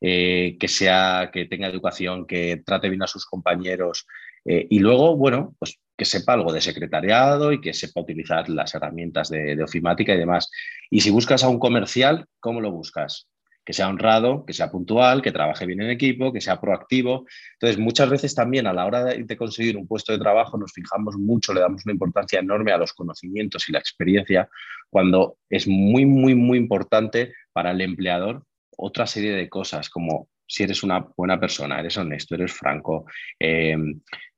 eh, 0.00 0.56
que, 0.58 0.68
sea, 0.68 1.30
que 1.32 1.46
tenga 1.46 1.68
educación, 1.68 2.26
que 2.26 2.62
trate 2.64 2.88
bien 2.88 3.02
a 3.02 3.06
sus 3.06 3.26
compañeros 3.26 4.06
eh, 4.44 4.66
y 4.68 4.80
luego, 4.80 5.16
bueno, 5.16 5.54
pues 5.58 5.78
que 5.96 6.04
sepa 6.04 6.32
algo 6.32 6.52
de 6.52 6.60
secretariado 6.60 7.52
y 7.52 7.60
que 7.60 7.72
sepa 7.72 8.00
utilizar 8.00 8.48
las 8.48 8.74
herramientas 8.74 9.28
de, 9.30 9.54
de 9.54 9.62
ofimática 9.62 10.14
y 10.14 10.18
demás. 10.18 10.50
Y 10.90 11.00
si 11.00 11.10
buscas 11.10 11.44
a 11.44 11.48
un 11.48 11.60
comercial, 11.60 12.26
¿cómo 12.40 12.60
lo 12.60 12.72
buscas? 12.72 13.28
Que 13.64 13.72
sea 13.72 13.88
honrado, 13.88 14.44
que 14.44 14.52
sea 14.52 14.70
puntual, 14.70 15.22
que 15.22 15.32
trabaje 15.32 15.66
bien 15.66 15.80
en 15.82 15.90
equipo, 15.90 16.32
que 16.32 16.40
sea 16.40 16.60
proactivo. 16.60 17.26
Entonces, 17.54 17.78
muchas 17.78 18.10
veces 18.10 18.34
también 18.34 18.66
a 18.66 18.72
la 18.72 18.84
hora 18.84 19.04
de, 19.04 19.36
conseguir 19.36 19.76
un 19.76 19.86
puesto 19.86 20.12
de 20.12 20.18
trabajo 20.18 20.58
nos 20.58 20.72
fijamos 20.72 21.16
mucho, 21.16 21.54
le 21.54 21.60
damos 21.60 21.84
una 21.86 21.92
importancia 21.92 22.40
enorme 22.40 22.72
a 22.72 22.78
los 22.78 22.92
conocimientos 22.92 23.68
y 23.68 23.72
la 23.72 23.78
experiencia, 23.78 24.48
cuando 24.90 25.38
es 25.48 25.66
muy, 25.66 26.04
muy, 26.04 26.34
muy 26.34 26.58
importante 26.58 27.32
para 27.52 27.70
el 27.70 27.80
empleador 27.80 28.44
otra 28.76 29.06
serie 29.06 29.32
de 29.32 29.48
cosas, 29.48 29.88
como 29.88 30.28
si 30.46 30.64
eres 30.64 30.82
una 30.82 31.06
buena 31.16 31.38
persona, 31.38 31.80
eres 31.80 31.96
honesto, 31.96 32.34
eres 32.34 32.52
franco, 32.52 33.06
eh, 33.38 33.76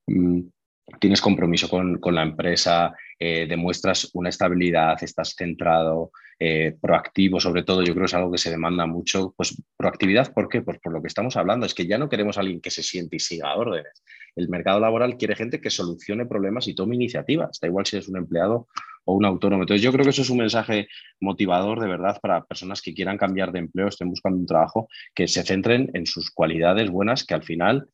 mm, 0.07 0.41
tienes 1.01 1.21
compromiso 1.21 1.69
con, 1.69 1.99
la 2.15 2.23
empresa, 2.23 2.95
eh, 3.19 3.47
demuestras 3.49 4.11
una 4.15 4.29
estabilidad, 4.29 5.03
estás 5.03 5.35
centrado, 5.37 6.11
eh, 6.39 6.77
proactivo, 6.81 7.41
sobre 7.41 7.63
todo, 7.63 7.83
yo 7.83 7.95
creo 7.95 8.03
que 8.03 8.11
es 8.11 8.15
algo 8.15 8.31
que 8.31 8.39
se 8.39 8.51
demanda 8.51 8.87
mucho. 8.87 9.33
Pues 9.37 9.57
proactividad, 9.77 10.35
¿por 10.35 10.49
qué? 10.49 10.63
Pues 10.63 10.79
por 10.81 10.93
lo 10.93 11.01
que 11.01 11.09
estamos 11.09 11.37
hablando, 11.37 11.65
es 11.65 11.75
que 11.75 11.87
ya 11.87 11.97
no 11.97 12.09
queremos 12.09 12.37
a 12.37 12.41
alguien 12.41 12.61
que 12.61 12.71
se 12.71 12.83
siente 12.83 13.17
y 13.17 13.21
siga 13.21 13.57
órdenes. 13.57 14.03
El 14.35 14.51
mercado 14.51 14.81
laboral 14.81 15.17
quiere 15.17 15.35
gente 15.35 15.61
que 15.61 15.71
solucione 15.71 16.27
problemas 16.27 16.69
y 16.69 16.75
tome 16.75 16.95
iniciativas, 16.95 17.59
da 17.61 17.69
igual 17.69 17.87
si 17.87 17.97
eres 17.97 18.09
un 18.09 18.19
empleado 18.19 18.69
o 19.07 19.15
un 19.15 19.25
autónomo. 19.25 19.63
Entonces 19.63 19.83
yo 19.83 19.93
creo 19.93 20.05
que 20.05 20.11
eso 20.11 20.23
es 20.23 20.31
un 20.31 20.39
mensaje 20.39 20.89
motivador 21.21 21.81
de 21.81 21.89
verdad 21.89 22.19
para 22.21 22.45
personas 22.45 22.83
que 22.83 22.93
quieran 22.93 23.17
cambiar 23.17 23.53
de 23.53 23.61
empleo, 23.61 23.89
estén 23.89 24.11
buscando 24.11 24.39
un 24.39 24.47
trabajo, 24.47 24.89
que 25.15 25.27
se 25.27 25.43
centren 25.43 25.91
en 25.95 26.07
sus 26.07 26.31
cualidades 26.31 26.91
buenas, 26.91 27.25
que 27.25 27.35
al 27.35 27.45
final 27.45 27.89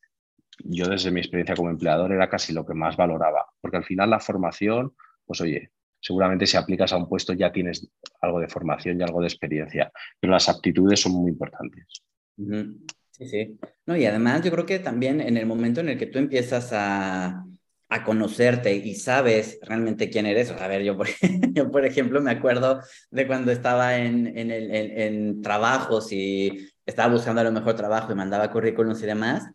yo 0.59 0.85
desde 0.87 1.11
mi 1.11 1.19
experiencia 1.19 1.55
como 1.55 1.69
empleador 1.69 2.11
era 2.11 2.29
casi 2.29 2.53
lo 2.53 2.65
que 2.65 2.73
más 2.73 2.97
valoraba, 2.97 3.45
porque 3.61 3.77
al 3.77 3.85
final 3.85 4.09
la 4.09 4.19
formación, 4.19 4.93
pues 5.33 5.41
oye, 5.41 5.71
seguramente 5.99 6.45
si 6.45 6.57
aplicas 6.57 6.93
a 6.93 6.97
un 6.97 7.09
puesto 7.09 7.33
ya 7.33 7.51
tienes 7.51 7.89
algo 8.21 8.39
de 8.39 8.47
formación 8.47 8.99
y 8.99 9.03
algo 9.03 9.19
de 9.19 9.27
experiencia, 9.27 9.91
pero 10.19 10.33
las 10.33 10.47
aptitudes 10.47 10.99
son 10.99 11.13
muy 11.13 11.31
importantes. 11.31 12.03
Sí, 12.37 13.27
sí. 13.27 13.59
No, 13.87 13.97
y 13.97 14.05
además 14.05 14.43
yo 14.43 14.51
creo 14.51 14.65
que 14.65 14.77
también 14.77 15.21
en 15.21 15.37
el 15.37 15.47
momento 15.47 15.81
en 15.81 15.89
el 15.89 15.97
que 15.97 16.05
tú 16.05 16.19
empiezas 16.19 16.71
a, 16.71 17.43
a 17.89 18.03
conocerte 18.03 18.75
y 18.75 18.93
sabes 18.93 19.57
realmente 19.63 20.11
quién 20.11 20.27
eres. 20.27 20.51
A 20.51 20.67
ver, 20.67 20.83
yo 20.83 20.95
por, 20.95 21.07
yo 21.53 21.71
por 21.71 21.83
ejemplo 21.83 22.21
me 22.21 22.31
acuerdo 22.31 22.81
de 23.09 23.25
cuando 23.25 23.51
estaba 23.51 23.97
en, 23.97 24.37
en, 24.37 24.51
el, 24.51 24.71
en, 24.71 25.41
trabajos 25.41 26.11
y 26.11 26.69
estaba 26.85 27.11
buscando 27.11 27.41
a 27.41 27.43
lo 27.43 27.51
mejor 27.51 27.75
trabajo 27.75 28.11
y 28.11 28.15
mandaba 28.15 28.51
currículums 28.51 29.01
y 29.01 29.07
demás. 29.07 29.49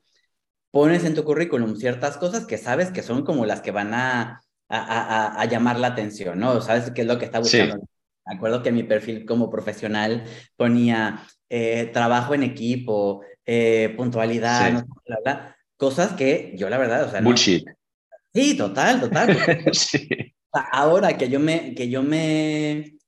Pones 0.73 1.05
en 1.05 1.15
tu 1.15 1.25
currículum 1.25 1.77
ciertas 1.77 2.17
cosas 2.17 2.47
que 2.47 2.59
sabes 2.59 2.91
que 2.91 3.03
son 3.03 3.25
como 3.25 3.47
las 3.47 3.61
que 3.61 3.71
van 3.71 3.95
a 3.95 4.41
a, 4.69 5.45
llamar 5.47 5.79
la 5.79 5.89
atención, 5.89 6.39
¿no? 6.39 6.61
¿Sabes 6.61 6.91
qué 6.91 7.03
es 7.03 7.07
lo 7.07 7.19
que 7.19 7.25
está 7.25 7.39
buscando? 7.39 7.77
Me 8.27 8.37
acuerdo 8.37 8.63
que 8.63 8.73
mi 8.73 8.83
perfil 8.83 9.25
como 9.25 9.51
profesional 9.51 10.25
ponía 10.57 11.27
eh, 11.49 11.91
trabajo 11.93 12.35
en 12.35 12.43
equipo, 12.43 13.23
eh, 13.47 13.95
puntualidad, 13.97 14.73
no 14.73 14.85
bla, 15.07 15.19
bla, 15.25 15.57
cosas 15.77 16.13
que 16.13 16.53
yo 16.57 16.69
la 16.69 16.77
verdad, 16.77 17.05
o 17.05 17.11
sea, 17.11 17.23
Bullshit. 17.23 17.67
Sí, 18.35 18.57
total, 18.57 19.01
total. 19.01 19.35
sí. 19.73 20.09
Ahora 20.53 21.17
que 21.17 21.31
yo 21.31 21.41
me, 21.41 21.75
que 21.75 21.89
yo 21.89 22.03
me, 22.03 22.99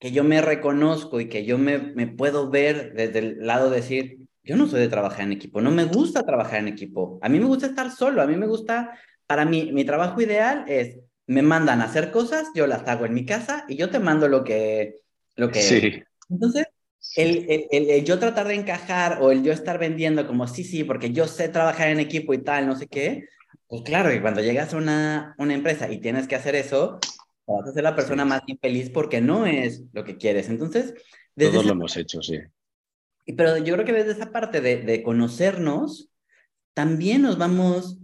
que 0.00 0.10
yo 0.10 0.24
me 0.24 0.40
reconozco 0.40 1.20
y 1.20 1.28
que 1.28 1.44
yo 1.44 1.56
me, 1.56 1.78
me 1.78 2.08
puedo 2.08 2.50
ver 2.50 2.92
desde 2.94 3.20
el 3.20 3.46
lado 3.46 3.70
de 3.70 3.76
decir, 3.76 4.18
yo 4.42 4.56
no 4.56 4.66
soy 4.66 4.80
de 4.80 4.88
trabajar 4.88 5.22
en 5.22 5.32
equipo, 5.32 5.60
no 5.60 5.70
me 5.70 5.84
gusta 5.84 6.24
trabajar 6.24 6.58
en 6.58 6.68
equipo, 6.68 7.18
a 7.22 7.28
mí 7.28 7.38
me 7.38 7.46
gusta 7.46 7.66
estar 7.66 7.90
solo, 7.92 8.20
a 8.20 8.26
mí 8.26 8.36
me 8.36 8.46
gusta 8.46 8.98
para 9.26 9.44
mí, 9.44 9.70
mi 9.72 9.84
trabajo 9.84 10.20
ideal 10.20 10.64
es, 10.68 10.98
me 11.26 11.42
mandan 11.42 11.80
a 11.80 11.84
hacer 11.84 12.10
cosas, 12.10 12.48
yo 12.54 12.66
las 12.66 12.86
hago 12.86 13.06
en 13.06 13.14
mi 13.14 13.24
casa 13.24 13.64
y 13.68 13.76
yo 13.76 13.90
te 13.90 13.98
mando 13.98 14.28
lo 14.28 14.44
que... 14.44 15.00
Lo 15.36 15.50
que 15.50 15.62
sí. 15.62 16.02
Entonces, 16.30 16.66
el, 17.16 17.46
el, 17.48 17.90
el, 17.90 18.04
yo 18.04 18.18
tratar 18.18 18.48
de 18.48 18.54
encajar 18.54 19.18
o 19.20 19.30
el 19.30 19.42
yo 19.42 19.52
estar 19.52 19.78
vendiendo 19.78 20.26
como, 20.26 20.46
sí, 20.46 20.64
sí, 20.64 20.84
porque 20.84 21.12
yo 21.12 21.26
sé 21.26 21.48
trabajar 21.48 21.88
en 21.88 22.00
equipo 22.00 22.34
y 22.34 22.38
tal, 22.38 22.66
no 22.66 22.76
sé 22.76 22.86
qué, 22.86 23.26
pues 23.66 23.82
claro, 23.82 24.12
y 24.12 24.20
cuando 24.20 24.40
llegas 24.40 24.74
a 24.74 24.76
una, 24.76 25.34
una 25.38 25.54
empresa 25.54 25.90
y 25.90 26.00
tienes 26.00 26.28
que 26.28 26.36
hacer 26.36 26.54
eso, 26.54 26.98
vas 27.46 27.68
a 27.68 27.72
ser 27.72 27.82
la 27.82 27.96
persona 27.96 28.24
más 28.24 28.42
infeliz 28.46 28.90
porque 28.90 29.20
no 29.20 29.46
es 29.46 29.82
lo 29.92 30.04
que 30.04 30.16
quieres. 30.16 30.48
Entonces, 30.48 30.94
todos 31.36 31.64
lo 31.64 31.72
hemos 31.72 31.96
hecho, 31.96 32.22
sí. 32.22 32.38
Pero 33.36 33.58
yo 33.58 33.74
creo 33.74 33.86
que 33.86 33.92
desde 33.92 34.12
esa 34.12 34.30
parte 34.30 34.60
de, 34.60 34.82
de 34.82 35.02
conocernos, 35.02 36.10
también 36.74 37.22
nos 37.22 37.38
vamos 37.38 37.98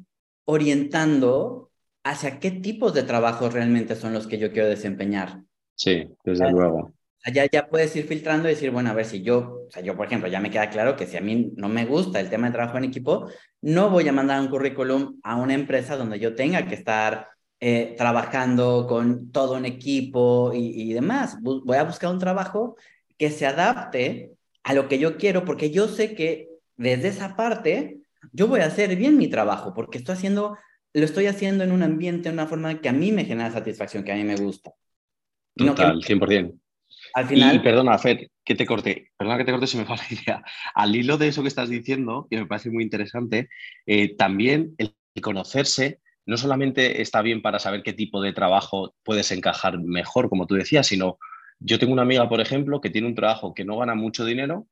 orientando 0.45 1.70
hacia 2.05 2.41
qué 2.41 2.51
tipos 2.51 2.95
de 2.95 3.03
trabajos 3.03 3.53
realmente 3.53 3.97
son 3.97 4.13
los 4.13 4.27
que 4.27 4.39
yo 4.39 4.53
quiero 4.53 4.69
desempeñar. 4.69 5.43
Sí, 5.75 6.09
desde 6.25 6.51
luego. 6.51 6.93
Ya, 7.33 7.47
ya 7.51 7.69
puedes 7.69 7.95
ir 7.97 8.07
filtrando 8.07 8.49
y 8.49 8.53
decir, 8.53 8.71
bueno, 8.71 8.91
a 8.91 8.95
ver 8.95 9.05
si 9.05 9.23
yo, 9.23 9.67
o 9.69 9.71
sea, 9.71 9.83
yo 9.83 9.95
por 9.95 10.07
ejemplo, 10.07 10.29
ya 10.29 10.41
me 10.41 10.51
queda 10.51 10.71
claro 10.71 10.97
que 10.97 11.07
si 11.07 11.19
a 11.19 11.21
mí 11.21 11.53
no 11.57 11.69
me 11.69 11.85
gusta 11.85 12.19
el 12.19 12.31
tema 12.31 12.47
de 12.47 12.55
trabajo 12.55 12.79
en 12.79 12.85
equipo, 12.85 13.29
no 13.61 13.91
voy 13.91 14.09
a 14.09 14.13
mandar 14.13 14.41
un 14.41 14.49
currículum 14.49 15.21
a 15.23 15.37
una 15.37 15.53
empresa 15.53 15.97
donde 15.97 16.19
yo 16.19 16.35
tenga 16.35 16.67
que 16.67 16.75
estar 16.75 17.29
eh, 17.61 17.95
trabajando 17.99 18.87
con 18.89 19.31
todo 19.31 19.57
un 19.57 19.67
equipo 19.67 20.53
y, 20.55 20.91
y 20.91 20.93
demás. 20.95 21.37
Voy 21.43 21.77
a 21.77 21.85
buscar 21.85 22.11
un 22.11 22.19
trabajo 22.19 22.77
que 23.19 23.31
se 23.31 23.47
adapte 23.47 24.33
a 24.63 24.73
lo 24.73 24.89
que 24.89 24.99
yo 24.99 25.19
quiero, 25.19 25.45
porque 25.45 25.71
yo 25.71 25.89
sé 25.89 26.15
que 26.15 26.49
desde 26.79 27.09
esa 27.09 27.37
parte 27.37 27.99
yo 28.33 28.49
voy 28.49 28.61
a 28.61 28.67
hacer 28.67 28.97
bien 28.97 29.19
mi 29.19 29.29
trabajo 29.29 29.75
porque 29.75 29.99
estoy 29.99 30.15
haciendo, 30.15 30.57
lo 30.93 31.05
estoy 31.05 31.27
haciendo 31.27 31.65
en 31.65 31.73
un 31.73 31.83
ambiente, 31.83 32.29
en 32.29 32.35
una 32.35 32.47
forma 32.47 32.81
que 32.81 32.89
a 32.89 32.93
mí 32.93 33.13
me 33.13 33.25
genera 33.25 33.51
satisfacción, 33.51 34.05
que 34.05 34.13
a 34.13 34.17
mí 34.17 34.25
me 34.25 34.37
gusta. 34.37 34.73
Total, 35.57 36.01
100%. 36.01 36.59
Al 37.15 37.27
final... 37.27 37.57
Y, 37.57 37.59
perdona, 37.61 37.99
Fer, 37.99 38.31
que 38.45 38.55
te 38.55 38.67
corte, 38.67 39.11
perdona 39.17 39.39
que 39.39 39.45
te 39.45 39.53
corte 39.53 39.67
si 39.67 39.77
me 39.77 39.85
falla 39.85 40.03
la 40.09 40.17
idea. 40.23 40.45
Al 40.75 40.95
hilo 40.95 41.19
de 41.19 41.29
eso 41.29 41.43
que 41.43 41.49
estás 41.49 41.69
diciendo, 41.69 42.27
que 42.31 42.39
me 42.39 42.47
parece 42.47 42.71
muy 42.71 42.85
interesante, 42.85 43.49
eh, 43.87 44.17
también 44.17 44.75
el 44.79 44.95
conocerse 45.23 46.01
no 46.27 46.37
solamente 46.37 47.03
está 47.03 47.23
bien 47.23 47.43
para 47.43 47.59
saber 47.59 47.83
qué 47.83 47.93
tipo 47.93 48.23
de 48.23 48.33
trabajo 48.33 48.95
puedes 49.03 49.33
encajar 49.33 49.79
mejor, 49.81 50.29
como 50.29 50.47
tú 50.47 50.55
decías, 50.55 50.87
sino 50.87 51.19
yo 51.59 51.79
tengo 51.79 51.93
una 51.93 52.03
amiga, 52.03 52.29
por 52.29 52.41
ejemplo, 52.41 52.81
que 52.81 52.91
tiene 52.91 53.09
un 53.09 53.15
trabajo 53.15 53.53
que 53.53 53.65
no 53.65 53.79
gana 53.79 53.95
mucho 53.95 54.25
dinero, 54.25 54.67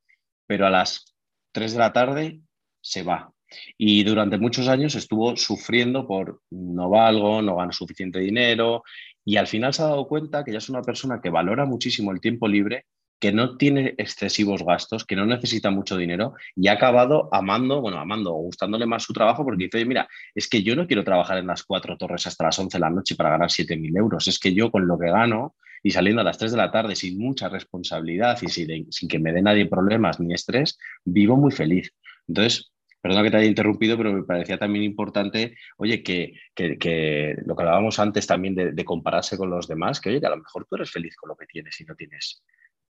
pero 0.47 0.67
a 0.67 0.71
las 0.71 1.17
3 1.53 1.73
de 1.73 1.79
la 1.79 1.93
tarde 1.93 2.41
se 2.81 3.03
va 3.03 3.33
y 3.77 4.05
durante 4.05 4.39
muchos 4.39 4.69
años 4.69 4.95
estuvo 4.95 5.37
sufriendo 5.37 6.07
por 6.07 6.43
no 6.51 6.91
valgo, 6.91 7.43
no 7.43 7.57
gano 7.57 7.73
suficiente 7.73 8.19
dinero 8.19 8.83
y 9.25 9.37
al 9.37 9.47
final 9.47 9.75
se 9.75 9.83
ha 9.83 9.87
dado 9.87 10.07
cuenta 10.07 10.45
que 10.45 10.53
ya 10.53 10.59
es 10.59 10.69
una 10.69 10.83
persona 10.83 11.21
que 11.21 11.31
valora 11.31 11.67
muchísimo 11.67 12.13
el 12.13 12.21
tiempo 12.21 12.49
libre 12.49 12.87
que 13.21 13.33
no 13.33 13.57
tiene 13.57 13.95
excesivos 13.99 14.65
gastos, 14.65 15.05
que 15.05 15.17
no 15.17 15.27
necesita 15.27 15.71
mucho 15.71 15.97
dinero 15.97 16.35
y 16.55 16.69
ha 16.69 16.73
acabado 16.73 17.29
amando, 17.33 17.81
bueno, 17.81 17.99
amando 17.99 18.33
o 18.35 18.43
gustándole 18.43 18.87
más 18.87 19.03
su 19.03 19.13
trabajo 19.13 19.45
porque 19.45 19.65
dice, 19.65 19.85
mira, 19.85 20.09
es 20.35 20.49
que 20.49 20.63
yo 20.63 20.77
no 20.77 20.87
quiero 20.87 21.05
trabajar 21.05 21.39
en 21.39 21.47
las 21.47 21.65
cuatro 21.65 21.97
torres 21.97 22.27
hasta 22.27 22.45
las 22.45 22.59
11 22.59 22.77
de 22.77 22.81
la 22.81 22.91
noche 22.91 23.17
para 23.17 23.31
ganar 23.31 23.51
7.000 23.51 23.97
euros, 23.97 24.29
es 24.29 24.39
que 24.39 24.55
yo 24.55 24.71
con 24.71 24.87
lo 24.87 24.99
que 24.99 25.11
gano 25.11 25.57
y 25.83 25.91
saliendo 25.91 26.23
a 26.23 26.25
las 26.25 26.39
3 26.39 26.53
de 26.53 26.57
la 26.57 26.71
tarde 26.71 26.97
sin 26.97 27.19
mucha 27.19 27.49
responsabilidad 27.49 28.39
y 28.43 28.49
sin, 28.49 28.93
sin 28.93 29.09
que 29.09 29.19
me 29.19 29.33
dé 29.33 29.43
nadie 29.43 29.67
problemas 29.67 30.21
ni 30.21 30.35
estrés, 30.35 30.79
vivo 31.05 31.37
muy 31.37 31.51
feliz. 31.51 31.93
Entonces, 32.27 32.73
Perdona 33.01 33.23
que 33.23 33.31
te 33.31 33.37
haya 33.37 33.49
interrumpido, 33.49 33.97
pero 33.97 34.13
me 34.13 34.25
parecía 34.25 34.59
también 34.59 34.85
importante, 34.85 35.57
oye, 35.77 36.03
que, 36.03 36.33
lo 36.57 37.55
que 37.57 37.63
hablábamos 37.63 37.99
antes 38.01 38.27
también 38.27 38.55
de, 38.55 38.85
compararse 38.85 39.37
con 39.37 39.51
los 39.51 39.69
demás, 39.69 40.01
que 40.01 40.11
oye, 40.11 40.21
que 40.21 40.27
a 40.27 40.31
lo 40.31 40.39
mejor 40.39 40.67
tú 40.69 40.77
eres 40.77 40.91
feliz 40.91 41.17
con 41.17 41.29
lo 41.29 41.37
que 41.37 41.47
tienes 41.47 41.81
y 41.81 41.85
no 41.85 41.95
tienes 41.95 42.43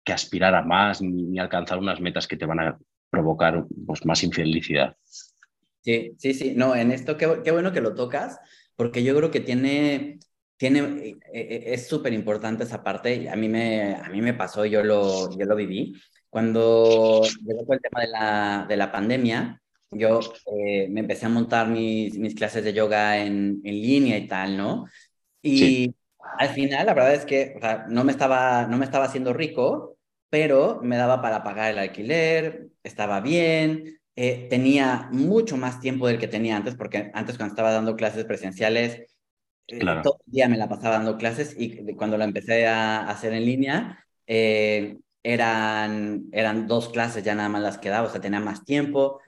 que 0.04 0.14
aspirar 0.14 0.54
a 0.54 0.62
más 0.62 1.02
ni, 1.02 1.40
alcanzar 1.40 1.80
unas 1.80 2.00
metas 2.00 2.28
que 2.28 2.38
te 2.38 2.46
van 2.46 2.60
a 2.60 2.78
provocar 3.10 3.66
pues, 3.86 4.06
más 4.06 4.24
infelicidad. 4.24 4.96
Sí, 5.82 6.14
sí, 6.18 6.34
sí. 6.34 6.54
No, 6.56 6.76
en 6.76 6.92
esto 6.92 7.18
qué, 7.18 7.52
bueno 7.52 7.72
que 7.72 7.82
lo 7.82 7.96
tocas, 7.96 8.40
porque 8.76 9.04
yo 9.04 9.16
creo 9.16 9.32
que 9.32 9.40
tiene, 9.40 10.20
tiene, 10.58 10.80
eh, 10.80 11.18
eh, 11.34 11.64
es 11.68 11.88
súper 11.88 12.14
importante 12.14 12.64
esa 12.64 12.84
parte. 12.84 13.28
A 13.28 13.36
mí 13.36 13.50
me, 13.50 13.96
a 13.96 14.10
mí 14.10 14.22
me 14.22 14.36
pasó, 14.36 14.66
yo 14.66 14.84
lo, 14.84 15.36
yo 15.36 15.46
lo 15.46 15.56
viví. 15.56 15.96
Cuando 16.30 17.24
llegó 17.44 17.74
el 17.74 17.82
tema 17.82 18.02
de 18.02 18.08
la, 18.08 18.66
de 18.68 18.78
la 18.78 18.92
pandemia, 18.92 19.62
yo 19.92 20.20
eh, 20.58 20.88
me 20.90 21.02
empecé 21.02 21.26
a 21.26 21.30
montar 21.30 21.68
mis, 21.68 22.18
mis 22.18 22.36
clases 22.36 22.64
de 22.64 22.74
yoga 22.74 23.20
en, 23.20 23.62
en, 23.64 23.74
línea 23.74 24.18
y 24.18 24.28
tal, 24.28 24.58
¿no? 24.58 24.86
Y 25.42 25.94
al 26.38 26.50
final, 26.50 26.86
la 26.86 26.94
verdad 26.94 27.14
es 27.14 27.26
que 27.26 27.54
o 27.58 27.62
sea, 27.62 27.86
no, 27.88 28.04
me 28.04 28.12
estaba, 28.12 28.68
no 28.68 28.78
me 28.78 28.86
estaba 28.86 29.06
haciendo 29.06 29.34
rico, 29.34 29.98
pero 30.30 30.80
me 30.82 30.98
daba 30.98 31.22
para 31.22 31.44
pagar 31.44 31.72
el 31.72 31.80
alquiler, 31.80 32.68
estaba 32.84 33.22
bien, 33.22 34.00
eh, 34.16 34.48
tenía 34.50 35.08
mucho 35.12 35.58
más 35.58 35.80
tiempo 35.80 36.08
del 36.08 36.20
que 36.20 36.28
tenía 36.28 36.58
antes, 36.58 36.76
porque 36.76 37.12
antes 37.14 37.38
cuando 37.38 37.54
estaba 37.54 37.72
dando 37.72 37.96
clases 37.96 38.26
presenciales, 38.26 39.06
eh, 39.68 39.80
todo 40.04 40.20
el 40.26 40.32
día 40.32 40.50
me 40.50 40.58
la 40.58 40.70
pasaba 40.70 40.96
dando 40.96 41.18
clases 41.18 41.56
y 41.58 41.96
cuando 41.96 42.18
la 42.18 42.26
empecé 42.26 42.68
a 42.68 43.08
hacer 43.08 43.34
en 43.34 43.46
línea, 43.46 44.06
eran, 45.26 46.26
eran 46.32 46.68
dos 46.68 46.90
clases 46.90 47.24
ya 47.24 47.34
nada 47.34 47.50
más 47.50 47.62
las 47.62 47.78
que 47.80 47.90
daba, 47.90 48.08
o 48.08 48.12
sea, 48.12 48.22
tenía 48.22 48.40
más 48.40 48.64
tiempo. 48.64 49.22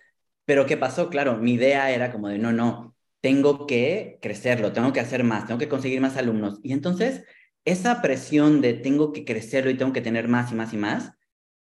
Pero 0.48 0.66
¿qué 0.66 0.78
pasó? 0.78 1.10
Claro, 1.10 1.36
mi 1.36 1.56
idea 1.56 1.92
era 1.92 2.10
como 2.10 2.30
de, 2.30 2.40
no, 2.40 2.54
no, 2.54 2.96
tengo 3.20 3.68
que 3.68 4.18
crecerlo, 4.22 4.72
tengo 4.72 4.94
que 4.94 5.02
hacer 5.02 5.26
más, 5.26 5.46
tengo 5.46 5.60
que 5.60 5.68
conseguir 5.68 6.00
más 6.00 6.16
alumnos. 6.16 6.62
Y 6.64 6.72
entonces, 6.72 7.26
esa 7.66 8.02
presión 8.02 8.62
de 8.62 8.74
tengo 8.74 9.12
que 9.12 9.26
crecerlo 9.26 9.70
y 9.70 9.76
tengo 9.76 9.92
que 9.92 10.00
tener 10.00 10.30
más 10.30 10.54
y 10.54 10.56
más 10.56 10.72
y 10.72 10.78
más, 10.78 11.12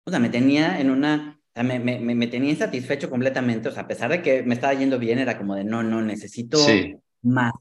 o 0.03 0.11
sea, 0.11 0.19
me 0.19 0.29
tenía 0.29 0.79
en 0.79 0.91
una, 0.91 1.41
o 1.41 1.51
sea, 1.55 1.63
me, 1.63 1.79
me, 1.79 1.99
me, 1.99 2.27
tenía 2.27 2.51
insatisfecho 2.51 3.09
completamente, 3.09 3.69
o 3.69 3.71
sea, 3.71 3.83
a 3.83 3.87
pesar 3.87 4.11
de 4.11 4.21
que 4.21 4.43
me 4.43 4.53
estaba 4.53 4.75
yendo 4.75 4.99
bien, 4.99 5.17
era 5.17 5.39
como 5.39 5.55
de, 5.55 5.63
no, 5.63 5.81
no, 5.81 6.03
necesito 6.03 6.59
más. 7.23 7.53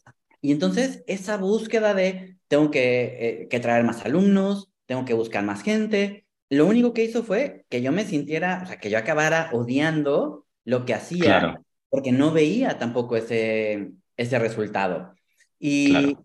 Y 0.43 0.53
entonces, 0.53 1.05
esa 1.07 1.39
búsqueda 1.39 1.95
de, 1.95 2.37
tengo 2.49 2.71
que, 2.71 3.45
eh, 3.45 3.49
que 3.49 3.61
traer 3.61 3.83
más 3.85 4.05
alumnos, 4.05 4.71
tengo 4.85 5.07
que 5.07 5.15
buscar 5.15 5.43
más 5.43 5.63
gente, 5.63 6.27
lo 6.51 6.67
único 6.67 6.93
que 6.93 7.05
hizo 7.05 7.23
fue 7.23 7.65
que 7.71 7.81
yo 7.81 7.93
me 7.93 8.05
sintiera, 8.05 8.61
o 8.63 8.67
sea, 8.67 8.79
que 8.79 8.91
yo 8.91 8.99
acabara 8.99 9.49
odiando 9.55 10.44
lo 10.65 10.85
que 10.85 10.95
hacía, 10.95 11.61
porque 11.89 12.13
no 12.13 12.33
veía 12.33 12.79
tampoco 12.79 13.17
ese, 13.17 13.93
ese 14.17 14.39
resultado. 14.39 15.15
Y, 15.59 16.17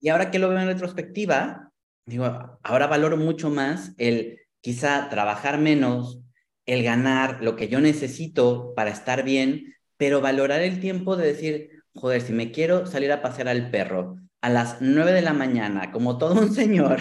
y 0.00 0.08
ahora 0.08 0.30
que 0.30 0.38
lo 0.38 0.48
veo 0.48 0.58
en 0.58 0.66
retrospectiva, 0.66 1.70
digo, 2.06 2.58
ahora 2.62 2.86
valoro 2.86 3.16
mucho 3.16 3.50
más 3.50 3.92
el 3.98 4.40
quizá 4.60 5.08
trabajar 5.08 5.58
menos, 5.58 6.20
el 6.66 6.82
ganar 6.82 7.42
lo 7.42 7.56
que 7.56 7.68
yo 7.68 7.80
necesito 7.80 8.72
para 8.74 8.90
estar 8.90 9.24
bien, 9.24 9.74
pero 9.96 10.20
valorar 10.20 10.62
el 10.62 10.80
tiempo 10.80 11.16
de 11.16 11.26
decir, 11.26 11.70
joder, 11.94 12.22
si 12.22 12.32
me 12.32 12.50
quiero 12.50 12.86
salir 12.86 13.12
a 13.12 13.22
pasear 13.22 13.48
al 13.48 13.70
perro 13.70 14.16
a 14.40 14.50
las 14.50 14.78
nueve 14.80 15.12
de 15.12 15.22
la 15.22 15.32
mañana, 15.32 15.92
como 15.92 16.18
todo 16.18 16.40
un 16.40 16.52
señor, 16.52 17.00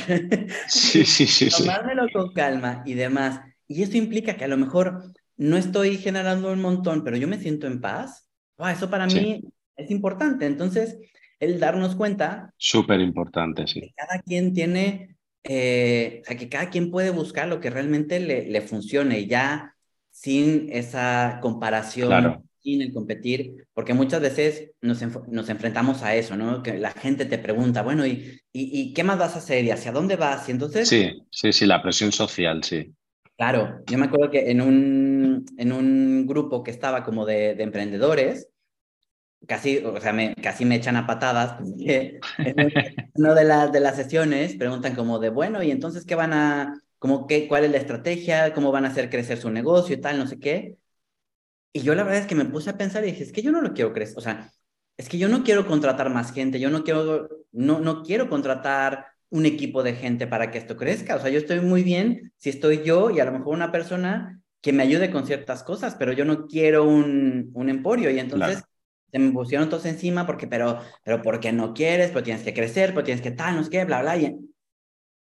sí, 0.67 1.03
sí, 1.05 1.25
sí, 1.25 1.49
tomármelo 1.57 2.05
con 2.13 2.33
calma 2.33 2.83
y 2.85 2.93
demás. 2.93 3.41
Y 3.67 3.81
eso 3.81 3.97
implica 3.97 4.35
que 4.35 4.43
a 4.45 4.47
lo 4.47 4.57
mejor 4.57 5.11
no 5.41 5.57
estoy 5.57 5.97
generando 5.97 6.53
un 6.53 6.61
montón, 6.61 7.03
pero 7.03 7.17
yo 7.17 7.27
me 7.27 7.39
siento 7.39 7.65
en 7.65 7.81
paz, 7.81 8.29
eso 8.71 8.91
para 8.91 9.07
mí 9.07 9.43
es 9.75 9.89
importante. 9.89 10.45
Entonces, 10.45 10.99
el 11.39 11.59
darnos 11.59 11.95
cuenta. 11.95 12.53
Súper 12.57 12.99
importante, 12.99 13.65
sí. 13.65 13.81
Que 13.81 13.93
cada 13.97 14.21
quien 14.21 14.53
tiene, 14.53 15.17
eh, 15.43 16.21
o 16.21 16.25
sea, 16.25 16.37
que 16.37 16.47
cada 16.47 16.69
quien 16.69 16.91
puede 16.91 17.09
buscar 17.09 17.47
lo 17.47 17.59
que 17.59 17.71
realmente 17.71 18.19
le, 18.19 18.45
le 18.51 18.61
funcione, 18.61 19.25
ya 19.25 19.75
sin 20.11 20.69
esa 20.71 21.39
comparación, 21.41 22.43
sin 22.61 22.83
el 22.83 22.93
competir, 22.93 23.65
porque 23.73 23.95
muchas 23.95 24.21
veces 24.21 24.69
nos, 24.79 25.01
nos, 25.27 25.49
enfrentamos 25.49 26.03
a 26.03 26.15
eso, 26.15 26.35
¿no? 26.35 26.61
Que 26.61 26.77
la 26.77 26.91
gente 26.91 27.25
te 27.25 27.39
pregunta, 27.39 27.81
bueno, 27.81 28.05
¿y, 28.05 28.39
y, 28.53 28.79
¿y 28.79 28.93
qué 28.93 29.03
más 29.03 29.17
vas 29.17 29.33
a 29.33 29.39
hacer? 29.39 29.65
¿Y 29.65 29.71
hacia 29.71 29.91
dónde 29.91 30.17
vas? 30.17 30.47
Y 30.47 30.51
entonces... 30.51 30.87
Sí, 30.87 31.23
sí, 31.31 31.51
sí, 31.51 31.65
la 31.65 31.81
presión 31.81 32.11
social, 32.11 32.63
sí. 32.63 32.93
Claro, 33.41 33.81
yo 33.87 33.97
me 33.97 34.05
acuerdo 34.05 34.29
que 34.29 34.51
en 34.51 34.61
un, 34.61 35.45
en 35.57 35.71
un 35.71 36.27
grupo 36.27 36.61
que 36.61 36.69
estaba 36.69 37.03
como 37.03 37.25
de, 37.25 37.55
de 37.55 37.63
emprendedores, 37.63 38.49
casi, 39.47 39.79
o 39.79 39.99
sea, 39.99 40.13
me, 40.13 40.35
casi 40.35 40.63
me 40.63 40.75
echan 40.75 40.95
a 40.95 41.07
patadas, 41.07 41.53
porque 41.53 42.19
en 42.37 42.55
una 43.15 43.33
de, 43.33 43.43
las 43.43 43.71
de 43.71 43.79
las 43.79 43.95
sesiones 43.95 44.55
preguntan 44.57 44.93
como 44.93 45.17
de, 45.17 45.29
bueno, 45.29 45.63
y 45.63 45.71
entonces, 45.71 46.05
¿qué 46.05 46.13
van 46.13 46.33
a, 46.33 46.79
como 46.99 47.25
qué, 47.25 47.47
cuál 47.47 47.63
es 47.63 47.71
la 47.71 47.77
estrategia, 47.77 48.53
cómo 48.53 48.71
van 48.71 48.85
a 48.85 48.89
hacer 48.89 49.09
crecer 49.09 49.39
su 49.39 49.49
negocio 49.49 49.95
y 49.95 50.01
tal, 50.01 50.19
no 50.19 50.27
sé 50.27 50.37
qué? 50.37 50.77
Y 51.73 51.81
yo 51.81 51.95
la 51.95 52.03
verdad 52.03 52.21
es 52.21 52.27
que 52.27 52.35
me 52.35 52.45
puse 52.45 52.69
a 52.69 52.77
pensar 52.77 53.03
y 53.03 53.07
dije, 53.07 53.23
es 53.23 53.31
que 53.31 53.41
yo 53.41 53.51
no 53.51 53.61
lo 53.61 53.73
quiero 53.73 53.91
crecer, 53.91 54.19
o 54.19 54.21
sea, 54.21 54.51
es 54.97 55.09
que 55.09 55.17
yo 55.17 55.29
no 55.29 55.43
quiero 55.43 55.65
contratar 55.65 56.11
más 56.11 56.31
gente, 56.31 56.59
yo 56.59 56.69
no 56.69 56.83
quiero, 56.83 57.27
no, 57.51 57.79
no 57.79 58.03
quiero 58.03 58.29
contratar 58.29 59.07
un 59.31 59.45
equipo 59.45 59.81
de 59.81 59.93
gente 59.93 60.27
para 60.27 60.51
que 60.51 60.57
esto 60.57 60.77
crezca. 60.77 61.15
O 61.15 61.19
sea, 61.19 61.29
yo 61.29 61.39
estoy 61.39 61.61
muy 61.61 61.83
bien 61.83 62.33
si 62.37 62.49
estoy 62.49 62.83
yo 62.83 63.09
y 63.09 63.19
a 63.19 63.25
lo 63.25 63.31
mejor 63.31 63.55
una 63.55 63.71
persona 63.71 64.41
que 64.61 64.73
me 64.73 64.83
ayude 64.83 65.09
con 65.09 65.25
ciertas 65.25 65.63
cosas, 65.63 65.95
pero 65.95 66.11
yo 66.11 66.25
no 66.25 66.45
quiero 66.45 66.83
un, 66.83 67.49
un 67.53 67.69
emporio 67.69 68.11
y 68.11 68.19
entonces 68.19 68.61
se 69.11 69.19
me 69.19 69.31
pusieron 69.31 69.69
todos 69.69 69.85
encima 69.85 70.25
porque, 70.27 70.47
pero, 70.47 70.79
pero 71.03 71.21
porque 71.21 71.51
no 71.51 71.73
quieres, 71.73 72.09
pero 72.09 72.23
tienes 72.23 72.43
que 72.43 72.53
crecer, 72.53 72.89
pero 72.89 73.03
tienes 73.03 73.21
que 73.21 73.31
tal, 73.31 73.55
no 73.55 73.63
sé 73.63 73.69
qué, 73.69 73.85
bla, 73.85 74.01
bla. 74.01 74.17
Y, 74.17 74.37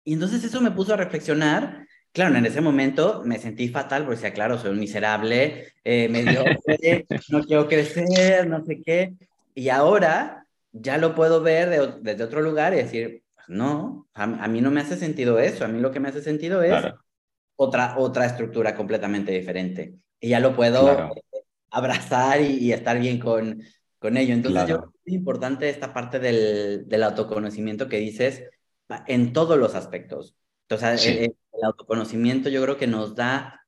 y 0.05 0.13
entonces 0.13 0.45
eso 0.45 0.61
me 0.61 0.73
puso 0.73 0.95
a 0.95 0.97
reflexionar. 0.97 1.87
Claro, 2.13 2.37
en 2.37 2.45
ese 2.45 2.61
momento 2.61 3.23
me 3.25 3.39
sentí 3.39 3.69
fatal 3.69 4.03
porque 4.03 4.17
decía, 4.17 4.33
claro, 4.33 4.59
soy 4.59 4.73
un 4.73 4.81
miserable, 4.81 5.73
eh, 5.85 6.09
mediocre, 6.09 7.07
no 7.29 7.43
quiero 7.45 7.69
crecer, 7.69 8.49
no 8.49 8.65
sé 8.65 8.83
qué. 8.85 9.13
Y 9.55 9.69
ahora 9.69 10.45
ya 10.73 10.99
lo 10.99 11.15
puedo 11.15 11.41
ver 11.41 12.01
desde 12.01 12.25
otro 12.25 12.41
lugar 12.41 12.75
y 12.75 12.79
decir, 12.79 13.23
no, 13.51 14.09
a, 14.15 14.47
mí 14.47 14.61
no 14.61 14.71
me 14.71 14.81
hace 14.81 14.97
sentido 14.97 15.41
eso, 15.41 15.65
a 15.65 15.69
mí 15.69 15.81
lo 15.81 15.91
que 15.91 15.99
me 15.99 16.09
hace 16.09 16.23
sentido 16.23 16.63
es 16.63 16.85
otra, 17.57 17.97
otra 17.99 18.27
estructura 18.27 18.77
completamente 18.77 19.33
diferente. 19.33 19.97
Y 20.21 20.29
ya 20.29 20.39
lo 20.39 20.55
puedo 20.55 21.11
abrazar 21.71 22.41
y, 22.43 22.73
estar 22.73 23.01
bien 23.01 23.19
con, 23.19 23.61
con 23.99 24.17
ello. 24.17 24.35
Entonces 24.35 24.69
yo 24.69 24.79
creo 24.79 24.93
que 24.93 24.99
es 25.05 25.15
importante 25.15 25.69
esta 25.69 25.93
parte 25.93 26.21
del, 26.21 26.89
del, 26.89 27.03
autoconocimiento 27.03 27.89
que 27.89 27.99
dices 27.99 28.45
en 29.09 29.33
todos 29.33 29.59
los 29.59 29.75
aspectos. 29.75 30.37
Entonces 30.69 31.05
el, 31.07 31.35
autoconocimiento 31.65 32.51
yo 32.51 32.63
creo 32.63 32.79
que 32.79 32.87
nos 32.87 33.17
da, 33.17 33.67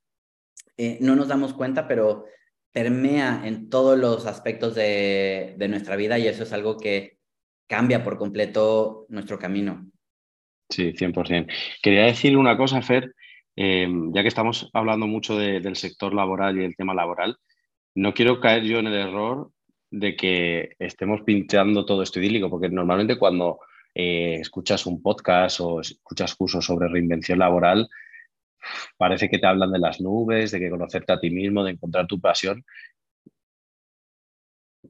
eh, 0.76 0.98
no 1.00 1.16
nos 1.16 1.26
damos 1.26 1.54
cuenta, 1.54 1.88
pero 1.88 2.26
permea 2.70 3.42
en 3.44 3.68
todos 3.68 3.98
los 3.98 4.26
aspectos 4.26 4.76
de, 4.76 5.56
de 5.58 5.68
nuestra 5.68 5.96
vida 5.96 6.20
y 6.20 6.28
eso 6.28 6.44
es 6.44 6.52
algo 6.52 6.78
que 6.78 7.18
cambia 7.72 8.04
por 8.04 8.18
completo 8.18 9.06
nuestro 9.08 9.38
camino. 9.38 9.86
Sí, 10.68 10.92
100%. 10.92 11.50
Quería 11.82 12.04
decir 12.04 12.36
una 12.36 12.54
cosa, 12.54 12.82
Fer, 12.82 13.14
eh, 13.56 13.88
ya 14.12 14.20
que 14.20 14.28
estamos 14.28 14.68
hablando 14.74 15.06
mucho 15.06 15.38
del 15.38 15.74
sector 15.76 16.12
laboral 16.12 16.60
y 16.60 16.64
el 16.64 16.76
tema 16.76 16.92
laboral, 16.92 17.38
no 17.94 18.12
quiero 18.12 18.40
caer 18.40 18.64
yo 18.64 18.78
en 18.78 18.88
el 18.88 18.94
error 19.08 19.52
de 19.90 20.14
que 20.16 20.76
estemos 20.78 21.22
pinchando 21.22 21.86
todo 21.86 22.02
esto 22.02 22.20
idílico, 22.20 22.50
porque 22.50 22.68
normalmente 22.68 23.18
cuando 23.18 23.60
eh, 23.94 24.36
escuchas 24.38 24.84
un 24.84 25.00
podcast 25.00 25.60
o 25.60 25.80
escuchas 25.80 26.34
cursos 26.34 26.66
sobre 26.66 26.88
reinvención 26.88 27.38
laboral, 27.38 27.88
parece 28.98 29.30
que 29.30 29.38
te 29.38 29.46
hablan 29.46 29.72
de 29.72 29.78
las 29.78 29.98
nubes, 29.98 30.50
de 30.50 30.60
que 30.60 30.68
conocerte 30.68 31.14
a 31.14 31.20
ti 31.20 31.30
mismo, 31.30 31.64
de 31.64 31.72
encontrar 31.72 32.06
tu 32.06 32.20
pasión. 32.20 32.66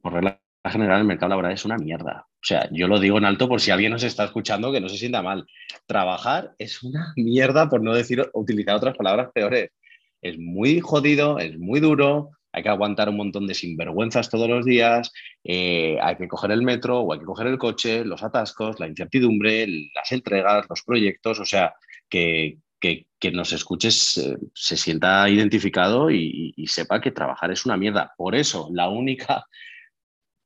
Por 0.01 0.15
regla 0.15 0.42
general, 0.71 1.01
el 1.01 1.07
mercado 1.07 1.31
laboral 1.31 1.53
es 1.53 1.65
una 1.65 1.77
mierda. 1.77 2.27
O 2.29 2.45
sea, 2.45 2.69
yo 2.71 2.89
lo 2.89 3.01
digo 3.01 3.19
en 3.19 3.25
alto 3.25 3.49
por 3.49 3.61
si 3.61 3.71
alguien 3.71 3.93
nos 3.93 4.03
está 4.03 4.25
escuchando 4.25 4.73
que 4.73 4.81
no 4.81 4.89
se 4.89 4.99
sienta 4.99 5.23
mal. 5.23 5.47
Trabajar 5.87 6.53
es 6.59 6.83
una 6.83 7.13
mierda, 7.17 7.69
por 7.69 7.83
no 7.83 7.95
decir, 7.95 8.29
utilizar 8.35 8.77
otras 8.77 8.97
palabras 8.97 9.31
peores. 9.35 9.71
Es 10.21 10.39
muy 10.39 10.81
jodido, 10.81 11.39
es 11.39 11.59
muy 11.59 11.81
duro, 11.81 12.31
hay 12.53 12.63
que 12.63 12.69
aguantar 12.69 13.09
un 13.09 13.17
montón 13.17 13.47
de 13.47 13.55
sinvergüenzas 13.55 14.29
todos 14.29 14.49
los 14.49 14.65
días, 14.65 15.11
eh, 15.43 15.99
hay 16.01 16.17
que 16.17 16.29
coger 16.29 16.51
el 16.51 16.63
metro 16.63 17.01
o 17.01 17.13
hay 17.13 17.19
que 17.19 17.25
coger 17.25 17.47
el 17.47 17.59
coche, 17.59 18.05
los 18.05 18.23
atascos, 18.23 18.79
la 18.79 18.89
incertidumbre, 18.89 19.67
las 19.95 20.13
entregas, 20.13 20.67
los 20.69 20.83
proyectos, 20.83 21.41
o 21.41 21.45
sea, 21.45 21.75
que, 22.09 22.59
que, 22.79 23.07
nos 23.33 23.53
escuches 23.53 24.19
eh, 24.19 24.37
se 24.55 24.77
sienta 24.77 25.29
identificado 25.31 26.11
y, 26.11 26.53
sepa 26.67 27.01
que 27.01 27.11
trabajar 27.11 27.51
es 27.51 27.65
una 27.65 27.77
mierda. 27.77 28.13
Por 28.17 28.35
eso, 28.35 28.69
la 28.73 28.89
única 28.89 29.47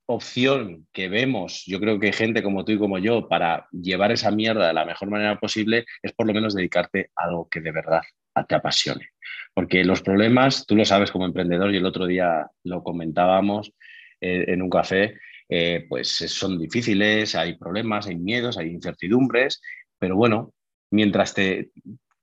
opción 0.07 0.87
que 0.93 1.09
vemos, 1.09 1.63
yo 1.67 1.79
creo 1.79 1.99
que 1.99 2.13
gente 2.13 2.41
como 2.41 2.65
tú 2.65 2.71
y 2.71 2.77
como 2.79 2.97
yo, 2.97 3.27
para 3.27 3.67
llevar 3.71 4.11
esa 4.11 4.31
mierda 4.31 4.67
de 4.67 4.73
la 4.73 4.85
mejor 4.85 5.09
manera 5.09 5.39
posible, 5.39 5.85
es 6.01 6.13
por 6.13 6.25
lo 6.25 6.33
menos 6.33 6.55
dedicarte 6.55 7.11
a 7.15 7.25
algo 7.25 7.47
que 7.49 7.61
de 7.61 7.71
verdad 7.71 8.01
te 8.47 8.55
apasione. 8.55 9.09
Porque 9.53 9.83
los 9.83 10.01
problemas, 10.01 10.65
tú 10.65 10.75
lo 10.75 10.85
sabes 10.85 11.11
como 11.11 11.25
emprendedor 11.25 11.73
y 11.73 11.77
el 11.77 11.85
otro 11.85 12.05
día 12.05 12.47
lo 12.63 12.83
comentábamos 12.83 13.73
eh, 14.21 14.45
en 14.47 14.61
un 14.61 14.69
café, 14.69 15.19
eh, 15.49 15.85
pues 15.89 16.09
son 16.09 16.57
difíciles, 16.57 17.35
hay 17.35 17.57
problemas, 17.57 18.07
hay 18.07 18.15
miedos, 18.15 18.57
hay 18.57 18.67
incertidumbres, 18.69 19.61
pero 19.97 20.15
bueno, 20.15 20.53
mientras 20.91 21.33
te, 21.33 21.71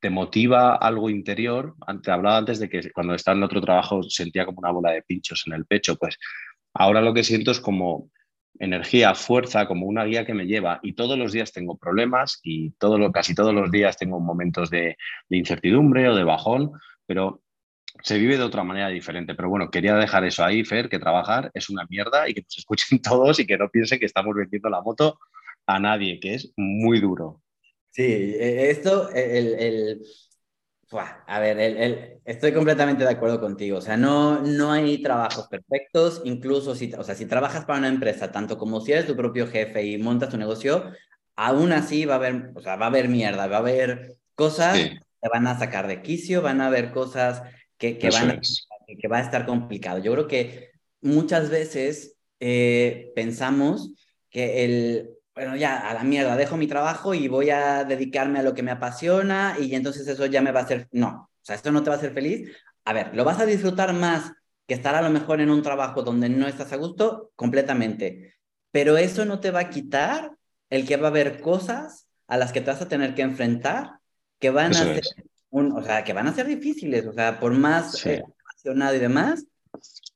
te 0.01 0.11
motiva 0.11 0.77
algo 0.77 1.11
interior, 1.11 1.75
te 2.03 2.11
hablaba 2.11 2.39
antes 2.39 2.59
de 2.59 2.69
que 2.69 2.91
cuando 2.93 3.15
estaba 3.15 3.37
en 3.37 3.43
otro 3.43 3.61
trabajo 3.61 4.03
sentía 4.03 4.45
como 4.45 4.61
una 4.61 4.71
bola 4.71 4.93
de 4.93 5.03
pinchos 5.03 5.45
en 5.47 5.55
el 5.55 5.65
pecho, 5.67 5.97
pues 5.97 6.19
ahora 6.75 7.01
lo 7.01 7.15
que 7.15 7.25
siento 7.25 7.53
es 7.53 7.61
como 7.61 8.11
energía, 8.59 9.15
fuerza, 9.15 9.67
como 9.67 9.87
una 9.87 10.05
guía 10.05 10.25
que 10.25 10.35
me 10.35 10.47
lleva 10.47 10.81
y 10.83 10.95
todos 10.95 11.19
los 11.19 11.33
días 11.33 11.53
tengo 11.53 11.77
problemas 11.77 12.41
y 12.43 12.71
todo 12.73 12.99
lo, 12.99 13.11
casi 13.13 13.35
todos 13.35 13.55
los 13.55 13.71
días 13.71 13.97
tengo 13.97 14.21
momentos 14.21 14.71
de, 14.71 14.97
incertidumbre 15.29 16.09
o 16.09 16.15
de 16.15 16.25
bajón, 16.25 16.73
pero 17.07 17.43
se 18.03 18.19
vive 18.19 18.37
de 18.37 18.45
otra 18.45 18.65
manera 18.65 18.89
diferente. 18.89 19.35
Pero 19.35 19.49
bueno, 19.49 19.71
quería 19.71 19.95
dejar 19.95 20.25
eso 20.25 20.45
ahí, 20.45 20.65
Fer, 20.65 20.89
que 20.89 20.99
trabajar 20.99 21.51
es 21.55 21.71
una 21.71 21.87
mierda 21.89 22.29
y 22.29 22.35
que 22.35 22.43
nos 22.43 22.59
escuchen 22.59 22.99
todos 23.03 23.39
y 23.41 23.47
que 23.47 23.59
no 23.59 23.69
piensen 23.71 23.99
que 23.99 24.07
estamos 24.07 24.35
vendiendo 24.35 24.69
la 24.69 24.83
moto 24.83 25.19
a 25.67 25.79
nadie, 25.79 26.21
que 26.21 26.35
es 26.35 26.53
muy 26.57 27.01
duro. 27.01 27.41
Sí, 27.91 28.03
e, 28.03 28.71
esto, 28.71 29.11
el, 29.11 29.55
el 29.59 30.03
a 31.27 31.41
ver, 31.41 31.59
el, 31.59 32.21
estoy 32.25 32.53
completamente 32.53 33.05
de 33.05 33.11
acuerdo 33.11 33.41
contigo. 33.41 33.79
O 33.79 33.81
sea, 33.81 33.97
no, 33.97 34.41
no 34.41 34.73
hay 34.73 35.03
trabajos 35.03 35.49
perfectos, 35.49 36.23
incluso 36.25 36.75
si, 36.75 36.93
o 36.95 37.03
sea, 37.03 37.15
si 37.15 37.27
trabajas 37.27 37.65
para 37.65 37.79
una 37.79 37.89
empresa, 37.89 38.31
tanto 38.33 38.59
como 38.59 38.81
si 38.81 38.93
eres 38.93 39.07
tu 39.07 39.17
propio 39.17 39.47
jefe 39.47 39.85
y 39.85 39.99
montas 39.99 40.31
tu 40.31 40.37
negocio, 40.37 40.93
aún 41.37 41.73
así 41.73 42.05
va 42.05 42.15
a 42.15 42.17
haber, 42.19 42.51
o 42.55 42.61
sea, 42.61 42.77
va 42.77 42.87
a 42.87 42.89
haber 42.89 43.09
mierda, 43.09 43.47
va 43.47 43.57
a 43.57 43.61
haber 43.61 44.17
cosas 44.35 44.79
que 44.79 45.01
te 45.21 45.29
van 45.29 45.47
a 45.47 45.59
sacar 45.59 45.87
de 45.87 46.03
quicio, 46.03 46.43
van 46.43 46.61
a 46.61 46.67
haber 46.67 46.93
cosas 46.93 47.43
que, 47.79 47.99
que 47.99 48.11
van 48.11 48.31
a, 48.31 48.41
que 48.41 49.09
va 49.09 49.19
a 49.19 49.23
estar 49.23 49.47
complicado. 49.47 49.99
Yo 49.99 50.13
creo 50.13 50.29
que 50.29 50.71
muchas 51.01 51.51
veces 51.51 52.17
eh, 52.41 53.13
pensamos 53.15 53.93
que 54.31 54.65
el, 54.65 55.11
bueno, 55.35 55.57
ya 55.57 55.89
a 55.89 55.95
la 55.95 56.05
mierda, 56.05 56.37
dejo 56.37 56.57
mi 56.57 56.67
trabajo 56.67 57.15
y 57.15 57.29
voy 57.29 57.51
a 57.51 57.85
dedicarme 57.85 58.39
a 58.39 58.43
lo 58.43 58.55
que 58.55 58.63
me 58.63 58.71
apasiona 58.71 59.57
y 59.59 59.75
entonces 59.75 60.07
eso 60.07 60.27
ya 60.27 60.41
me 60.41 60.53
va 60.53 60.61
a 60.61 60.63
hacer, 60.63 60.89
no, 60.93 61.29
o 61.45 61.45
sea, 61.45 61.57
esto 61.57 61.73
no 61.73 61.83
te 61.83 61.91
va 61.91 61.97
a 61.97 61.99
hacer 61.99 62.15
feliz. 62.15 62.51
A 62.85 62.93
ver, 62.93 63.15
¿lo 63.15 63.25
vas 63.25 63.41
a 63.41 63.47
disfrutar 63.47 63.93
más 63.93 64.33
que 64.67 64.75
estar 64.75 64.95
a 64.95 65.03
lo 65.03 65.11
mejor 65.11 65.41
en 65.41 65.51
un 65.51 65.63
trabajo 65.63 66.03
donde 66.03 66.29
no 66.29 66.47
estás 66.47 66.73
a 66.73 66.77
gusto? 66.77 67.33
Completamente. 67.37 68.35
Pero 68.71 68.97
eso 68.97 69.25
no 69.25 69.41
te 69.41 69.51
va 69.51 69.61
a 69.61 69.71
quitar 69.71 70.33
el 70.71 70.87
que 70.87 70.97
va 70.97 71.09
a 71.09 71.11
haber 71.11 71.41
cosas 71.41 72.09
a 72.29 72.39
las 72.39 72.53
que 72.53 72.61
te 72.61 72.71
vas 72.71 72.81
a 72.81 72.89
tener 72.89 73.15
que 73.15 73.23
enfrentar 73.23 73.99
que 74.39 74.51
van 74.51 74.73
a 74.73 74.75
ser, 74.75 75.03
un, 75.51 75.73
o 75.73 75.83
sea, 75.83 76.03
que 76.03 76.13
van 76.13 76.27
a 76.27 76.35
ser 76.35 76.47
difíciles, 76.47 77.07
o 77.07 77.13
sea, 77.13 77.39
por 77.39 77.53
más 77.53 78.05
eh, 78.07 78.23
apasionado 78.23 78.95
y 78.95 78.99
demás, 78.99 79.45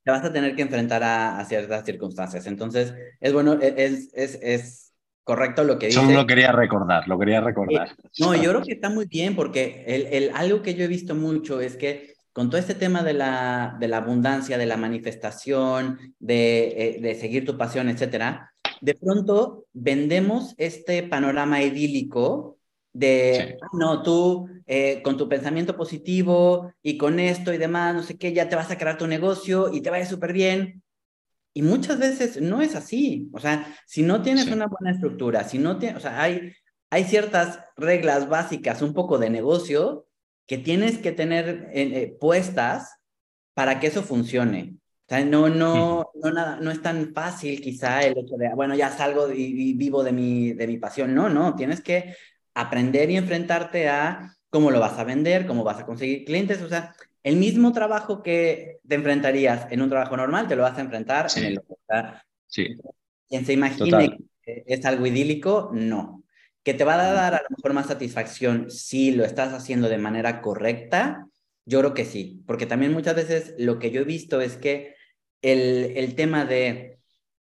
te 0.02 0.10
vas 0.10 0.24
a 0.24 0.32
tener 0.32 0.56
que 0.56 0.62
enfrentar 0.62 1.02
a, 1.02 1.38
a, 1.38 1.44
ciertas 1.44 1.84
circunstancias. 1.84 2.46
Entonces, 2.46 2.94
es 3.20 3.32
bueno, 3.32 3.58
e, 3.60 3.74
es, 3.76 4.10
es, 4.14 4.38
es 4.42 4.87
correcto 5.28 5.62
lo 5.62 5.78
que 5.78 5.88
dice. 5.88 6.00
Solo 6.00 6.14
lo 6.14 6.26
quería 6.26 6.52
recordar, 6.52 7.06
lo 7.06 7.18
quería 7.18 7.42
recordar. 7.42 7.94
no, 8.18 8.34
yo 8.34 8.48
creo 8.48 8.62
que 8.62 8.72
está 8.72 8.88
muy 8.88 9.04
bien 9.04 9.36
porque 9.36 9.84
el, 9.86 10.06
el, 10.06 10.30
algo 10.34 10.62
que 10.62 10.72
yo 10.72 10.84
he 10.84 10.88
visto 10.88 11.14
mucho 11.14 11.60
es 11.60 11.76
que 11.76 12.14
con 12.32 12.48
todo 12.48 12.58
este 12.58 12.74
tema 12.74 13.02
de 13.02 13.12
la, 13.12 13.76
de 13.78 13.88
la 13.88 13.98
abundancia, 13.98 14.56
de 14.56 14.64
la 14.64 14.78
manifestación, 14.78 16.14
de, 16.18 16.68
eh, 16.68 16.98
de 17.02 17.14
seguir 17.14 17.44
tu 17.44 17.58
pasión, 17.58 17.90
etcétera, 17.90 18.54
de 18.80 18.94
pronto 18.94 19.66
vendemos 19.74 20.54
este 20.56 21.02
panorama 21.02 21.60
idílico 21.62 22.56
de, 22.94 23.58
ah, 23.60 23.66
no, 23.74 24.02
tú 24.02 24.48
eh, 24.66 25.02
con 25.02 25.18
tu 25.18 25.28
pensamiento 25.28 25.76
positivo 25.76 26.72
y 26.82 26.96
con 26.96 27.20
esto 27.20 27.52
y 27.52 27.58
demás, 27.58 27.94
no 27.94 28.02
sé 28.02 28.16
qué, 28.16 28.32
ya 28.32 28.48
te 28.48 28.56
vas 28.56 28.70
a 28.70 28.78
crear 28.78 28.96
tu 28.96 29.06
negocio 29.06 29.70
y 29.70 29.82
te 29.82 29.90
vaya 29.90 30.06
súper 30.06 30.32
bien. 30.32 30.82
Y 31.54 31.62
muchas 31.62 31.98
veces 31.98 32.40
no 32.40 32.62
es 32.62 32.74
así. 32.74 33.28
O 33.32 33.40
sea, 33.40 33.66
si 33.86 34.02
no 34.02 34.22
tienes 34.22 34.46
una 34.48 34.66
buena 34.66 34.92
estructura, 34.92 35.44
si 35.44 35.58
no 35.58 35.78
tienes, 35.78 35.98
o 35.98 36.00
sea, 36.00 36.22
hay, 36.22 36.52
hay 36.90 37.04
ciertas 37.04 37.60
reglas 37.76 38.28
básicas, 38.28 38.82
un 38.82 38.94
poco 38.94 39.18
de 39.18 39.30
negocio, 39.30 40.06
que 40.46 40.58
tienes 40.58 40.98
que 40.98 41.12
tener 41.12 41.68
eh, 41.72 42.16
puestas 42.20 42.98
para 43.54 43.80
que 43.80 43.88
eso 43.88 44.02
funcione. 44.02 44.76
O 45.06 45.08
sea, 45.08 45.24
no, 45.24 45.48
no, 45.48 46.10
no, 46.14 46.30
nada, 46.30 46.58
no 46.60 46.70
es 46.70 46.82
tan 46.82 47.14
fácil 47.14 47.60
quizá 47.60 48.02
el 48.02 48.18
hecho 48.18 48.36
de, 48.36 48.54
bueno, 48.54 48.74
ya 48.74 48.90
salgo 48.90 49.32
y, 49.32 49.72
vivo 49.74 50.04
de 50.04 50.12
mi, 50.12 50.52
de 50.52 50.66
mi 50.66 50.76
pasión. 50.76 51.14
No, 51.14 51.28
no, 51.28 51.56
tienes 51.56 51.80
que 51.80 52.14
aprender 52.54 53.10
y 53.10 53.16
enfrentarte 53.16 53.88
a 53.88 54.34
cómo 54.50 54.70
lo 54.70 54.80
vas 54.80 54.98
a 54.98 55.04
vender, 55.04 55.46
cómo 55.46 55.64
vas 55.64 55.80
a 55.80 55.86
conseguir 55.86 56.24
clientes. 56.24 56.60
O 56.62 56.68
sea, 56.68 56.94
el 57.22 57.36
mismo 57.36 57.72
trabajo 57.72 58.22
que 58.22 58.78
te 58.86 58.94
enfrentarías 58.94 59.70
en 59.70 59.82
un 59.82 59.90
trabajo 59.90 60.16
normal, 60.16 60.48
te 60.48 60.56
lo 60.56 60.62
vas 60.62 60.78
a 60.78 60.82
enfrentar 60.82 61.26
en 61.36 61.44
el 61.44 61.58
otro. 61.58 61.76
Sí. 62.46 62.76
Quien 63.28 63.44
se 63.44 63.52
imagine 63.52 64.18
que 64.42 64.64
es 64.66 64.84
algo 64.84 65.06
idílico, 65.06 65.70
no. 65.72 66.24
Que 66.62 66.74
te 66.74 66.84
va 66.84 66.94
a 66.94 67.12
dar 67.12 67.34
a 67.34 67.42
lo 67.42 67.56
mejor 67.56 67.72
más 67.72 67.86
satisfacción 67.86 68.70
si 68.70 69.12
lo 69.12 69.24
estás 69.24 69.52
haciendo 69.52 69.88
de 69.88 69.98
manera 69.98 70.40
correcta, 70.40 71.26
yo 71.66 71.80
creo 71.80 71.94
que 71.94 72.06
sí, 72.06 72.42
porque 72.46 72.66
también 72.66 72.92
muchas 72.92 73.14
veces 73.14 73.54
lo 73.58 73.78
que 73.78 73.90
yo 73.90 74.00
he 74.00 74.04
visto 74.04 74.40
es 74.40 74.56
que 74.56 74.94
el, 75.42 75.92
el 75.96 76.14
tema 76.14 76.46
de 76.46 76.98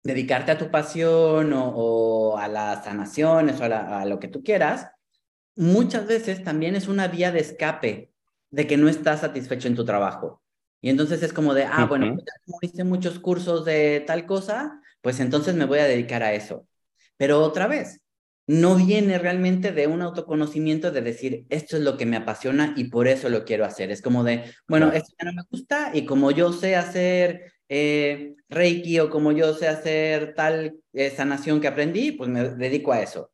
dedicarte 0.05 0.53
a 0.53 0.59
tu 0.59 0.71
pasión 0.71 1.53
o, 1.55 2.37
a 2.39 2.47
las 2.47 2.85
sanaciones 2.85 3.61
o 3.61 3.65
a, 3.65 4.03
a, 4.03 4.05
lo 4.05 4.21
que 4.21 4.29
tú 4.29 4.45
quieras, 4.45 4.89
muchas 5.57 6.07
veces 6.07 6.45
también 6.45 6.77
es 6.77 6.87
una 6.87 7.09
vía 7.09 7.33
de 7.33 7.41
escape 7.41 8.14
de 8.55 8.67
que 8.69 8.77
no 8.77 8.89
estás 8.89 9.21
satisfecho 9.21 9.67
en 9.67 9.75
tu 9.75 9.85
trabajo. 9.85 10.41
Y 10.81 10.91
entonces 10.91 11.23
es 11.23 11.33
como 11.33 11.55
de, 11.55 11.65
ah, 11.65 11.87
bueno, 11.87 12.15
pues 12.15 12.25
como 12.45 12.59
hice 12.63 12.85
muchos 12.85 13.19
cursos 13.19 13.65
de 13.65 14.05
tal 14.07 14.27
cosa, 14.27 14.81
pues 15.01 15.19
entonces 15.19 15.55
me 15.55 15.65
voy 15.65 15.81
a 15.81 15.85
dedicar 15.85 16.23
a 16.23 16.35
eso. 16.35 16.67
Pero 17.17 17.43
otra 17.43 17.67
vez, 17.67 18.01
no 18.47 18.77
viene 18.77 19.19
realmente 19.19 19.73
de 19.73 19.87
un 19.87 20.03
autoconocimiento 20.03 20.93
de 20.93 21.01
decir, 21.01 21.47
esto 21.49 21.77
es 21.77 21.83
lo 21.83 21.97
que 21.97 22.07
me 22.07 22.17
apasiona 22.17 22.75
y 22.77 22.85
por 22.85 23.09
eso 23.09 23.29
lo 23.29 23.45
quiero 23.45 23.65
hacer. 23.65 23.91
Es 23.91 24.03
como 24.03 24.23
de, 24.23 24.45
bueno, 24.69 24.93
esto 24.93 25.15
ya 25.19 25.31
no 25.31 25.33
me 25.33 25.43
gusta 25.51 25.91
y 25.95 26.05
como 26.05 26.31
yo 26.31 26.53
sé 26.53 26.77
hacer 26.77 27.53
eh, 27.69 28.35
Reiki 28.49 29.01
o 29.01 29.11
como 29.11 29.33
yo 29.33 29.55
sé 29.55 29.67
hacer 29.69 30.35
tal 30.35 30.77
eh, 30.93 31.11
sanación 31.11 31.61
que 31.61 31.69
aprendí, 31.69 32.13
pues 32.13 32.31
me 32.31 32.51
dedico 32.51 32.93
a 32.93 33.01
eso. 33.01 33.33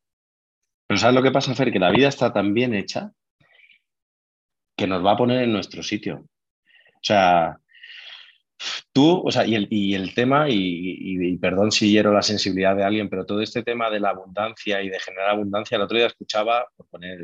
Pero 0.87 0.99
¿sabes 0.99 1.15
lo 1.15 1.23
que 1.23 1.31
pasa, 1.31 1.53
Fer? 1.53 1.71
Que 1.71 1.79
la 1.79 1.91
vida 1.91 2.07
está 2.07 2.33
tan 2.33 2.53
bien 2.53 2.73
hecha 2.73 3.11
que 4.81 4.87
nos 4.87 5.05
va 5.05 5.11
a 5.11 5.17
poner 5.17 5.43
en 5.43 5.53
nuestro 5.53 5.83
sitio. 5.83 6.25
O 6.25 7.03
sea, 7.03 7.55
tú, 8.91 9.21
o 9.23 9.31
sea, 9.31 9.45
y 9.45 9.53
el, 9.53 9.67
y 9.69 9.93
el 9.93 10.15
tema, 10.15 10.47
y, 10.49 11.37
perdón 11.37 11.71
si 11.71 11.91
hiero 11.91 12.11
la 12.11 12.23
sensibilidad 12.23 12.75
de 12.75 12.83
alguien, 12.83 13.07
pero 13.07 13.23
todo 13.23 13.41
este 13.41 13.61
tema 13.61 13.91
de 13.91 13.99
la 13.99 14.09
abundancia 14.09 14.81
y 14.81 14.89
de 14.89 14.99
generar 14.99 15.29
abundancia, 15.29 15.75
el 15.75 15.83
otro 15.83 15.97
día 15.97 16.07
escuchaba, 16.07 16.65
por 16.75 16.87
poner 16.87 17.19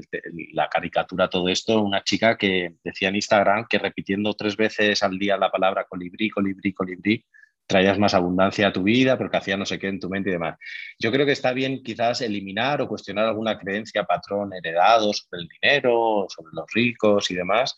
la 0.53 0.69
caricatura, 0.69 1.29
todo 1.29 1.49
esto, 1.49 1.81
una 1.81 2.03
chica 2.03 2.37
que 2.37 2.75
decía 2.83 3.09
en 3.09 3.15
Instagram 3.15 3.65
que 3.67 3.79
repitiendo 3.79 4.35
tres 4.35 4.55
veces 4.55 5.01
al 5.01 5.17
día 5.17 5.35
la 5.35 5.49
palabra 5.49 5.85
colibrí, 5.89 6.29
colibrí, 6.29 6.73
colibrí, 6.73 7.25
traías 7.67 7.99
más 7.99 8.13
abundancia 8.13 8.67
a 8.67 8.73
tu 8.73 8.83
vida, 8.83 9.17
porque 9.17 9.37
hacía 9.37 9.57
no 9.57 9.65
sé 9.65 9.77
qué 9.77 9.89
en 9.89 9.99
tu 9.99 10.09
mente 10.09 10.29
y 10.29 10.33
demás. 10.33 10.57
Yo 10.97 11.11
creo 11.11 11.25
que 11.25 11.33
está 11.33 11.51
bien 11.51 11.83
quizás 11.83 12.21
eliminar 12.21 12.81
o 12.81 12.87
cuestionar 12.87 13.25
alguna 13.25 13.59
creencia 13.59 14.05
patrón 14.05 14.53
heredado 14.53 15.13
sobre 15.13 15.41
el 15.41 15.49
dinero, 15.61 16.25
sobre 16.29 16.53
los 16.53 16.65
ricos 16.73 17.29
y 17.29 17.35
demás. 17.35 17.75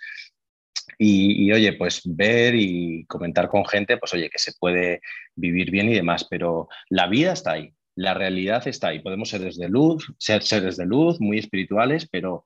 Y, 0.98 1.52
oye, 1.52 1.74
pues 1.74 2.02
ver 2.06 2.56
y 2.56 3.06
comentar 3.06 3.48
con 3.48 3.66
gente, 3.66 3.98
pues 3.98 4.14
oye, 4.14 4.30
que 4.30 4.40
se 4.40 4.54
puede 4.60 5.02
vivir 5.36 5.72
bien 5.72 5.90
y 5.90 5.96
demás, 5.96 6.28
pero 6.30 6.68
la 6.90 7.08
vida 7.08 7.34
está 7.34 7.54
ahí, 7.54 7.74
la 7.96 8.14
realidad 8.14 8.68
está 8.68 8.90
ahí. 8.90 9.00
Podemos 9.00 9.30
ser 9.30 9.42
desde 9.42 9.70
luz, 9.70 10.12
ser 10.18 10.44
seres 10.44 10.78
de 10.78 10.86
luz, 10.86 11.20
muy 11.22 11.38
espirituales, 11.40 12.08
pero 12.12 12.44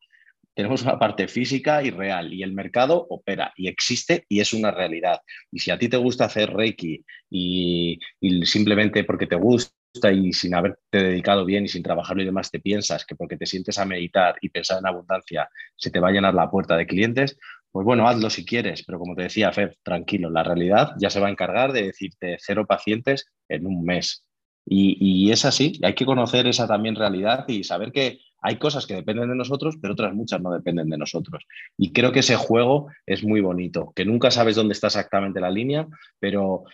tenemos 0.56 0.84
una 0.84 0.99
parte 0.99 1.28
física 1.28 1.84
y 1.84 1.89
real 1.89 2.34
y 2.34 2.43
el 2.43 2.54
mercado 2.54 3.06
opera 3.10 3.54
y 3.56 3.68
existe 3.68 4.26
y 4.30 4.39
es 4.39 4.54
una 4.54 4.72
realidad. 4.72 5.22
Y 5.51 5.60
si 5.60 5.72
a 5.72 5.80
ti 5.80 5.89
te 5.89 5.97
gusta 5.97 6.26
hacer 6.26 6.51
Reiki 6.51 7.04
y, 7.30 7.99
simplemente 8.45 9.04
porque 9.04 9.28
te 9.28 9.36
gusta 9.36 9.72
y 10.12 10.34
sin 10.34 10.56
haberte 10.56 10.80
dedicado 10.91 11.45
bien 11.45 11.66
y 11.66 11.68
sin 11.68 11.84
trabajarlo 11.84 12.24
y 12.24 12.26
demás 12.26 12.51
te 12.51 12.60
piensas 12.60 13.06
que 13.06 13.16
porque 13.16 13.38
te 13.38 13.45
sientes 13.45 13.78
a 13.78 13.86
meditar 13.86 14.36
y 14.41 14.49
pensar 14.49 14.80
en 14.80 14.88
abundancia 14.88 15.49
se 15.76 15.91
te 15.91 15.99
va 15.99 16.10
a 16.10 16.12
llenar 16.12 16.34
la 16.34 16.49
puerta 16.49 16.76
de 16.76 16.88
clientes, 16.88 17.38
pues 17.72 17.86
bueno, 17.86 18.08
hazlo 18.08 18.30
si 18.30 18.45
quieres, 18.45 18.84
pero 18.86 18.99
como 18.99 19.16
te 19.16 19.24
decía, 19.24 19.51
Fer, 19.51 19.78
tranquilo, 19.84 20.30
la 20.30 20.43
realidad 20.43 20.91
ya 20.99 21.10
se 21.10 21.20
va 21.20 21.28
a 21.28 21.32
encargar 21.32 21.74
de 21.74 21.84
decirte 21.84 22.38
cero 22.39 22.66
pacientes 22.68 23.26
en 23.49 23.66
un 23.66 23.84
mes. 23.84 24.26
Y, 24.66 24.97
y 24.99 25.32
es 25.32 25.43
así, 25.43 25.80
hay 25.84 25.93
que 25.93 26.06
conocer 26.06 26.47
esa 26.47 26.68
también 26.68 26.95
realidad 26.95 27.45
y 27.47 27.64
saber 27.64 27.91
que 27.91 28.20
hay 28.43 28.57
cosas 28.57 28.85
que 28.85 28.95
dependen 28.95 29.29
de 29.29 29.35
nosotros, 29.35 29.77
pero 29.81 29.93
otras 29.93 30.13
muchas 30.13 30.41
no 30.41 30.51
dependen 30.51 30.89
de 30.89 30.97
nosotros. 30.97 31.45
Y 31.77 31.93
creo 31.93 32.11
que 32.11 32.19
ese 32.19 32.35
juego 32.35 32.91
es 33.05 33.23
muy 33.23 33.39
bonito, 33.39 33.93
que 33.95 34.03
nunca 34.03 34.31
sabes 34.31 34.57
dónde 34.57 34.73
está 34.73 34.87
exactamente 34.87 35.39
la 35.39 35.49
línea, 35.49 35.87
pero 36.19 36.65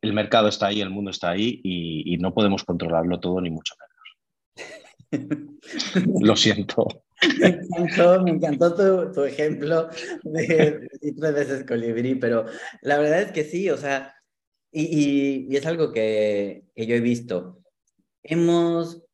el 0.00 0.14
mercado 0.14 0.48
está 0.48 0.68
ahí, 0.68 0.80
el 0.80 0.88
mundo 0.88 1.10
está 1.10 1.30
ahí 1.30 1.60
y, 1.62 2.16
no 2.16 2.32
podemos 2.32 2.64
controlarlo 2.64 3.20
todo, 3.20 3.40
ni 3.40 3.50
mucho 3.50 3.74
menos. 3.78 3.92
Lo 6.22 6.34
siento. 6.34 6.86
Me 8.24 8.30
encantó, 8.30 9.12
tu, 9.12 9.22
ejemplo 9.24 9.88
de, 10.22 10.88
tres 11.00 11.34
veces 11.34 11.64
colibrí, 11.64 12.14
pero 12.14 12.46
la 12.80 12.98
verdad 12.98 13.22
es 13.22 13.32
que 13.32 13.44
sí, 13.44 13.68
o 13.68 13.76
sea, 13.76 14.14
y, 14.72 15.54
es 15.54 15.66
algo 15.66 15.92
que, 15.92 16.64
que, 16.74 16.86
yo 16.86 16.96
he 16.96 17.00
visto. 17.00 17.60
Hemos, 18.22 18.96
o 18.96 19.04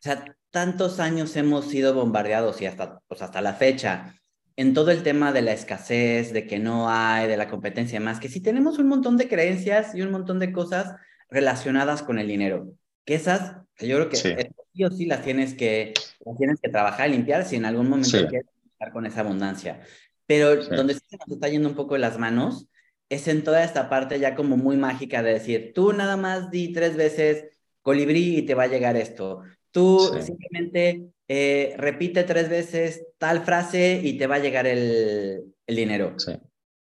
sea, 0.00 0.24
tantos 0.50 1.00
años 1.00 1.36
hemos 1.36 1.66
sido 1.66 1.94
bombardeados 1.94 2.60
y 2.60 2.66
hasta, 2.66 3.00
pues 3.08 3.22
hasta 3.22 3.40
la 3.40 3.54
fecha 3.54 4.14
en 4.56 4.74
todo 4.74 4.90
el 4.90 5.02
tema 5.02 5.32
de 5.32 5.42
la 5.42 5.52
escasez, 5.52 6.32
de 6.32 6.46
que 6.46 6.58
no 6.58 6.90
hay, 6.90 7.28
de 7.28 7.36
la 7.36 7.48
competencia 7.48 7.96
y 7.96 8.00
más, 8.02 8.20
que 8.20 8.28
sí 8.28 8.40
tenemos 8.40 8.78
un 8.78 8.88
montón 8.88 9.16
de 9.16 9.28
creencias 9.28 9.94
y 9.94 10.02
un 10.02 10.10
montón 10.10 10.38
de 10.38 10.52
cosas 10.52 10.96
relacionadas 11.30 12.02
con 12.02 12.18
el 12.18 12.28
dinero, 12.28 12.72
que 13.04 13.14
esas, 13.14 13.56
yo 13.78 13.96
creo 13.96 14.08
que 14.08 14.16
sí, 14.16 14.34
sí 14.74 14.84
o 14.84 14.90
sí 14.90 15.06
las 15.06 15.22
tienes 15.22 15.54
que, 15.54 15.94
las 16.24 16.36
tienes 16.36 16.60
que 16.60 16.68
trabajar 16.68 17.08
y 17.08 17.12
limpiar 17.12 17.44
si 17.44 17.56
en 17.56 17.64
algún 17.64 17.88
momento 17.88 18.28
quieres 18.28 18.48
estar 18.72 18.92
con 18.92 19.06
esa 19.06 19.20
abundancia. 19.20 19.80
Pero 20.26 20.62
donde 20.64 20.94
sí 20.94 21.00
se 21.08 21.16
nos 21.16 21.28
está 21.28 21.48
yendo 21.48 21.68
un 21.68 21.74
poco 21.74 21.94
de 21.94 22.00
las 22.00 22.18
manos 22.18 22.68
es 23.08 23.26
en 23.26 23.42
toda 23.42 23.64
esta 23.64 23.88
parte 23.88 24.20
ya 24.20 24.36
como 24.36 24.56
muy 24.56 24.76
mágica 24.76 25.22
de 25.22 25.32
decir, 25.32 25.72
tú 25.74 25.92
nada 25.92 26.16
más 26.16 26.50
di 26.50 26.72
tres 26.72 26.96
veces 26.96 27.46
colibrí 27.82 28.38
y 28.38 28.42
te 28.42 28.54
va 28.54 28.64
a 28.64 28.68
llegar 28.68 28.96
esto. 28.96 29.42
Tú 29.72 30.16
simplemente 30.20 31.10
eh, 31.28 31.74
repite 31.76 32.24
tres 32.24 32.48
veces 32.48 33.06
tal 33.18 33.44
frase 33.44 34.00
y 34.02 34.18
te 34.18 34.26
va 34.26 34.36
a 34.36 34.40
llegar 34.40 34.66
el, 34.66 35.54
dinero. 35.66 36.16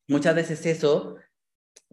Muchas 0.07 0.36
veces 0.36 0.65
eso 0.65 1.15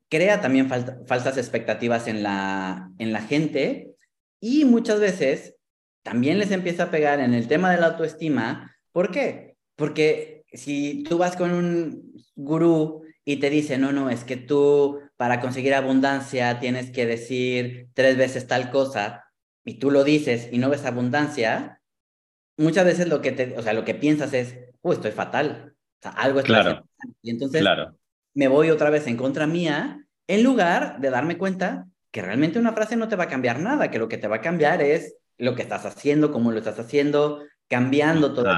crea 0.08 0.40
también 0.40 0.68
falsas 0.68 1.36
expectativas 1.36 2.08
en 2.08 2.22
la, 2.22 2.90
en 2.98 3.12
la 3.12 3.20
gente 3.20 3.94
y 4.40 4.64
muchas 4.64 4.98
veces 5.00 5.56
también 6.02 6.38
les 6.38 6.50
empieza 6.50 6.84
a 6.84 6.90
pegar 6.90 7.20
en 7.20 7.34
el 7.34 7.46
tema 7.46 7.70
de 7.70 7.80
la 7.80 7.88
autoestima. 7.88 8.74
¿Por 8.92 9.10
qué? 9.10 9.56
Porque 9.76 10.44
si 10.52 11.04
tú 11.04 11.18
vas 11.18 11.36
con 11.36 11.52
un 11.52 12.14
gurú 12.34 13.02
y 13.24 13.36
te 13.36 13.50
dice, 13.50 13.78
no, 13.78 13.92
no, 13.92 14.10
es 14.10 14.24
que 14.24 14.36
tú 14.36 14.98
para 15.16 15.40
conseguir 15.40 15.74
abundancia 15.74 16.58
tienes 16.58 16.90
que 16.90 17.06
decir 17.06 17.88
tres 17.94 18.16
veces 18.16 18.46
tal 18.46 18.70
cosa, 18.70 19.29
y 19.64 19.78
tú 19.78 19.90
lo 19.90 20.04
dices 20.04 20.48
y 20.52 20.58
no 20.58 20.70
ves 20.70 20.84
abundancia, 20.84 21.80
muchas 22.56 22.84
veces 22.84 23.08
lo 23.08 23.20
que, 23.20 23.32
te, 23.32 23.56
o 23.56 23.62
sea, 23.62 23.72
lo 23.72 23.84
que 23.84 23.94
piensas 23.94 24.32
es, 24.32 24.56
oh, 24.82 24.92
estoy 24.92 25.12
fatal. 25.12 25.74
O 25.98 26.02
sea, 26.02 26.12
algo 26.12 26.40
está 26.40 26.62
claro. 26.62 26.88
Y 27.22 27.30
entonces 27.30 27.64
me 28.34 28.48
voy 28.48 28.70
otra 28.70 28.90
vez 28.90 29.06
en 29.06 29.16
contra 29.16 29.46
mía, 29.46 30.04
en 30.26 30.42
lugar 30.42 31.00
de 31.00 31.10
darme 31.10 31.36
cuenta 31.36 31.86
que 32.10 32.22
realmente 32.22 32.58
una 32.58 32.72
frase 32.72 32.96
no 32.96 33.08
te 33.08 33.16
va 33.16 33.24
a 33.24 33.28
cambiar 33.28 33.60
nada, 33.60 33.90
que 33.90 33.98
lo 33.98 34.08
que 34.08 34.18
te 34.18 34.28
va 34.28 34.36
a 34.36 34.40
cambiar 34.40 34.82
es 34.82 35.16
lo 35.38 35.54
que 35.54 35.62
estás 35.62 35.86
haciendo, 35.86 36.32
cómo 36.32 36.52
lo 36.52 36.58
estás 36.58 36.78
haciendo, 36.78 37.42
cambiando 37.68 38.34
todos 38.34 38.56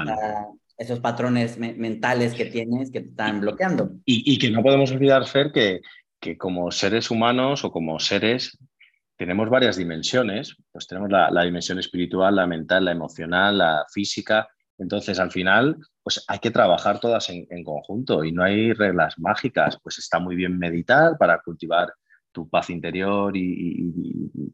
esos 0.77 0.99
patrones 0.99 1.57
mentales 1.57 2.33
que 2.33 2.45
tienes 2.45 2.91
que 2.91 3.01
te 3.01 3.09
están 3.09 3.41
bloqueando. 3.41 3.91
Y, 4.05 4.23
y 4.31 4.39
que 4.39 4.49
no 4.49 4.63
podemos 4.63 4.91
olvidar, 4.91 5.25
Fer, 5.25 5.51
que, 5.51 5.81
que 6.19 6.37
como 6.37 6.71
seres 6.71 7.11
humanos 7.11 7.63
o 7.63 7.71
como 7.71 7.99
seres 7.99 8.57
tenemos 9.17 9.49
varias 9.49 9.77
dimensiones, 9.77 10.55
pues 10.71 10.87
tenemos 10.87 11.09
la, 11.09 11.43
dimensión 11.43 11.79
espiritual, 11.79 12.35
la 12.35 12.47
mental, 12.47 12.85
la 12.85 12.91
emocional, 12.91 13.57
la 13.57 13.85
física. 13.91 14.47
Entonces, 14.77 15.19
al 15.19 15.31
final, 15.31 15.77
pues 16.01 16.23
hay 16.27 16.39
que 16.39 16.51
trabajar 16.51 16.99
todas 16.99 17.29
en, 17.29 17.63
conjunto 17.63 18.23
y 18.23 18.31
no 18.31 18.43
hay 18.43 18.73
reglas 18.73 19.17
mágicas. 19.19 19.77
Pues 19.81 19.99
está 19.99 20.19
muy 20.19 20.35
bien 20.35 20.57
meditar 20.57 21.17
para 21.17 21.39
cultivar 21.41 21.93
tu 22.31 22.49
paz 22.49 22.69
interior 22.69 23.37
y, 23.37 23.41
y 23.41 24.53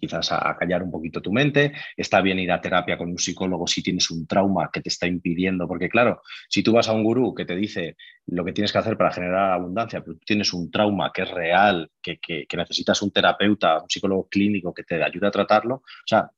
quizás 0.00 0.32
a, 0.32 0.56
callar 0.58 0.82
un 0.82 0.90
poquito 0.90 1.20
tu 1.20 1.32
mente. 1.32 1.72
Está 1.96 2.20
bien 2.20 2.38
ir 2.38 2.50
a 2.52 2.60
terapia 2.60 2.98
con 2.98 3.10
un 3.10 3.18
psicólogo 3.18 3.66
si 3.66 3.82
tienes 3.82 4.10
un 4.10 4.26
trauma 4.26 4.70
que 4.72 4.80
te 4.80 4.88
está 4.88 5.06
impidiendo, 5.06 5.68
porque 5.68 5.88
claro, 5.88 6.22
si 6.48 6.62
tú 6.62 6.72
vas 6.72 6.88
a 6.88 6.92
un 6.92 7.04
gurú 7.04 7.34
que 7.34 7.44
te 7.44 7.56
dice 7.56 7.96
lo 8.26 8.44
que 8.44 8.52
tienes 8.52 8.72
que 8.72 8.78
hacer 8.78 8.96
para 8.96 9.12
generar 9.12 9.52
abundancia, 9.52 10.00
pero 10.00 10.16
tú 10.16 10.24
tienes 10.24 10.52
un 10.52 10.70
trauma 10.70 11.10
que 11.12 11.22
es 11.22 11.30
real, 11.30 11.90
que, 12.02 12.18
que, 12.18 12.46
necesitas 12.56 13.02
un 13.02 13.10
terapeuta, 13.10 13.82
un 13.82 13.90
psicólogo 13.90 14.28
clínico 14.28 14.72
que 14.72 14.84
te 14.84 15.02
ayude 15.02 15.26
a 15.26 15.30
tratarlo, 15.30 15.76
o 15.76 16.06
sea, 16.06 16.30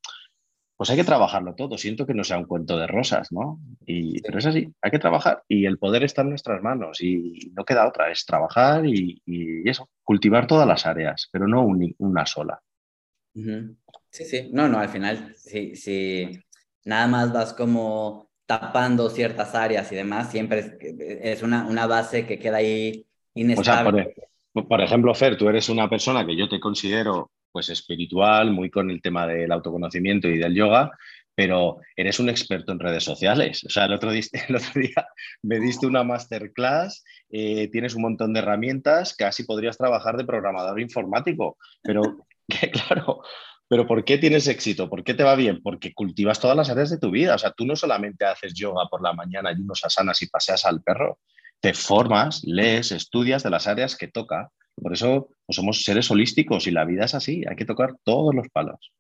pues 0.77 0.91
hay 0.91 0.97
que 0.97 1.05
trabajarlo 1.05 1.55
todo. 1.55 1.79
Siento 1.79 2.07
que 2.07 2.15
no 2.15 2.23
sea 2.23 2.39
un 2.39 2.45
cuento 2.45 2.77
de 2.79 2.87
rosas, 2.87 3.33
¿no? 3.33 3.59
Y, 3.87 4.21
pero 4.23 4.39
es 4.39 4.47
así, 4.47 4.69
hay 4.83 4.91
que 4.91 4.99
trabajar 4.99 5.43
y 5.49 5.65
el 5.65 5.79
poder 5.79 6.05
está 6.05 6.23
en 6.23 6.31
nuestras 6.31 6.63
manos 6.63 7.01
y 7.01 7.51
no 7.55 7.65
queda 7.65 7.89
otra, 7.89 8.11
es 8.11 8.27
trabajar 8.27 8.85
y, 8.87 9.23
y 9.25 9.69
eso, 9.69 9.89
cultivar 10.03 10.47
todas 10.47 10.69
las 10.69 10.87
áreas, 10.87 11.29
pero 11.33 11.49
no 11.49 11.67
una 11.99 12.27
sola. 12.27 12.61
Sí, 14.11 14.25
sí, 14.25 14.49
no, 14.51 14.67
no, 14.67 14.79
al 14.79 14.89
final, 14.89 15.35
sí, 15.37 15.77
sí, 15.77 16.39
nada 16.85 17.07
más 17.07 17.33
vas 17.33 17.53
como 17.53 18.31
tapando 18.47 19.11
ciertas 19.11 19.55
áreas 19.55 19.91
y 19.93 19.97
demás, 19.97 20.31
siempre 20.31 20.79
es, 21.23 21.43
una, 21.43 21.67
una 21.67 21.87
base 21.87 22.27
que 22.27 22.39
queda 22.39 22.59
ahí 22.59 23.05
inestable. 23.35 24.15
por, 24.53 24.81
ejemplo, 24.81 25.15
Fer, 25.15 25.37
tú 25.37 25.49
eres 25.49 25.69
una 25.69 25.91
persona 25.91 26.25
que 26.25 26.37
yo 26.37 26.49
te 26.49 26.61
considero 26.61 27.31
pues 27.53 27.69
espiritual, 27.69 28.53
muy 28.53 28.71
con 28.71 28.91
el 28.91 29.03
tema 29.03 29.27
del 29.27 29.53
autoconocimiento 29.53 30.29
y 30.29 30.39
del 30.39 30.55
yoga, 30.55 30.91
pero 31.35 31.79
eres 31.95 32.19
un 32.19 32.31
experto 32.31 32.73
en 32.73 32.79
redes 32.79 33.05
sociales. 33.05 33.65
O 33.65 33.69
sea, 33.69 33.85
el 33.85 33.93
otro, 33.93 34.13
día, 34.13 34.23
el 34.49 34.57
otro 34.57 34.81
día 34.81 35.07
me 35.43 35.61
diste 35.61 35.87
una 35.87 36.05
masterclass, 36.05 37.05
eh, 37.29 37.69
tienes 37.69 37.95
un 37.95 38.03
montón 38.03 38.33
de 38.33 38.41
herramientas, 38.41 39.15
casi 39.15 39.45
podrías 39.45 39.77
trabajar 39.77 40.17
de 40.17 40.25
programador 40.25 40.81
informático, 40.81 41.59
pero 41.83 42.03
que 42.49 42.71
claro, 42.71 43.23
pero 43.69 43.87
¿por 43.87 44.05
qué 44.05 44.19
tienes 44.19 44.47
éxito? 44.47 44.89
¿Por 44.89 45.03
qué 45.03 45.15
te 45.15 45.25
va 45.25 45.35
bien? 45.35 45.61
Porque 45.63 45.93
cultivas 45.93 46.41
todas 46.41 46.57
las 46.57 46.71
áreas 46.71 46.91
de 46.91 46.99
tu 46.99 47.11
vida. 47.11 47.35
O 47.35 47.39
sea, 47.39 47.53
tú 47.53 47.67
no 47.67 47.75
solamente 47.75 48.25
haces 48.25 48.55
yoga 48.55 48.87
por 48.89 49.03
la 49.03 49.13
mañana 49.13 49.53
y 49.53 49.61
unos 49.61 49.85
asanas 49.85 50.23
y 50.23 50.29
paseas 50.29 50.65
al 50.65 50.83
perro, 50.83 51.19
te 51.61 51.75
formas, 51.75 52.43
lees, 52.45 52.93
estudias 52.93 53.43
de 53.43 53.51
las 53.51 53.67
áreas 53.67 53.97
que 53.97 54.09
toca. 54.09 54.51
Por 54.77 54.93
eso 54.93 55.31
pues 55.47 55.57
somos 55.57 55.85
seres 55.85 56.11
holísticos 56.11 56.67
y 56.67 56.71
la 56.71 56.85
vida 56.85 57.05
es 57.05 57.15
así, 57.15 57.45
hay 57.49 57.57
que 57.57 57.65
tocar 57.65 57.95
todos 58.05 58.35
los 58.35 58.49
palos. 58.49 58.93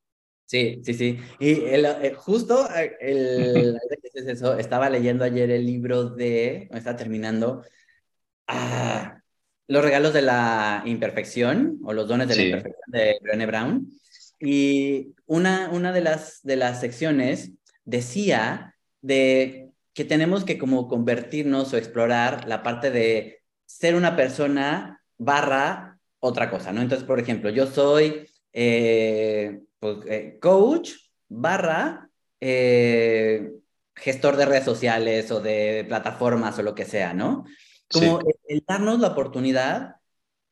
Sí, 0.46 0.80
sí, 0.84 0.94
sí. 0.94 1.18
Y 1.40 1.64
el, 1.64 1.84
eh, 1.84 2.14
justo 2.16 2.68
eh, 2.74 3.74
eso, 4.14 4.56
estaba 4.56 4.88
leyendo 4.88 5.24
ayer 5.24 5.50
el 5.50 5.66
libro 5.66 6.10
de, 6.10 6.68
está 6.72 6.96
terminando, 6.96 7.64
ah, 8.46 9.20
los 9.68 9.84
regalos 9.84 10.12
de 10.12 10.22
la 10.22 10.82
imperfección 10.84 11.78
o 11.84 11.92
los 11.92 12.08
dones 12.08 12.28
de 12.28 12.36
la 12.36 12.42
imperfección 12.42 12.90
de 12.92 13.18
Brené 13.22 13.46
Brown. 13.46 13.92
Y 14.38 15.14
una, 15.26 15.70
una 15.70 15.92
de, 15.92 16.00
las, 16.02 16.42
de 16.42 16.56
las 16.56 16.80
secciones 16.80 17.52
decía 17.84 18.74
de 19.00 19.70
que 19.94 20.04
tenemos 20.04 20.44
que 20.44 20.58
como 20.58 20.88
convertirnos 20.88 21.72
o 21.72 21.78
explorar 21.78 22.46
la 22.46 22.62
parte 22.62 22.90
de 22.90 23.40
ser 23.64 23.94
una 23.94 24.14
persona 24.14 25.02
barra 25.16 25.98
otra 26.20 26.50
cosa, 26.50 26.72
¿no? 26.72 26.82
Entonces, 26.82 27.06
por 27.06 27.18
ejemplo, 27.18 27.50
yo 27.50 27.66
soy 27.66 28.28
eh, 28.52 29.60
pues, 29.78 29.98
eh, 30.06 30.38
coach 30.40 30.92
barra 31.28 32.08
eh, 32.40 33.52
gestor 33.94 34.36
de 34.36 34.46
redes 34.46 34.64
sociales 34.64 35.30
o 35.30 35.40
de 35.40 35.84
plataformas 35.88 36.58
o 36.58 36.62
lo 36.62 36.74
que 36.74 36.84
sea, 36.84 37.14
¿no? 37.14 37.44
Como 37.92 38.20
el, 38.48 38.64
darnos 38.66 39.00
la 39.00 39.08
oportunidad 39.08 39.96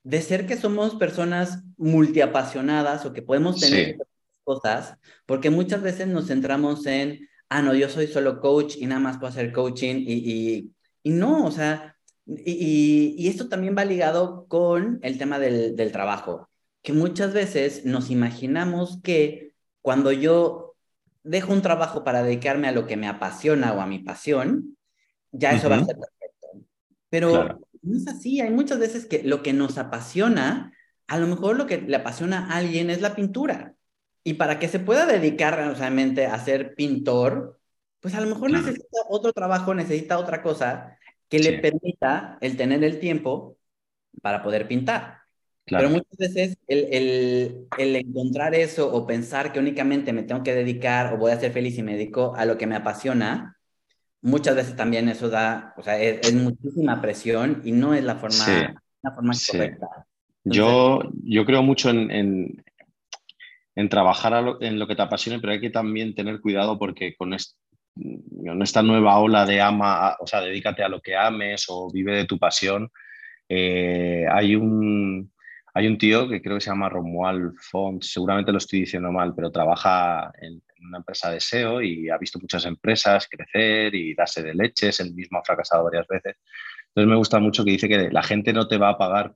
de 0.02 0.22
ser 0.22 0.46
que 0.46 0.56
somos 0.56 0.94
personas 0.94 1.62
multiapasionadas 1.76 3.04
o 3.06 3.12
que 3.12 3.22
podemos 3.22 3.58
tener 3.58 3.96
cosas, 4.44 4.96
porque 5.26 5.50
muchas 5.50 5.82
veces 5.82 6.06
nos 6.06 6.26
centramos 6.26 6.86
en, 6.86 7.28
ah, 7.48 7.62
no, 7.62 7.74
yo 7.74 7.88
soy 7.88 8.06
solo 8.06 8.40
coach 8.40 8.76
y 8.76 8.86
nada 8.86 9.00
más 9.00 9.16
puedo 9.16 9.30
hacer 9.32 9.52
coaching 9.52 10.04
y, 10.06 10.70
y, 11.02 11.10
no, 11.10 11.46
o 11.46 11.50
sea, 11.50 11.96
y, 12.26 13.14
y, 13.16 13.28
esto 13.28 13.48
también 13.48 13.74
va 13.76 13.84
ligado 13.84 14.46
con 14.46 14.98
el 15.02 15.18
tema 15.18 15.38
del, 15.38 15.74
del 15.74 15.92
trabajo, 15.92 16.48
que 16.82 16.92
muchas 16.92 17.32
veces 17.32 17.84
nos 17.84 18.10
imaginamos 18.10 19.00
que 19.02 19.54
cuando 19.80 20.12
yo 20.12 20.76
dejo 21.22 21.52
un 21.52 21.62
trabajo 21.62 22.04
para 22.04 22.22
dedicarme 22.22 22.68
a 22.68 22.72
lo 22.72 22.86
que 22.86 22.96
me 22.96 23.08
apasiona 23.08 23.72
o 23.72 23.80
a 23.80 23.86
mi 23.86 23.98
pasión, 23.98 24.76
ya 25.32 25.52
eso 25.52 25.68
va 25.68 25.76
a 25.76 25.84
ser 25.84 25.96
pero 27.14 27.60
no 27.82 27.96
es 27.96 28.08
así, 28.08 28.40
hay 28.40 28.50
muchas 28.50 28.80
veces 28.80 29.06
que 29.06 29.22
lo 29.22 29.40
que 29.44 29.52
nos 29.52 29.78
apasiona, 29.78 30.72
a 31.06 31.16
lo 31.16 31.28
mejor 31.28 31.54
lo 31.56 31.68
que 31.68 31.80
le 31.80 31.94
apasiona 31.94 32.48
a 32.48 32.56
alguien 32.56 32.90
es 32.90 33.00
la 33.00 33.14
pintura. 33.14 33.76
Y 34.24 34.34
para 34.34 34.58
que 34.58 34.66
se 34.66 34.80
pueda 34.80 35.06
dedicar 35.06 35.54
realmente 35.78 36.26
a 36.26 36.36
ser 36.40 36.74
pintor, 36.74 37.60
pues 38.00 38.16
a 38.16 38.20
lo 38.20 38.26
mejor 38.26 38.50
necesita 38.50 38.98
otro 39.08 39.32
trabajo, 39.32 39.74
necesita 39.74 40.18
otra 40.18 40.42
cosa 40.42 40.98
que 41.28 41.38
le 41.38 41.60
permita 41.60 42.36
el 42.40 42.56
tener 42.56 42.82
el 42.82 42.98
tiempo 42.98 43.58
para 44.20 44.42
poder 44.42 44.66
pintar. 44.66 45.18
Pero 45.66 45.90
muchas 45.90 46.18
veces 46.18 46.58
el, 46.66 46.88
el, 46.90 47.68
el, 47.78 47.94
encontrar 47.94 48.56
eso 48.56 48.92
o 48.92 49.06
pensar 49.06 49.52
que 49.52 49.60
únicamente 49.60 50.12
me 50.12 50.24
tengo 50.24 50.42
que 50.42 50.52
dedicar 50.52 51.14
o 51.14 51.16
voy 51.16 51.30
a 51.30 51.38
ser 51.38 51.52
feliz 51.52 51.78
y 51.78 51.84
me 51.84 51.92
dedico 51.92 52.34
a 52.34 52.44
lo 52.44 52.58
que 52.58 52.66
me 52.66 52.74
apasiona, 52.74 53.53
muchas 54.24 54.56
veces 54.56 54.74
también 54.74 55.08
eso 55.08 55.28
da, 55.28 55.74
o 55.76 55.82
sea, 55.82 56.00
es, 56.00 56.32
muchísima 56.34 57.00
presión 57.00 57.60
y 57.64 57.72
no 57.72 57.94
es 57.94 58.02
la 58.02 58.16
forma, 58.16 58.74
la 59.02 59.12
forma 59.12 59.34
correcta. 59.50 59.86
yo, 60.44 61.00
yo 61.22 61.44
creo 61.44 61.62
mucho 61.62 61.90
en, 61.90 62.10
en, 62.10 62.64
en 63.76 63.88
trabajar 63.88 64.56
en 64.60 64.78
lo 64.78 64.86
que 64.86 64.96
te 64.96 65.02
apasione, 65.02 65.40
pero 65.40 65.52
hay 65.52 65.60
que 65.60 65.70
también 65.70 66.14
tener 66.14 66.40
cuidado 66.40 66.78
porque 66.78 67.14
con, 67.16 67.36
con 68.44 68.62
esta 68.62 68.82
nueva 68.82 69.18
ola 69.18 69.44
de 69.44 69.60
ama, 69.60 70.16
o 70.18 70.26
sea, 70.26 70.40
dedícate 70.40 70.82
a 70.82 70.88
lo 70.88 71.00
que 71.00 71.14
ames 71.14 71.66
o 71.68 71.90
vive 71.92 72.16
de 72.16 72.24
tu 72.24 72.38
pasión, 72.38 72.90
eh, 73.48 74.26
hay 74.32 74.56
un 74.56 75.30
hay 75.76 75.88
un 75.88 75.98
tío 75.98 76.28
que 76.28 76.40
creo 76.40 76.56
que 76.56 76.60
se 76.60 76.70
llama 76.70 76.88
Romuald 76.88 77.56
Font, 77.58 78.02
seguramente 78.04 78.52
lo 78.52 78.58
estoy 78.58 78.80
diciendo 78.80 79.10
mal, 79.10 79.34
pero 79.34 79.50
trabaja 79.50 80.32
en, 80.40 80.62
una 80.86 80.98
empresa 80.98 81.30
de 81.30 81.40
SEO 81.40 81.82
y 81.82 82.10
ha 82.10 82.18
visto 82.18 82.38
muchas 82.38 82.64
empresas 82.66 83.28
crecer 83.28 83.94
y 83.94 84.14
darse 84.14 84.42
de 84.42 84.54
leches, 84.54 85.00
él 85.00 85.14
mismo 85.14 85.38
ha 85.38 85.44
fracasado 85.44 85.84
varias 85.84 86.06
veces. 86.06 86.36
Entonces 86.88 87.08
me 87.08 87.16
gusta 87.16 87.40
mucho 87.40 87.64
que 87.64 87.72
dice 87.72 87.88
que 87.88 88.10
la 88.10 88.22
gente 88.22 88.52
no 88.52 88.68
te 88.68 88.78
va 88.78 88.90
a 88.90 88.98
pagar 88.98 89.34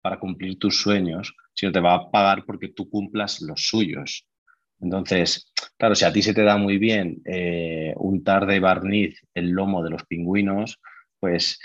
para 0.00 0.18
cumplir 0.18 0.58
tus 0.58 0.80
sueños, 0.80 1.34
sino 1.54 1.72
te 1.72 1.80
va 1.80 1.94
a 1.94 2.10
pagar 2.10 2.44
porque 2.44 2.68
tú 2.68 2.90
cumplas 2.90 3.40
los 3.40 3.66
suyos. 3.66 4.26
Entonces, 4.80 5.52
claro, 5.78 5.94
si 5.94 6.04
a 6.04 6.12
ti 6.12 6.22
se 6.22 6.34
te 6.34 6.42
da 6.42 6.56
muy 6.56 6.78
bien 6.78 7.22
eh, 7.24 7.94
untar 7.96 8.46
de 8.46 8.60
barniz 8.60 9.20
el 9.34 9.50
lomo 9.50 9.82
de 9.82 9.90
los 9.90 10.04
pingüinos, 10.04 10.80
pues 11.20 11.60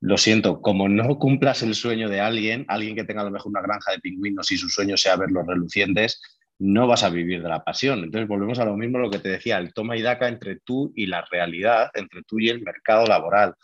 lo 0.00 0.16
siento, 0.16 0.62
como 0.62 0.88
no 0.88 1.18
cumplas 1.18 1.62
el 1.62 1.74
sueño 1.74 2.08
de 2.08 2.20
alguien, 2.20 2.64
alguien 2.68 2.96
que 2.96 3.04
tenga 3.04 3.20
a 3.20 3.24
lo 3.24 3.30
mejor 3.30 3.50
una 3.50 3.60
granja 3.60 3.92
de 3.92 3.98
pingüinos 3.98 4.50
y 4.50 4.56
su 4.56 4.70
sueño 4.70 4.96
sea 4.96 5.16
verlos 5.16 5.46
relucientes, 5.46 6.22
no 6.64 6.86
vas 6.86 7.02
a 7.04 7.10
vivir 7.10 7.42
de 7.42 7.48
la 7.48 7.62
pasión. 7.62 8.04
Entonces 8.04 8.26
volvemos 8.26 8.58
a 8.58 8.64
lo 8.64 8.74
mismo, 8.74 8.98
lo 8.98 9.10
que 9.10 9.18
te 9.18 9.28
decía, 9.28 9.58
el 9.58 9.74
toma 9.74 9.98
y 9.98 10.02
daca 10.02 10.28
entre 10.28 10.60
tú 10.60 10.92
y 10.96 11.06
la 11.06 11.22
realidad, 11.30 11.90
entre 11.92 12.22
tú 12.22 12.40
y 12.40 12.48
el 12.48 12.62
mercado 12.62 13.06
laboral. 13.06 13.54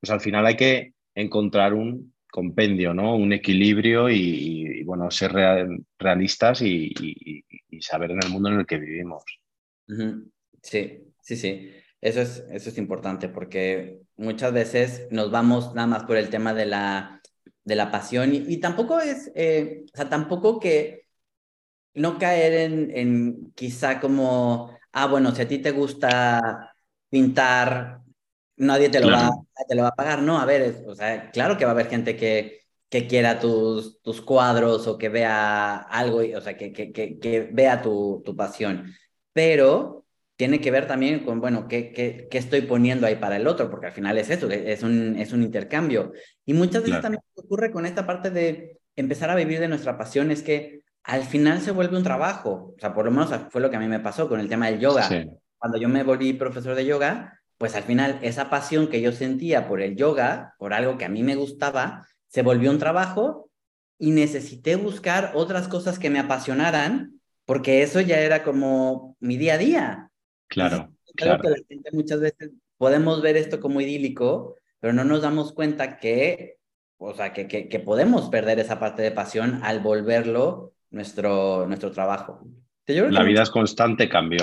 Pues 0.00 0.10
al 0.10 0.20
final 0.20 0.46
hay 0.46 0.56
que 0.56 0.94
encontrar 1.14 1.74
un 1.74 2.14
compendio, 2.30 2.94
¿no? 2.94 3.16
Un 3.16 3.34
equilibrio 3.34 4.08
y, 4.08 4.82
bueno, 4.84 5.10
ser 5.10 5.32
realistas 5.98 6.62
y, 6.62 7.44
saber 7.80 8.12
en 8.12 8.20
el 8.22 8.30
mundo 8.30 8.48
en 8.48 8.60
el 8.60 8.66
que 8.66 8.78
vivimos. 8.78 9.22
Sí, 10.62 11.04
sí, 11.20 11.36
sí. 11.36 11.70
Eso 12.00 12.22
es, 12.22 12.44
eso 12.50 12.70
es 12.70 12.78
importante 12.78 13.28
porque 13.28 13.98
muchas 14.16 14.52
veces 14.52 15.08
nos 15.10 15.30
vamos 15.30 15.74
nada 15.74 15.86
más 15.86 16.04
por 16.04 16.16
el 16.16 16.30
tema 16.30 16.54
de 16.54 16.64
la, 16.64 17.20
de 17.64 17.74
la 17.74 17.90
pasión 17.90 18.30
y, 18.34 18.56
tampoco 18.58 19.00
es, 19.00 19.30
eh, 19.34 19.84
o 19.92 19.96
sea, 19.96 20.08
tampoco 20.08 20.60
que 20.60 21.07
no 21.98 22.18
caer 22.18 22.52
en, 22.54 22.90
en 22.96 23.52
quizá 23.54 24.00
como, 24.00 24.76
ah, 24.92 25.06
bueno, 25.06 25.34
si 25.34 25.42
a 25.42 25.48
ti 25.48 25.58
te 25.58 25.70
gusta 25.72 26.74
pintar, 27.10 28.00
nadie 28.56 28.88
te 28.88 29.00
lo, 29.00 29.10
va, 29.10 29.30
te 29.68 29.74
lo 29.74 29.82
va 29.82 29.88
a 29.88 29.94
pagar. 29.94 30.22
No, 30.22 30.38
a 30.38 30.44
ver, 30.44 30.84
o 30.86 30.94
sea, 30.94 31.30
claro 31.30 31.56
que 31.56 31.64
va 31.64 31.72
a 31.72 31.74
haber 31.74 31.88
gente 31.88 32.16
que, 32.16 32.60
que 32.88 33.06
quiera 33.06 33.38
tus, 33.40 34.00
tus 34.02 34.20
cuadros 34.20 34.86
o 34.86 34.98
que 34.98 35.08
vea 35.08 35.76
algo, 35.76 36.20
o 36.36 36.40
sea, 36.40 36.56
que, 36.56 36.72
que, 36.72 36.92
que, 36.92 37.18
que 37.18 37.48
vea 37.52 37.82
tu, 37.82 38.22
tu 38.24 38.34
pasión. 38.36 38.94
Pero 39.32 40.06
tiene 40.36 40.60
que 40.60 40.70
ver 40.70 40.86
también 40.86 41.24
con, 41.24 41.40
bueno, 41.40 41.66
¿qué, 41.68 41.92
qué, 41.92 42.28
qué 42.30 42.38
estoy 42.38 42.62
poniendo 42.62 43.06
ahí 43.06 43.16
para 43.16 43.36
el 43.36 43.46
otro? 43.46 43.70
Porque 43.70 43.88
al 43.88 43.92
final 43.92 44.18
es 44.18 44.30
eso, 44.30 44.48
es 44.50 44.82
un, 44.82 45.16
es 45.16 45.32
un 45.32 45.42
intercambio. 45.42 46.12
Y 46.44 46.54
muchas 46.54 46.84
veces 46.84 47.00
también 47.00 47.22
ocurre 47.34 47.72
con 47.72 47.86
esta 47.86 48.06
parte 48.06 48.30
de 48.30 48.78
empezar 48.94 49.30
a 49.30 49.34
vivir 49.34 49.60
de 49.60 49.68
nuestra 49.68 49.98
pasión, 49.98 50.30
es 50.30 50.42
que 50.42 50.82
al 51.04 51.22
final 51.24 51.60
se 51.60 51.70
vuelve 51.70 51.96
un 51.96 52.02
trabajo. 52.02 52.74
O 52.76 52.80
sea, 52.80 52.94
por 52.94 53.04
lo 53.04 53.10
menos 53.10 53.30
fue 53.50 53.60
lo 53.60 53.70
que 53.70 53.76
a 53.76 53.80
mí 53.80 53.88
me 53.88 54.00
pasó 54.00 54.28
con 54.28 54.40
el 54.40 54.48
tema 54.48 54.66
del 54.66 54.80
yoga. 54.80 55.08
Cuando 55.56 55.78
yo 55.78 55.88
me 55.88 56.02
volví 56.02 56.32
profesor 56.34 56.74
de 56.74 56.84
yoga, 56.84 57.40
pues 57.56 57.74
al 57.74 57.82
final 57.82 58.18
esa 58.22 58.48
pasión 58.50 58.88
que 58.88 59.00
yo 59.00 59.12
sentía 59.12 59.66
por 59.66 59.80
el 59.80 59.96
yoga, 59.96 60.54
por 60.58 60.72
algo 60.72 60.96
que 60.96 61.04
a 61.04 61.08
mí 61.08 61.22
me 61.22 61.34
gustaba, 61.34 62.06
se 62.28 62.42
volvió 62.42 62.70
un 62.70 62.78
trabajo 62.78 63.50
y 63.98 64.12
necesité 64.12 64.76
buscar 64.76 65.32
otras 65.34 65.66
cosas 65.66 65.98
que 65.98 66.10
me 66.10 66.20
apasionaran, 66.20 67.20
porque 67.44 67.82
eso 67.82 68.00
ya 68.00 68.20
era 68.20 68.44
como 68.44 69.16
mi 69.18 69.36
día 69.36 69.54
a 69.54 69.58
día. 69.58 70.10
Claro, 70.46 70.94
claro. 71.16 71.42
Que 71.42 71.50
la 71.50 71.56
gente 71.68 71.90
muchas 71.92 72.20
veces 72.20 72.52
podemos 72.76 73.20
ver 73.20 73.36
esto 73.36 73.60
como 73.60 73.80
idílico, 73.80 74.54
pero 74.78 74.92
no 74.92 75.04
nos 75.04 75.22
damos 75.22 75.52
cuenta 75.52 75.98
que, 75.98 76.58
o 76.96 77.12
sea, 77.14 77.32
que, 77.32 77.48
que, 77.48 77.80
podemos 77.80 78.30
perder 78.30 78.60
esa 78.60 78.78
parte 78.78 79.02
de 79.02 79.10
pasión 79.10 79.60
al 79.64 79.80
volverlo 79.80 80.74
nuestro, 80.90 81.66
nuestro 81.66 81.90
trabajo. 81.90 82.46
La 82.86 83.22
vida 83.22 83.42
es 83.42 83.50
constante 83.50 84.08
cambio 84.08 84.40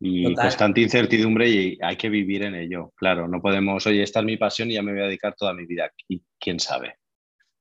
y 0.00 0.34
constante 0.34 0.80
incertidumbre 0.80 1.48
y 1.48 1.78
hay 1.82 1.96
que 1.96 2.08
vivir 2.08 2.42
en 2.42 2.54
ello. 2.54 2.92
Claro, 2.96 3.28
no 3.28 3.40
podemos, 3.40 3.86
oye, 3.86 4.02
esta 4.02 4.20
es 4.20 4.26
mi 4.26 4.36
pasión 4.36 4.70
y 4.70 4.74
ya 4.74 4.82
me 4.82 4.92
voy 4.92 5.02
a 5.02 5.06
dedicar 5.06 5.34
toda 5.34 5.52
mi 5.52 5.66
vida. 5.66 5.90
Y 6.08 6.22
quién 6.38 6.58
sabe, 6.58 6.96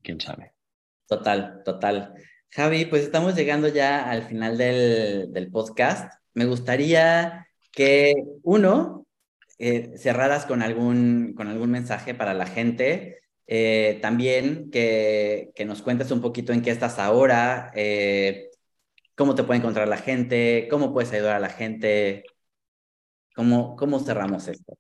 quién 0.02 0.22
sabe. 0.22 0.54
Total, 1.08 1.62
total. 1.66 2.14
Javi, 2.50 2.86
pues 2.86 3.04
estamos 3.04 3.36
llegando 3.36 3.68
ya 3.68 4.10
al 4.10 4.24
final 4.24 4.58
del, 4.58 5.34
del 5.34 5.52
podcast. 5.52 6.14
Me 6.34 6.46
gustaría 6.46 7.48
que 7.72 8.16
uno, 8.44 9.06
eh, 9.60 9.98
cerraras 9.98 10.46
con 10.46 10.62
algún, 10.62 11.34
con 11.36 11.48
algún 11.48 11.72
mensaje 11.72 12.14
para 12.14 12.34
la 12.34 12.46
gente. 12.46 13.20
Eh, 13.48 14.00
también 14.02 14.72
que, 14.72 15.52
que, 15.56 15.66
nos 15.66 15.82
cuentes 15.82 16.10
un 16.12 16.22
poquito 16.22 16.52
en 16.52 16.62
qué 16.62 16.72
estás 16.72 16.98
ahora, 16.98 17.72
eh, 17.76 18.50
cómo 19.14 19.36
te 19.36 19.44
puede 19.44 19.60
encontrar 19.60 19.88
la 19.88 19.98
gente, 19.98 20.68
cómo 20.70 20.92
puedes 20.94 21.14
ayudar 21.14 21.36
a 21.36 21.40
la 21.40 21.50
gente, 21.50 22.24
cómo, 23.36 23.76
cómo 23.76 24.00
cerramos 24.00 24.48
esto. 24.48 24.74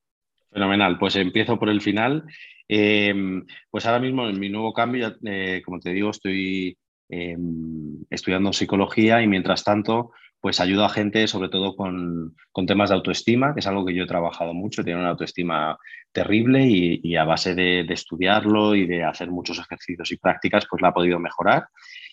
Fenomenal, 0.51 0.97
pues 0.97 1.15
empiezo 1.15 1.59
por 1.59 1.69
el 1.69 1.81
final. 1.81 2.25
Em, 2.67 3.45
pues 3.69 3.85
ahora 3.85 3.99
mismo 3.99 4.27
en 4.27 4.39
mi 4.39 4.49
nuevo 4.49 4.73
cambio, 4.73 5.15
como 5.63 5.79
te 5.79 5.91
digo, 5.91 6.09
estoy 6.09 6.77
em, 7.09 8.03
estudiando 8.09 8.51
psicología 8.51 9.21
y 9.21 9.27
mientras 9.27 9.63
tanto 9.63 10.11
pues 10.45 10.59
ayudo 10.59 10.85
a 10.85 10.89
gente 10.89 11.27
sobre 11.27 11.49
todo 11.49 11.75
con, 11.75 12.35
temas 12.67 12.89
de 12.89 12.95
autoestima, 12.95 13.55
que 13.55 13.61
es 13.61 13.65
algo 13.65 13.83
que 13.83 13.95
yo 13.95 14.03
he 14.03 14.07
trabajado 14.07 14.53
mucho, 14.53 14.83
tiene 14.83 14.99
una 14.99 15.09
autoestima 15.09 15.75
terrible 16.11 16.67
y, 16.67 17.15
a 17.15 17.23
base 17.23 17.55
de, 17.55 17.83
estudiarlo 17.89 18.75
y 18.75 18.85
de 18.85 19.03
hacer 19.03 19.31
muchos 19.31 19.57
ejercicios 19.57 20.11
y 20.11 20.17
prácticas, 20.17 20.67
pues 20.69 20.83
la 20.83 20.89
ha 20.89 20.93
podido 20.93 21.17
mejorar. 21.17 21.69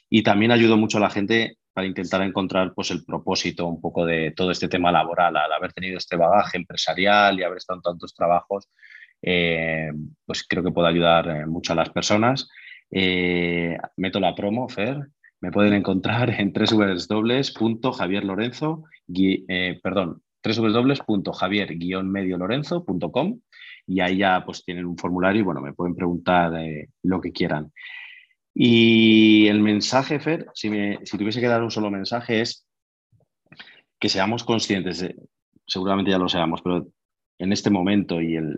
Y 0.08 0.22
también 0.22 0.50
ayudo 0.50 0.78
mucho 0.78 0.96
a 0.96 1.02
la 1.02 1.10
gente 1.10 1.58
para 1.74 1.86
intentar 1.86 2.22
encontrar 2.22 2.72
pues, 2.74 2.90
el 2.92 3.04
propósito 3.04 3.66
un 3.66 3.82
poco 3.82 4.06
de 4.06 4.30
todo 4.34 4.50
este 4.50 4.68
tema 4.68 4.90
laboral, 4.90 5.36
al 5.36 5.52
haber 5.52 5.74
tenido 5.74 5.98
este 5.98 6.16
bagaje 6.16 6.56
empresarial 6.56 7.38
y 7.38 7.42
haber 7.42 7.58
estado 7.58 7.80
en 7.80 7.82
tantos 7.82 8.14
trabajos, 8.14 8.70
eh, 9.20 9.90
pues 10.24 10.42
creo 10.48 10.64
que 10.64 10.72
puedo 10.72 10.86
ayudar 10.86 11.28
eh, 11.28 11.44
mucho 11.44 11.74
a 11.74 11.76
las 11.76 11.90
personas. 11.90 12.48
Eh, 12.90 13.76
meto 13.98 14.18
la 14.20 14.34
promo, 14.34 14.70
Fer, 14.70 15.06
me 15.42 15.52
pueden 15.52 15.74
encontrar 15.74 16.30
en 16.30 16.52
www.javierlorenzo, 16.52 18.84
eh, 19.14 19.78
perdón, 19.82 20.22
www.javier-mediolorenzo.com 20.42 23.40
y 23.86 24.00
ahí 24.00 24.16
ya 24.18 24.44
pues 24.46 24.64
tienen 24.64 24.86
un 24.86 24.96
formulario 24.96 25.40
y 25.40 25.44
bueno, 25.44 25.60
me 25.60 25.74
pueden 25.74 25.96
preguntar 25.96 26.56
eh, 26.58 26.88
lo 27.02 27.20
que 27.20 27.32
quieran. 27.32 27.72
Y 28.54 29.48
el 29.48 29.60
mensaje, 29.60 30.20
Fer, 30.20 30.46
si, 30.54 30.70
si 31.02 31.18
tuviese 31.18 31.40
que 31.40 31.48
dar 31.48 31.62
un 31.62 31.72
solo 31.72 31.90
mensaje 31.90 32.40
es 32.40 32.64
que 33.98 34.08
seamos 34.08 34.44
conscientes, 34.44 35.04
seguramente 35.66 36.12
ya 36.12 36.18
lo 36.18 36.28
seamos, 36.28 36.62
pero 36.62 36.86
en 37.38 37.52
este 37.52 37.70
momento 37.70 38.20
y, 38.20 38.36
el, 38.36 38.56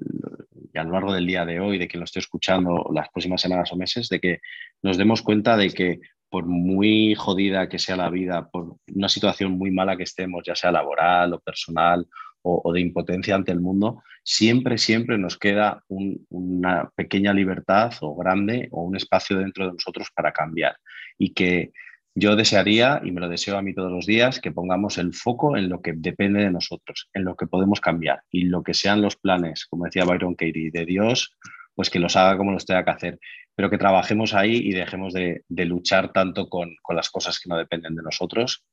a 0.74 0.84
lo 0.84 0.92
largo 0.92 1.14
del 1.14 1.26
día 1.26 1.46
de 1.46 1.60
hoy, 1.60 1.78
de 1.78 1.88
que 1.88 1.96
lo 1.96 2.04
esté 2.04 2.18
escuchando 2.18 2.90
las 2.92 3.08
próximas 3.08 3.40
semanas 3.40 3.72
o 3.72 3.76
meses, 3.76 4.10
de 4.10 4.20
que 4.20 4.40
nos 4.82 4.98
demos 4.98 5.22
cuenta 5.22 5.56
de 5.56 5.70
que 5.70 6.00
por 6.30 6.46
muy 6.46 7.14
jodida 7.14 7.68
que 7.68 7.78
sea 7.78 7.96
la 7.96 8.10
vida, 8.10 8.48
por 8.50 8.76
una 8.94 9.08
situación 9.08 9.52
muy 9.52 9.70
mala 9.70 9.96
que 9.96 10.02
estemos, 10.02 10.42
ya 10.46 10.54
sea 10.54 10.72
laboral 10.72 11.32
o 11.34 11.40
personal 11.40 12.06
o, 12.42 12.72
de 12.72 12.80
impotencia 12.80 13.34
ante 13.34 13.52
el 13.52 13.60
mundo, 13.60 14.02
siempre, 14.22 14.76
siempre 14.76 15.16
nos 15.16 15.38
queda 15.38 15.82
una 15.88 16.90
pequeña 16.94 17.32
libertad 17.32 17.92
o 18.02 18.14
grande 18.14 18.68
o 18.70 18.82
un 18.82 18.96
espacio 18.96 19.38
dentro 19.38 19.66
de 19.66 19.72
nosotros 19.72 20.08
para 20.14 20.32
cambiar. 20.32 20.76
Y 21.16 21.32
que 21.32 21.72
yo 22.14 22.36
desearía, 22.36 23.00
y 23.02 23.10
me 23.10 23.20
lo 23.20 23.28
deseo 23.28 23.56
a 23.56 23.62
mí 23.62 23.74
todos 23.74 23.90
los 23.90 24.06
días, 24.06 24.40
que 24.40 24.52
pongamos 24.52 24.98
el 24.98 25.14
foco 25.14 25.56
en 25.56 25.68
lo 25.68 25.80
que 25.82 25.94
depende 25.96 26.42
de 26.42 26.50
nosotros, 26.50 27.08
en 27.12 27.24
lo 27.24 27.34
que 27.34 27.46
podemos 27.46 27.80
cambiar 27.80 28.22
y 28.30 28.44
lo 28.44 28.62
que 28.62 28.74
sean 28.74 29.02
los 29.02 29.16
planes, 29.16 29.66
como 29.66 29.86
decía 29.86 30.04
Byron 30.04 30.34
Katie, 30.34 30.70
de 30.70 30.84
Dios, 30.84 31.36
pues 31.74 31.90
que 31.90 31.98
los 31.98 32.16
haga 32.16 32.36
como 32.36 32.52
los 32.52 32.64
tenga 32.64 32.84
que 32.84 32.90
hacer 32.90 33.18
pero 33.54 33.70
que 33.70 33.78
trabajemos 33.78 34.34
ahí 34.34 34.56
y 34.56 34.72
dejemos 34.72 35.12
de, 35.12 35.44
luchar 35.48 36.12
tanto 36.12 36.48
con, 36.48 36.76
las 36.90 37.10
cosas 37.10 37.38
que 37.38 37.48
no 37.48 37.56
dependen 37.56 37.94
de 37.94 38.02
nosotros, 38.02 38.64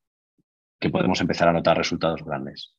que 0.79 0.89
podemos 0.89 1.21
empezar 1.21 1.47
a 1.47 1.53
notar 1.53 1.77
resultados 1.77 2.23
grandes. 2.23 2.75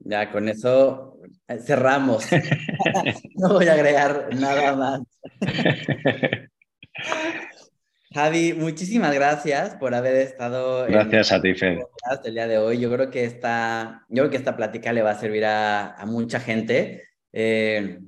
Ya 0.00 0.30
con 0.30 0.48
eso 0.48 1.18
eh, 1.48 1.58
cerramos. 1.58 2.26
no 3.36 3.54
voy 3.54 3.66
a 3.68 3.72
agregar 3.72 4.28
nada 4.34 4.76
más. 4.76 5.00
Javi, 8.12 8.52
muchísimas 8.52 9.14
gracias 9.14 9.74
por 9.76 9.94
haber 9.94 10.16
estado 10.16 10.86
gracias 10.86 11.32
a 11.32 11.40
ti, 11.40 11.54
el 12.24 12.34
día 12.34 12.46
de 12.46 12.58
hoy. 12.58 12.78
Yo 12.78 12.92
creo 12.92 13.10
que 13.10 13.24
esta, 13.24 14.04
yo 14.08 14.22
creo 14.22 14.30
que 14.30 14.36
esta 14.36 14.56
plática 14.56 14.92
le 14.92 15.02
va 15.02 15.12
a 15.12 15.18
servir 15.18 15.46
a, 15.46 15.96
mucha 16.06 16.40
gente. 16.40 17.04
Eh, 17.32 17.98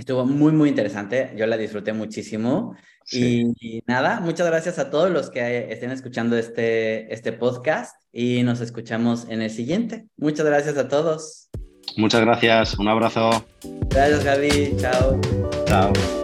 estuvo 0.00 0.26
muy, 0.26 0.52
muy 0.52 0.68
interesante. 0.68 1.32
Yo 1.36 1.46
la 1.46 1.56
disfruté 1.56 1.92
muchísimo. 1.92 2.76
Y, 3.12 3.82
nada, 3.86 4.20
muchas 4.20 4.46
gracias 4.46 4.78
a 4.78 4.90
todos 4.90 5.10
los 5.10 5.30
que 5.30 5.72
estén 5.72 5.90
escuchando 5.90 6.36
este, 6.36 7.12
este 7.12 7.32
podcast 7.32 7.96
y 8.12 8.42
nos 8.42 8.60
escuchamos 8.60 9.26
en 9.28 9.42
el 9.42 9.50
siguiente. 9.50 10.06
Muchas 10.16 10.46
gracias 10.46 10.76
a 10.76 10.88
todos. 10.88 11.48
Muchas 11.96 12.20
gracias. 12.20 12.78
Un 12.78 12.88
abrazo. 12.88 13.44
Gracias, 13.88 14.24
Javi. 14.24 14.76
Chao. 14.78 15.20
Chao. 15.66 16.19